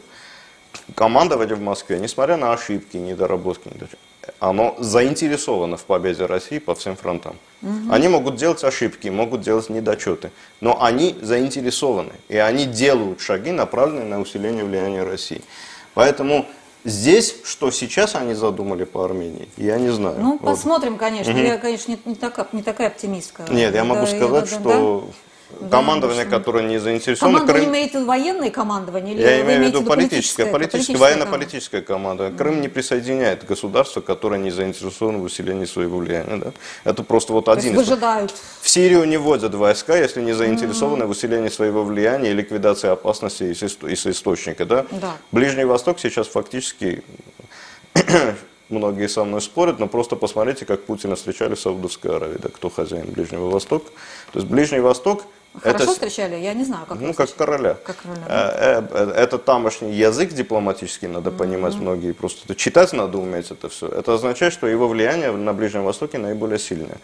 Командование 0.94 1.56
в 1.56 1.60
Москве, 1.60 1.98
несмотря 1.98 2.36
на 2.36 2.52
ошибки, 2.52 2.96
недоработки, 2.96 3.70
оно 4.38 4.76
заинтересовано 4.78 5.76
в 5.76 5.84
победе 5.84 6.26
России 6.26 6.58
по 6.58 6.74
всем 6.74 6.96
фронтам. 6.96 7.36
Угу. 7.62 7.92
Они 7.92 8.08
могут 8.08 8.36
делать 8.36 8.62
ошибки, 8.64 9.08
могут 9.08 9.40
делать 9.40 9.70
недочеты, 9.70 10.30
но 10.60 10.82
они 10.82 11.16
заинтересованы, 11.20 12.12
и 12.28 12.36
они 12.36 12.66
делают 12.66 13.20
шаги, 13.20 13.52
направленные 13.52 14.04
на 14.04 14.20
усиление 14.20 14.64
влияния 14.64 15.02
России. 15.04 15.42
Поэтому 15.94 16.46
Здесь, 16.86 17.34
что 17.42 17.72
сейчас 17.72 18.14
они 18.14 18.34
задумали 18.34 18.84
по 18.84 19.04
Армении, 19.04 19.48
я 19.56 19.76
не 19.76 19.90
знаю. 19.90 20.16
Ну, 20.20 20.38
вот. 20.40 20.42
посмотрим, 20.42 20.98
конечно. 20.98 21.32
Угу. 21.32 21.40
Я, 21.42 21.58
конечно, 21.58 21.90
не, 21.90 21.98
не, 22.04 22.14
такая, 22.14 22.46
не 22.52 22.62
такая 22.62 22.86
оптимистка. 22.86 23.44
Нет, 23.50 23.74
я 23.74 23.82
могу 23.82 24.06
сказать, 24.06 24.30
надо, 24.30 24.46
что 24.46 25.04
да? 25.08 25.12
Командование, 25.70 26.24
да, 26.24 26.30
которое 26.30 26.64
не 26.64 26.78
заинтересовано... 26.78 27.38
Командование 27.38 27.66
Крым... 27.66 27.74
имеете 27.74 28.04
военное 28.04 28.50
командование? 28.50 29.14
Или 29.14 29.22
я 29.22 29.40
имею 29.42 29.62
в 29.62 29.66
виду 29.66 29.82
политическое, 29.82 30.46
политическое, 30.46 30.52
политическое 30.52 30.96
военно-политическое 30.96 31.82
командование. 31.82 32.36
Крым 32.36 32.60
не 32.60 32.68
присоединяет 32.68 33.46
государство, 33.46 34.00
которое 34.00 34.38
не 34.38 34.50
заинтересовано 34.50 35.18
в 35.18 35.22
усилении 35.22 35.64
своего 35.64 35.98
влияния. 35.98 36.36
Да? 36.36 36.52
Это 36.84 37.02
просто 37.02 37.32
вот 37.32 37.46
То 37.46 37.52
один 37.52 37.72
из... 37.72 37.76
выжидают. 37.76 38.34
В 38.60 38.68
Сирию 38.68 39.04
не 39.04 39.16
вводят 39.16 39.54
войска, 39.54 39.96
если 39.96 40.20
не 40.22 40.32
заинтересованы 40.32 41.04
mm-hmm. 41.04 41.06
в 41.06 41.10
усилении 41.10 41.48
своего 41.48 41.84
влияния 41.84 42.30
и 42.30 42.34
ликвидации 42.34 42.88
опасности 42.88 43.44
из 43.44 44.06
источника. 44.06 44.64
Да? 44.64 44.86
Да. 44.90 45.16
Ближний 45.32 45.64
Восток 45.64 46.00
сейчас 46.00 46.26
фактически 46.28 47.02
многие 48.68 49.08
со 49.08 49.24
мной 49.24 49.40
спорят, 49.40 49.78
но 49.78 49.88
просто 49.88 50.16
посмотрите, 50.16 50.64
как 50.64 50.84
Путина 50.84 51.16
встречали 51.16 51.54
в 51.54 51.60
Саудовской 51.60 52.16
Аравии, 52.16 52.38
да, 52.38 52.48
кто 52.48 52.70
хозяин 52.70 53.06
Ближнего 53.06 53.48
Востока. 53.50 53.90
То 54.32 54.38
есть 54.38 54.48
Ближний 54.48 54.80
Восток 54.80 55.24
Хорошо 55.62 55.84
это, 55.84 55.92
встречали? 55.92 56.36
Я 56.36 56.52
не 56.54 56.64
знаю, 56.64 56.86
как 56.86 57.00
Ну, 57.00 57.14
как 57.14 57.34
короля. 57.34 57.74
Как 57.82 57.96
короля 57.96 58.20
да? 58.28 58.52
Э, 58.58 58.86
э, 58.90 59.12
это 59.16 59.38
тамошний 59.38 59.92
язык 59.92 60.32
дипломатический, 60.32 61.06
надо 61.06 61.30
mm-hmm. 61.30 61.36
понимать 61.36 61.74
многие. 61.76 62.12
Просто 62.12 62.54
читать 62.54 62.92
надо 62.92 63.18
уметь 63.18 63.50
это 63.50 63.68
все. 63.68 63.88
Это 63.88 64.14
означает, 64.14 64.52
что 64.52 64.66
его 64.66 64.86
влияние 64.86 65.32
на 65.32 65.54
Ближнем 65.54 65.84
Востоке 65.84 66.18
наиболее 66.18 66.58
сильное. 66.58 66.98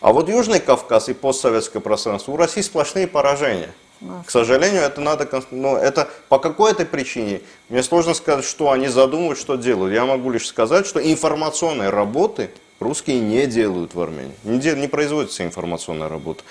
А 0.00 0.12
вот 0.12 0.28
Южный 0.28 0.60
Кавказ 0.60 1.08
и 1.08 1.14
постсоветское 1.14 1.82
пространство, 1.82 2.32
у 2.32 2.36
России 2.36 2.62
сплошные 2.62 3.06
поражения. 3.06 3.74
К 4.00 4.30
сожалению, 4.30 4.82
это 4.82 5.00
надо, 5.00 5.28
но 5.50 5.76
это 5.76 6.08
по 6.28 6.38
какой-то 6.38 6.84
причине. 6.84 7.40
Мне 7.68 7.82
сложно 7.82 8.14
сказать, 8.14 8.44
что 8.44 8.70
они 8.70 8.88
задумывают, 8.88 9.38
что 9.38 9.56
делают. 9.56 9.92
Я 9.92 10.06
могу 10.06 10.30
лишь 10.30 10.46
сказать, 10.46 10.86
что 10.86 11.00
информационной 11.00 11.90
работы 11.90 12.50
русские 12.78 13.18
не 13.18 13.46
делают 13.46 13.94
в 13.94 14.00
Армении. 14.00 14.34
Не, 14.44 14.80
не 14.80 14.86
производится 14.86 15.44
информационная 15.44 16.08
работа. 16.08 16.44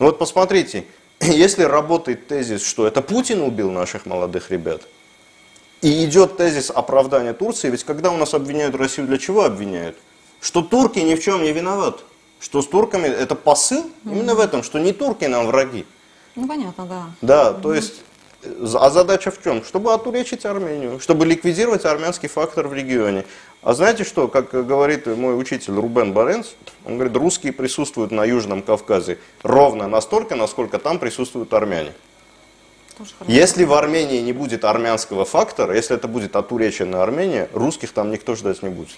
Ну 0.00 0.06
вот 0.06 0.18
посмотрите, 0.18 0.84
если 1.20 1.62
работает 1.62 2.26
тезис, 2.26 2.64
что 2.64 2.86
это 2.86 3.00
Путин 3.00 3.42
убил 3.42 3.70
наших 3.70 4.04
молодых 4.04 4.50
ребят, 4.50 4.82
и 5.80 6.04
идет 6.04 6.36
тезис 6.36 6.70
оправдания 6.70 7.32
Турции, 7.32 7.70
ведь 7.70 7.84
когда 7.84 8.10
у 8.10 8.16
нас 8.16 8.34
обвиняют 8.34 8.74
Россию, 8.74 9.06
для 9.06 9.18
чего 9.18 9.44
обвиняют? 9.44 9.96
Что 10.40 10.62
турки 10.62 10.98
ни 10.98 11.14
в 11.14 11.22
чем 11.22 11.42
не 11.42 11.52
виноваты. 11.52 12.02
Что 12.40 12.62
с 12.62 12.66
турками, 12.66 13.06
это 13.06 13.34
посыл 13.34 13.88
именно 14.04 14.34
в 14.34 14.40
этом, 14.40 14.62
что 14.62 14.78
не 14.78 14.92
турки 14.92 15.24
нам 15.24 15.46
враги. 15.46 15.86
Ну, 16.36 16.46
понятно, 16.46 16.86
да. 16.86 17.06
Да, 17.22 17.52
то 17.52 17.74
есть, 17.74 18.02
а 18.74 18.90
задача 18.90 19.30
в 19.30 19.42
чем? 19.42 19.64
Чтобы 19.64 19.92
отуречить 19.92 20.44
Армению, 20.46 21.00
чтобы 21.00 21.26
ликвидировать 21.26 21.84
армянский 21.84 22.28
фактор 22.28 22.68
в 22.68 22.74
регионе. 22.74 23.24
А 23.62 23.74
знаете 23.74 24.04
что, 24.04 24.28
как 24.28 24.50
говорит 24.50 25.06
мой 25.06 25.38
учитель 25.38 25.74
Рубен 25.74 26.12
Баренц, 26.12 26.50
он 26.84 26.94
говорит, 26.94 27.16
русские 27.16 27.52
присутствуют 27.52 28.12
на 28.12 28.24
Южном 28.24 28.62
Кавказе 28.62 29.18
ровно 29.42 29.88
настолько, 29.88 30.36
насколько 30.36 30.78
там 30.78 30.98
присутствуют 30.98 31.52
армяне. 31.52 31.92
Если 33.26 33.64
в 33.64 33.72
Армении 33.74 34.20
не 34.20 34.32
будет 34.32 34.64
армянского 34.64 35.24
фактора, 35.24 35.74
если 35.74 35.96
это 35.96 36.08
будет 36.08 36.34
отуреченная 36.34 37.02
Армения, 37.02 37.48
русских 37.52 37.92
там 37.92 38.10
никто 38.10 38.34
ждать 38.34 38.62
не 38.62 38.70
будет. 38.70 38.96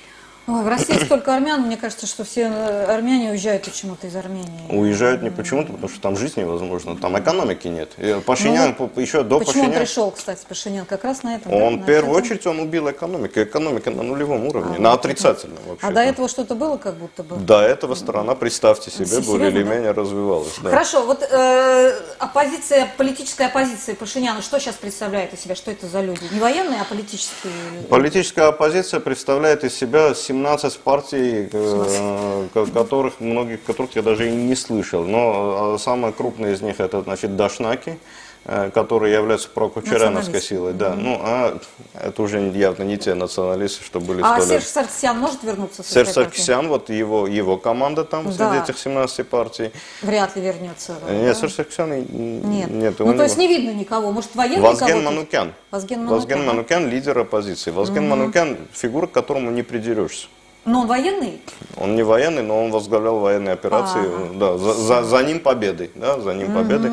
Ой, 0.51 0.65
в 0.65 0.69
России 0.69 0.95
столько 1.05 1.35
армян, 1.35 1.63
мне 1.63 1.77
кажется, 1.77 2.07
что 2.07 2.25
все 2.25 2.51
э, 2.53 2.85
армяне 2.93 3.31
уезжают 3.31 3.65
почему-то 3.65 4.09
из 4.09 4.17
Армении. 4.17 4.67
Уезжают 4.69 5.23
не 5.23 5.31
почему-то, 5.31 5.73
потому 5.73 5.89
что 5.89 6.01
там 6.01 6.17
жить 6.17 6.37
невозможно, 6.37 6.97
там 6.97 7.17
экономики 7.19 7.69
нет. 7.69 7.93
И 7.99 8.21
Пашинян 8.27 8.75
ну, 8.77 8.91
еще 8.97 9.23
до 9.23 9.39
почему 9.39 9.53
Пашинян... 9.53 9.71
он 9.71 9.79
пришел, 9.79 10.11
кстати, 10.11 10.45
Пашинян 10.49 10.87
как 10.87 11.05
раз 11.05 11.23
на 11.23 11.37
этом? 11.37 11.53
Он 11.53 11.81
в 11.81 11.87
первую 11.87 12.19
этом? 12.19 12.25
очередь 12.25 12.47
он 12.49 12.59
убил 12.59 12.91
экономику, 12.91 13.41
экономика 13.41 13.93
на 13.93 14.03
нулевом 14.03 14.47
уровне, 14.47 14.77
а, 14.77 14.81
на 14.81 14.93
отрицательном 14.93 15.59
вообще. 15.69 15.87
А 15.87 15.93
до 15.93 16.01
этого 16.01 16.29
что-то 16.29 16.57
было 16.57 16.79
как 16.79 16.97
будто 16.97 17.23
бы? 17.23 17.37
До 17.37 17.61
этого 17.61 17.95
страна, 17.95 18.35
представьте 18.35 18.91
себе, 18.91 19.21
более 19.21 19.51
или 19.51 19.63
менее 19.63 19.93
развивалась. 19.93 20.55
Да. 20.65 20.71
Хорошо, 20.71 21.07
вот 21.07 21.23
э, 21.23 21.93
оппозиция, 22.19 22.93
политическая 22.97 23.47
оппозиция 23.47 23.95
Пашиняна, 23.95 24.43
что 24.43 24.59
сейчас 24.59 24.75
представляет 24.75 25.33
из 25.33 25.41
себя, 25.41 25.55
что 25.55 25.71
это 25.71 25.87
за 25.87 26.01
люди? 26.01 26.25
Не 26.33 26.41
военные, 26.41 26.81
а 26.81 26.85
политические? 26.85 27.53
Политическая 27.89 28.49
оппозиция 28.49 28.99
представляет 28.99 29.63
из 29.63 29.75
себя 29.75 30.13
17 30.13 30.40
партий 30.41 30.77
партий, 30.77 31.49
э, 31.53 32.49
которых, 32.73 33.21
многих 33.21 33.63
которых 33.63 33.97
я 33.97 34.03
даже 34.03 34.29
и 34.29 34.33
не 34.33 34.57
слышал. 34.57 35.05
Но 35.05 35.75
э, 35.75 35.79
самые 35.79 36.13
крупные 36.13 36.55
из 36.55 36.63
них 36.63 36.81
это 36.81 37.03
значит 37.03 37.37
Дашнаки, 37.37 37.99
которые 38.45 39.15
являются 39.15 39.49
прокучеряновской 39.49 40.41
силой. 40.41 40.73
Да. 40.73 40.95
Ну, 40.95 41.21
а 41.23 41.59
это 41.95 42.23
уже 42.23 42.41
явно 42.41 42.85
не 42.85 42.97
те 42.97 43.15
националисты, 43.15 43.85
что 43.85 44.01
были 44.01 44.23
А. 44.23 44.41
Серж 44.41 44.65
Саркисян 44.65 45.19
может 45.19 45.43
вернуться? 45.43 45.83
Серж? 45.83 46.09
Саркисян, 46.09 46.69
вот 46.69 46.89
его, 46.89 47.27
его 47.27 47.59
команда 47.59 48.05
там, 48.05 48.25
Да. 48.25 48.33
среди 48.33 48.65
этих 48.65 48.79
17 48.79 49.27
партий. 49.29 49.73
Вряд 50.03 50.35
ли 50.37 50.43
вернется. 50.43 50.97
Нет, 51.09 51.27
да? 51.27 51.35
Серж 51.35 51.53
Саркисян 51.53 51.91
Нет. 51.91 52.71
нет. 52.71 52.99
ну, 52.99 53.07
его 53.07 53.17
то 53.17 53.25
есть 53.25 53.37
не 53.37 53.47
видно 53.47 53.71
никого. 53.71 54.11
Может, 54.11 54.35
военный 54.35 54.61
Вазген? 54.61 55.05
Манукян. 55.05 55.53
Вазген 55.71 56.07
Вазген 56.07 56.39
Манукян, 56.39 56.47
Манукян 56.47 56.89
лидер 56.89 57.19
оппозиции. 57.19 57.71
Вазген 57.71 58.09
Манукян 58.09 58.57
фигура, 58.73 59.07
к 59.07 59.13
которому 59.13 59.51
не 59.51 59.63
придерешься. 59.63 60.29
Но 60.67 60.81
он 60.83 60.87
военный? 60.87 61.41
Он 61.77 61.97
не 61.97 62.03
военный, 62.03 62.43
но 62.43 62.63
он 62.65 62.71
возглавлял 62.71 63.19
военные 63.19 63.55
операции. 63.55 64.01
Да, 64.35 64.59
за, 64.59 64.75
за- 64.75 65.03
за 65.05 65.23
ним 65.23 65.41
победой. 65.41 65.91
Да, 65.95 66.21
за 66.21 66.35
ним 66.35 66.53
победой. 66.53 66.91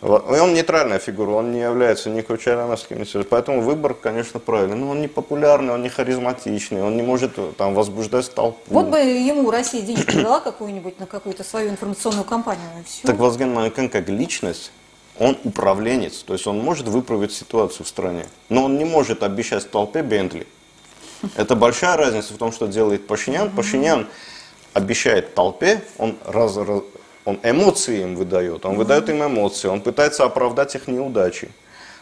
Во- 0.00 0.36
И 0.36 0.40
он 0.40 0.52
нейтральная 0.54 0.98
фигура, 0.98 1.30
он 1.30 1.52
не 1.52 1.60
является 1.60 2.10
ни 2.10 2.20
Кучеряновским, 2.20 2.98
ни. 3.00 3.22
Поэтому 3.24 3.62
выбор, 3.62 3.94
конечно, 3.94 4.40
правильный. 4.40 4.76
Но 4.76 4.90
он 4.90 5.00
не 5.00 5.08
популярный, 5.08 5.72
он 5.72 5.82
не 5.82 5.88
харизматичный, 5.88 6.82
он 6.82 6.96
не 6.96 7.02
может 7.02 7.32
э, 7.38 7.52
там 7.56 7.74
возбуждать 7.74 8.32
толпу. 8.34 8.58
Вот 8.68 8.86
бы 8.86 8.98
ему 8.98 9.50
Россия 9.50 9.82
денежку 9.82 10.12
дала 10.12 10.40
какую-нибудь 10.40 11.00
на 11.00 11.06
какую-то 11.06 11.44
свою 11.44 11.70
информационную 11.70 12.24
кампанию. 12.24 12.66
и 12.80 12.84
всё. 12.84 13.06
Так 13.06 13.16
Вазген 13.18 13.54
Манукян 13.54 13.88
как 13.88 14.08
личность, 14.08 14.70
он 15.18 15.36
управленец, 15.44 16.18
то 16.22 16.34
есть 16.34 16.46
он 16.46 16.58
может 16.58 16.86
выправить 16.88 17.32
ситуацию 17.32 17.84
в 17.86 17.88
стране, 17.88 18.26
но 18.50 18.64
он 18.64 18.76
не 18.78 18.84
может 18.84 19.22
обещать 19.22 19.68
толпе 19.70 20.02
Бентли. 20.02 20.46
Это 21.36 21.54
большая 21.56 21.96
разница 21.96 22.32
в 22.34 22.36
том, 22.38 22.52
что 22.52 22.66
делает 22.66 23.06
Пашинян. 23.06 23.50
Пашинян 23.50 24.06
обещает 24.72 25.34
толпе, 25.34 25.82
он, 25.98 26.16
раз, 26.24 26.56
раз- 26.56 26.82
он 27.24 27.38
эмоции 27.42 28.02
им 28.02 28.16
выдает, 28.16 28.64
он 28.64 28.76
выдает 28.76 29.08
им 29.08 29.24
эмоции, 29.24 29.68
он 29.68 29.80
пытается 29.80 30.24
оправдать 30.24 30.74
их 30.74 30.86
неудачи. 30.88 31.50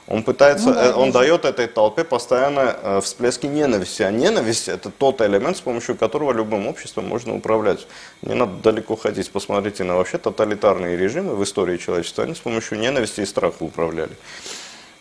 Он 0.09 0.23
пытается, 0.23 0.69
Ну 0.69 0.75
да, 0.75 0.85
э, 0.87 0.93
он 0.93 1.11
дает 1.11 1.45
этой 1.45 1.67
толпе 1.67 2.05
постоянно 2.05 2.77
э, 2.81 3.01
всплески 3.03 3.47
ненависти. 3.47 4.03
А 4.03 4.13
ненависть 4.13 4.69
это 4.69 4.89
тот 4.89 5.21
элемент, 5.21 5.57
с 5.57 5.61
помощью 5.61 5.97
которого 5.97 6.31
любым 6.33 6.69
обществом 6.69 7.09
можно 7.09 7.35
управлять. 7.35 7.89
Не 8.23 8.35
надо 8.35 8.53
далеко 8.63 8.95
ходить, 8.95 9.29
посмотрите 9.33 9.83
на 9.83 9.97
вообще 9.97 10.19
тоталитарные 10.19 10.97
режимы 10.97 11.35
в 11.35 11.43
истории 11.43 11.77
человечества. 11.77 12.23
Они 12.23 12.35
с 12.37 12.39
помощью 12.39 12.79
ненависти 12.79 13.23
и 13.23 13.27
страха 13.27 13.57
управляли. 13.65 14.13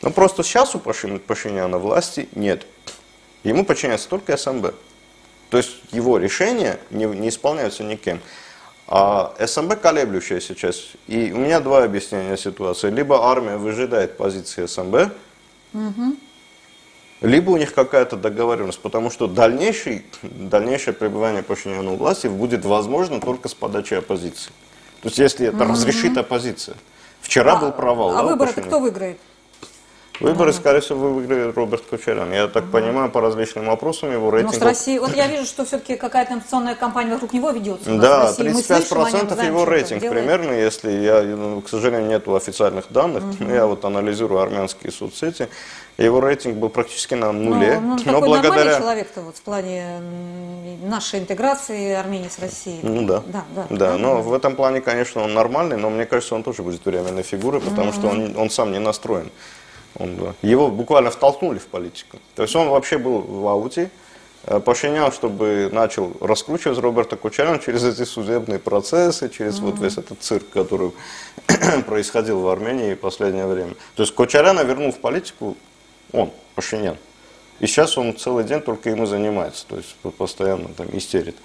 Но 0.02 0.10
просто 0.10 0.42
сейчас 0.42 0.74
у 0.74 0.80
Пашин- 0.80 1.20
Пашиняна 1.20 1.78
власти 1.78 2.28
нет. 2.34 2.66
Ему 3.46 3.64
подчиняется 3.64 4.10
только 4.10 4.36
СМБ. 4.36 4.74
То 5.52 5.58
есть 5.58 5.78
его 5.92 6.18
решения 6.18 6.80
не, 6.90 7.06
не 7.06 7.30
исполняются 7.30 7.84
никем. 7.84 8.20
А 8.88 9.34
СМБ 9.40 9.80
колеблющаяся 9.80 10.56
часть. 10.56 10.96
И 11.08 11.32
у 11.32 11.38
меня 11.38 11.60
два 11.60 11.84
объяснения 11.84 12.38
ситуации. 12.38 12.90
Либо 12.90 13.30
армия 13.30 13.58
выжидает 13.58 14.18
позиции 14.18 14.66
СМБ, 14.66 15.14
либо 17.22 17.52
у 17.52 17.58
них 17.58 17.74
какая-то 17.74 18.18
договоренность, 18.18 18.80
потому 18.80 19.10
что 19.10 19.28
дальнейший, 19.28 20.06
дальнейшее 20.22 20.94
пребывание 20.94 21.44
Пашиняна 21.44 21.94
у 21.94 21.96
власти 21.96 22.28
будет 22.28 22.66
возможно 22.66 23.22
только 23.22 23.48
с 23.48 23.54
подачи 23.54 23.94
оппозиции. 23.94 24.52
То 25.02 25.10
есть 25.10 25.18
если 25.18 25.48
это 25.48 25.66
разрешит 25.66 26.18
оппозиция. 26.18 26.76
Вчера 27.22 27.56
был 27.56 27.72
провал. 27.72 28.18
А 28.18 28.24
да, 28.24 28.36
Пашиняна? 28.36 28.68
кто 28.68 28.80
выиграет? 28.80 29.18
Выборы, 30.20 30.54
скорее 30.54 30.80
всего, 30.80 31.10
выиграет 31.10 31.56
Роберт 31.56 31.84
Кучерян. 31.86 32.32
Я 32.32 32.48
так 32.48 32.66
понимаю, 32.72 33.10
по 33.10 33.22
различным 33.22 33.70
опросам 33.70 34.12
его 34.12 34.26
Ну, 34.26 34.32
рейтинг... 34.32 34.56
с 34.56 34.62
Россией, 34.62 35.00
вот 35.00 35.16
я 35.16 35.28
вижу, 35.28 35.46
что 35.46 35.66
все-таки 35.66 35.96
какая-то 35.96 36.34
информационная 36.34 36.76
кампания 36.76 37.14
вокруг 37.14 37.34
него 37.34 37.52
ведется. 37.52 37.90
Да, 37.98 38.28
России. 38.28 38.50
Мы 38.50 38.62
слышим 38.62 39.02
о 39.02 39.12
нем, 39.12 39.22
35% 39.22 39.34
знаем, 39.34 39.54
его 39.54 39.66
рейтинг 39.66 40.00
примерно, 40.02 40.52
если 40.52 40.92
я, 40.92 41.22
ну, 41.22 41.62
к 41.62 41.70
сожалению, 41.70 42.10
нету 42.10 42.36
официальных 42.36 42.86
данных, 42.92 43.24
но 43.40 43.54
я 43.54 43.66
вот 43.68 43.84
анализирую 43.86 44.42
армянские 44.42 44.92
соцсети, 44.92 45.50
его 45.98 46.20
рейтинг 46.20 46.58
был 46.58 46.70
практически 46.70 47.14
на 47.14 47.32
нуле, 47.32 47.80
Ну, 47.80 47.88
ну, 47.88 47.92
но 47.92 47.98
такой 47.98 48.14
нормальный 48.14 48.42
благодаря... 48.42 48.80
человек-то 48.80 49.22
вот 49.22 49.38
в 49.38 49.42
плане 49.42 50.02
нашей 50.84 51.20
интеграции 51.20 51.94
Армении 51.94 52.28
с 52.28 52.40
Россией. 52.40 52.80
Ну 52.84 53.06
да. 53.06 53.24
Да, 53.28 53.46
да. 53.56 53.68
Да, 53.70 53.98
но 53.98 54.22
в 54.22 54.34
этом 54.34 54.56
плане, 54.56 54.82
конечно, 54.82 55.22
он 55.22 55.34
нормальный, 55.34 55.78
но 55.78 55.90
мне 55.90 56.06
кажется, 56.06 56.36
он 56.36 56.44
тоже 56.44 56.64
будет 56.64 56.86
временной 56.86 57.24
фигурой, 57.24 57.62
потому 57.62 57.94
что 57.94 58.08
он, 58.08 58.36
он 58.38 58.50
сам 58.50 58.72
не 58.72 58.80
настроен. 58.80 59.32
Он, 59.98 60.34
его 60.42 60.68
буквально 60.70 61.10
втолкнули 61.10 61.58
в 61.58 61.68
политику. 61.68 62.18
То 62.36 62.44
есть 62.44 62.56
он 62.56 62.70
вообще 62.70 62.98
был 62.98 63.20
в 63.20 63.48
ауте. 63.48 63.90
Э, 64.44 64.60
Пашинян, 64.60 65.12
чтобы 65.12 65.70
начал 65.72 66.12
раскручивать 66.20 66.78
Роберта 66.78 67.16
Кучеряна 67.16 67.60
через 67.60 67.84
эти 67.84 68.04
судебные 68.04 68.60
процессы, 68.60 69.30
через 69.30 69.60
вот 69.60 69.80
весь 69.80 69.98
этот 69.98 70.22
цирк, 70.22 70.50
который 70.50 70.92
происходил 71.88 72.42
в 72.42 72.48
Армении 72.48 72.94
в 72.94 73.00
последнее 73.00 73.48
время. 73.48 73.76
То 73.96 74.04
есть 74.04 74.14
Кучеряна 74.14 74.62
вернул 74.62 74.92
в 74.92 75.00
политику 75.00 75.56
он, 76.12 76.32
Пашинян. 76.56 76.98
И 77.60 77.68
сейчас 77.68 77.98
он 77.98 78.18
целый 78.18 78.44
день 78.44 78.62
только 78.62 78.90
им 78.90 79.04
и 79.04 79.08
занимается, 79.08 79.66
то 79.68 79.78
есть 79.78 79.96
постоянно 80.18 80.68
там 80.70 80.88
истерит. 80.92 81.38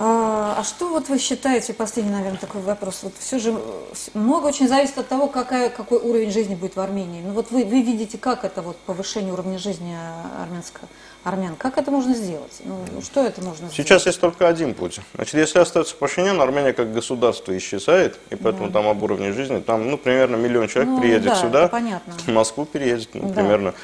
А, 0.00 0.54
а 0.58 0.62
что 0.64 0.90
вот 0.90 1.08
вы 1.08 1.18
считаете, 1.18 1.74
последний, 1.74 2.12
наверное, 2.12 2.38
такой 2.38 2.60
вопрос, 2.60 3.00
вот 3.02 3.14
все 3.18 3.40
же 3.40 3.50
э, 3.50 3.94
много 4.14 4.46
очень 4.46 4.68
зависит 4.68 4.96
от 4.96 5.08
того, 5.08 5.26
какая, 5.26 5.70
какой 5.70 5.98
уровень 5.98 6.30
жизни 6.30 6.54
будет 6.54 6.76
в 6.76 6.80
Армении. 6.80 7.20
Ну 7.20 7.32
вот 7.32 7.50
вы, 7.50 7.64
вы 7.64 7.82
видите, 7.82 8.16
как 8.16 8.44
это 8.44 8.62
вот 8.62 8.76
повышение 8.76 9.32
уровня 9.32 9.58
жизни 9.58 9.92
а, 9.98 10.44
армянско, 10.44 10.82
армян, 11.24 11.56
как 11.56 11.78
это 11.78 11.90
можно 11.90 12.14
сделать? 12.14 12.60
Ну, 12.64 12.78
что 13.02 13.24
это 13.24 13.42
можно 13.42 13.68
Сейчас 13.72 14.06
есть 14.06 14.20
только 14.20 14.46
один 14.46 14.74
путь. 14.74 15.00
Значит, 15.14 15.34
если 15.34 15.58
остается 15.58 15.96
Пашинян, 15.96 16.40
Армения 16.40 16.72
как 16.72 16.92
государство 16.92 17.56
исчезает, 17.58 18.20
и 18.30 18.36
поэтому 18.36 18.70
там 18.70 18.86
об 18.86 19.02
уровне 19.02 19.32
жизни, 19.32 19.58
там, 19.58 19.90
ну, 19.90 19.98
примерно 19.98 20.36
миллион 20.36 20.68
человек 20.68 20.90
Ну, 20.92 21.00
приедет 21.00 21.30
да, 21.30 21.34
сюда, 21.34 21.68
понятно. 21.68 22.12
в 22.12 22.28
Москву 22.28 22.66
переедет, 22.66 23.08
ну, 23.14 23.28
Да. 23.28 23.34
примерно, 23.34 23.74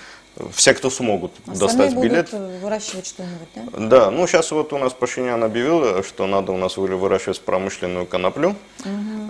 все, 0.52 0.74
кто 0.74 0.90
смогут 0.90 1.32
сделать? 1.42 1.60
достать 1.60 1.88
Остальные 1.88 2.10
билет. 2.10 2.30
будут 2.30 2.50
э, 2.50 2.58
выращивать 2.60 3.06
что-нибудь, 3.06 3.48
да? 3.54 3.62
Да, 3.78 4.10
ну 4.10 4.26
сейчас 4.26 4.50
вот 4.50 4.72
у 4.72 4.78
нас 4.78 4.92
Пашинян 4.92 5.42
объявил, 5.44 6.02
что 6.02 6.26
надо 6.26 6.52
у 6.52 6.56
нас 6.56 6.76
вы- 6.76 6.88
выращивать 6.96 7.40
промышленную 7.40 8.06
коноплю. 8.06 8.56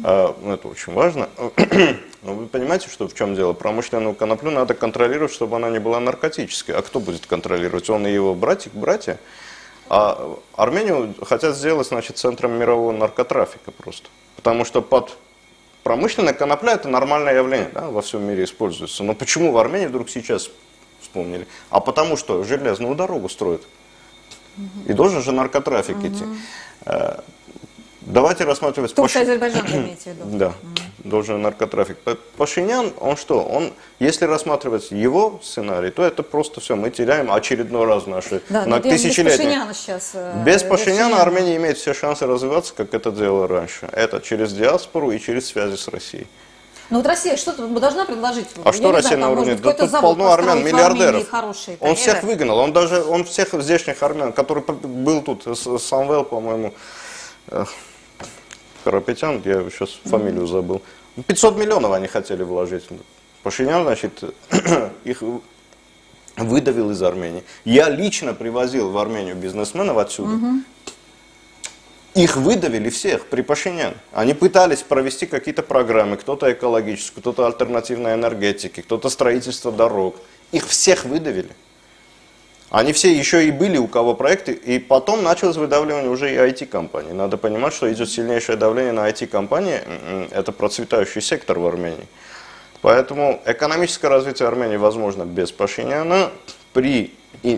А, 0.02 0.36
ну, 0.42 0.54
это 0.54 0.68
очень 0.68 0.92
важно. 0.92 1.28
Но 2.22 2.34
вы 2.34 2.46
понимаете, 2.46 2.88
что 2.88 3.06
в 3.06 3.14
чем 3.14 3.34
дело? 3.34 3.52
Промышленную 3.52 4.14
коноплю 4.14 4.50
надо 4.50 4.74
контролировать, 4.74 5.32
чтобы 5.32 5.56
она 5.56 5.68
не 5.70 5.78
была 5.78 6.00
наркотической. 6.00 6.74
А 6.74 6.82
кто 6.82 7.00
будет 7.00 7.26
контролировать? 7.26 7.88
Он 7.90 8.06
и 8.06 8.12
его 8.12 8.34
братик, 8.34 8.72
братья. 8.72 9.18
А 9.90 10.36
Армению 10.56 11.14
хотят 11.22 11.54
сделать, 11.56 11.86
значит, 11.88 12.16
центром 12.16 12.52
мирового 12.52 12.92
наркотрафика 12.92 13.70
просто. 13.70 14.08
Потому 14.36 14.64
что 14.64 14.80
под 14.80 15.16
промышленная 15.82 16.32
конопля 16.32 16.72
это 16.72 16.88
нормальное 16.88 17.36
явление, 17.36 17.70
да, 17.74 17.90
во 17.90 18.00
всем 18.00 18.22
мире 18.26 18.44
используется. 18.44 19.04
Но 19.04 19.14
почему 19.14 19.52
в 19.52 19.58
Армении 19.58 19.86
вдруг 19.86 20.08
сейчас 20.08 20.50
вспомнили? 21.14 21.46
А 21.70 21.80
потому 21.80 22.16
что 22.16 22.42
железную 22.44 22.94
дорогу 22.96 23.28
строят. 23.28 23.62
И 24.86 24.92
должен 24.92 25.22
же 25.22 25.32
наркотрафик 25.32 25.96
идти. 26.04 26.24
Э, 26.86 27.18
Давайте 28.06 28.44
рассматривать 28.44 28.94
Турция, 28.94 29.22
Паши- 29.22 29.30
Азербайджан, 29.30 29.66
имеете 29.66 30.12
в 30.12 30.14
виду? 30.18 30.36
Да, 30.38 30.52
должен 30.98 31.40
наркотрафик. 31.40 31.96
Пашинян, 32.36 32.92
он 33.00 33.16
что? 33.16 33.40
Он, 33.42 33.72
если 33.98 34.26
рассматривать 34.26 34.90
его 34.90 35.40
сценарий, 35.42 35.90
то 35.90 36.02
это 36.04 36.22
просто 36.22 36.60
все, 36.60 36.76
мы 36.76 36.90
теряем 36.90 37.32
очередной 37.32 37.86
раз 37.86 38.06
наши 38.06 38.42
Да, 38.50 38.66
на 38.66 38.76
но 38.76 38.78
без 38.80 39.00
тысячелетние. 39.00 39.38
Пашиняна 39.38 39.72
сейчас. 39.74 40.10
э, 40.12 40.42
Без 40.44 40.62
без 40.62 40.68
Пашиняна 40.68 41.22
Армения 41.22 41.56
имеет 41.56 41.78
все 41.78 41.94
шансы 41.94 42.26
развиваться, 42.26 42.74
как 42.76 42.92
это 42.92 43.10
делала 43.10 43.48
раньше. 43.48 43.88
Это 43.90 44.20
через 44.20 44.52
диаспору 44.52 45.10
и 45.10 45.18
через 45.18 45.46
связи 45.46 45.76
с 45.76 45.88
Россией. 45.88 46.26
Ну 46.90 46.98
вот 46.98 47.06
Россия 47.06 47.36
что-то 47.36 47.66
должна 47.66 48.04
предложить. 48.04 48.46
А 48.64 48.72
что 48.72 48.92
Россия 48.92 49.16
на 49.16 49.30
уровне? 49.30 49.54
Да 49.54 49.72
тут 49.72 49.90
полно 49.90 50.32
армян, 50.32 50.62
миллиардеров. 50.64 51.26
Он 51.80 51.96
всех 51.96 52.22
выгнал, 52.22 52.58
он 52.58 52.72
даже, 52.72 53.02
он 53.02 53.24
всех 53.24 53.52
здешних 53.54 54.02
армян, 54.02 54.32
который 54.32 54.62
был 54.62 55.22
тут, 55.22 55.46
Самвел, 55.56 56.24
по-моему, 56.24 56.74
Карапетян, 58.84 59.40
я 59.44 59.62
сейчас 59.70 59.98
фамилию 60.04 60.46
забыл. 60.46 60.82
500 61.26 61.56
миллионов 61.56 61.92
они 61.92 62.06
хотели 62.06 62.42
вложить. 62.42 62.84
Пашинян, 63.42 63.82
значит, 63.84 64.24
их 65.04 65.22
выдавил 66.36 66.90
из 66.90 67.02
Армении. 67.02 67.44
Я 67.64 67.88
лично 67.88 68.34
привозил 68.34 68.90
в 68.90 68.98
Армению 68.98 69.36
бизнесменов 69.36 69.96
отсюда. 69.98 70.38
Их 72.14 72.36
выдавили 72.36 72.90
всех 72.90 73.26
при 73.26 73.42
Пашинян. 73.42 73.94
Они 74.12 74.34
пытались 74.34 74.82
провести 74.82 75.26
какие-то 75.26 75.62
программы, 75.62 76.16
кто-то 76.16 76.52
экологическую, 76.52 77.22
кто-то 77.22 77.44
альтернативной 77.44 78.14
энергетики, 78.14 78.82
кто-то 78.82 79.08
строительство 79.08 79.72
дорог. 79.72 80.14
Их 80.52 80.64
всех 80.66 81.04
выдавили. 81.04 81.50
Они 82.70 82.92
все 82.92 83.12
еще 83.12 83.46
и 83.46 83.50
были 83.50 83.78
у 83.78 83.88
кого 83.88 84.14
проекты, 84.14 84.52
и 84.52 84.78
потом 84.78 85.22
началось 85.22 85.56
выдавливание 85.56 86.10
уже 86.10 86.32
и 86.32 86.36
IT-компаний. 86.36 87.12
Надо 87.12 87.36
понимать, 87.36 87.72
что 87.72 87.92
идет 87.92 88.08
сильнейшее 88.08 88.56
давление 88.56 88.92
на 88.92 89.08
IT-компании, 89.08 89.80
это 90.30 90.52
процветающий 90.52 91.20
сектор 91.20 91.58
в 91.58 91.66
Армении. 91.66 92.06
Поэтому 92.80 93.40
экономическое 93.44 94.08
развитие 94.08 94.46
Армении 94.46 94.76
возможно 94.76 95.24
без 95.24 95.52
Пашиняна 95.52 96.30
при 96.72 97.12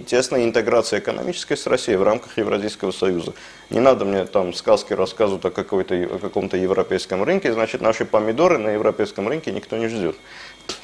тесной 0.06 0.44
интеграции 0.44 0.98
экономической 0.98 1.56
с 1.56 1.66
Россией 1.66 1.96
в 1.96 2.02
рамках 2.02 2.36
Евразийского 2.38 2.90
союза. 2.90 3.32
Не 3.70 3.80
надо 3.80 4.04
мне 4.04 4.24
там 4.24 4.54
сказки 4.54 4.92
рассказывать 4.92 5.44
о, 5.44 5.48
о 5.48 5.50
каком-то 5.50 6.56
европейском 6.56 7.24
рынке, 7.24 7.52
значит 7.52 7.80
наши 7.80 8.04
помидоры 8.04 8.58
на 8.58 8.68
европейском 8.68 9.26
рынке 9.26 9.50
никто 9.50 9.76
не 9.76 9.88
ждет. 9.88 10.16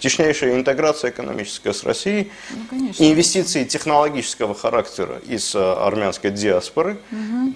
теснейшая 0.00 0.54
интеграция 0.54 1.10
экономическая 1.12 1.72
с 1.72 1.84
Россией, 1.84 2.32
Ну, 2.50 2.56
конечно. 2.68 3.04
инвестиции 3.04 3.62
технологического 3.64 4.54
характера 4.56 5.20
из 5.28 5.54
э, 5.54 5.60
армянской 5.60 6.30
диаспоры. 6.32 6.98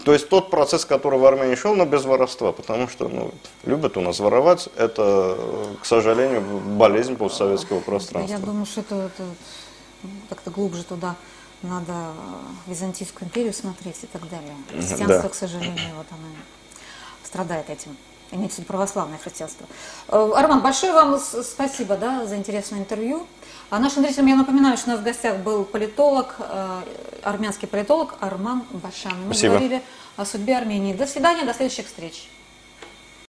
То 0.04 0.12
есть 0.12 0.28
тот 0.28 0.50
процесс, 0.50 0.84
который 0.84 1.18
в 1.18 1.26
Армении 1.26 1.56
шел, 1.56 1.74
но 1.74 1.86
без 1.86 2.04
воровства, 2.04 2.52
потому 2.52 2.86
что 2.88 3.08
ну, 3.08 3.32
любят 3.64 3.96
у 3.96 4.00
нас 4.00 4.20
воровать, 4.20 4.68
это, 4.76 5.34
э, 5.38 5.74
к 5.82 5.86
сожалению, 5.86 6.40
болезнь 6.40 7.16
постсоветского 7.16 7.80
пространства. 7.80 8.32
Я 8.32 8.38
думаю, 8.40 8.66
что 8.66 8.80
это, 8.82 8.94
это 8.94 9.24
как-то 10.28 10.50
глубже 10.52 10.84
туда 10.84 11.16
надо 11.66 11.92
э, 11.92 12.70
Византийскую 12.70 13.28
империю 13.28 13.52
смотреть 13.52 14.02
и 14.02 14.06
так 14.06 14.28
далее. 14.28 14.54
Христианство, 14.70 15.22
Да. 15.22 15.28
к 15.28 15.34
сожалению, 15.34 15.94
вот 15.96 16.06
оно 16.10 16.28
страдает 17.24 17.68
этим. 17.70 17.96
Имеется 18.32 18.56
в 18.56 18.58
виду 18.60 18.68
православное 18.68 19.18
христианство. 19.18 19.66
Э, 20.08 20.32
Арман, 20.34 20.60
большое 20.62 20.92
вам 20.92 21.18
спасибо 21.18 21.96
да, 21.96 22.26
за 22.26 22.36
интересное 22.36 22.80
интервью. 22.80 23.26
А 23.70 23.78
нашим 23.78 24.02
зрителям 24.02 24.26
я 24.26 24.36
напоминаю, 24.36 24.76
что 24.76 24.88
у 24.88 24.92
нас 24.92 25.00
в 25.00 25.04
гостях 25.04 25.38
был 25.38 25.64
политолог, 25.64 26.36
э, 26.38 26.82
армянский 27.22 27.68
политолог 27.68 28.14
Арман 28.20 28.64
Башан. 28.70 29.14
Мы 29.26 29.34
Спасибо. 29.34 29.54
говорили 29.54 29.82
о 30.16 30.24
судьбе 30.24 30.56
Армении. 30.56 30.92
До 30.94 31.06
свидания, 31.06 31.44
до 31.44 31.52
следующих 31.54 31.86
встреч. 31.86 32.28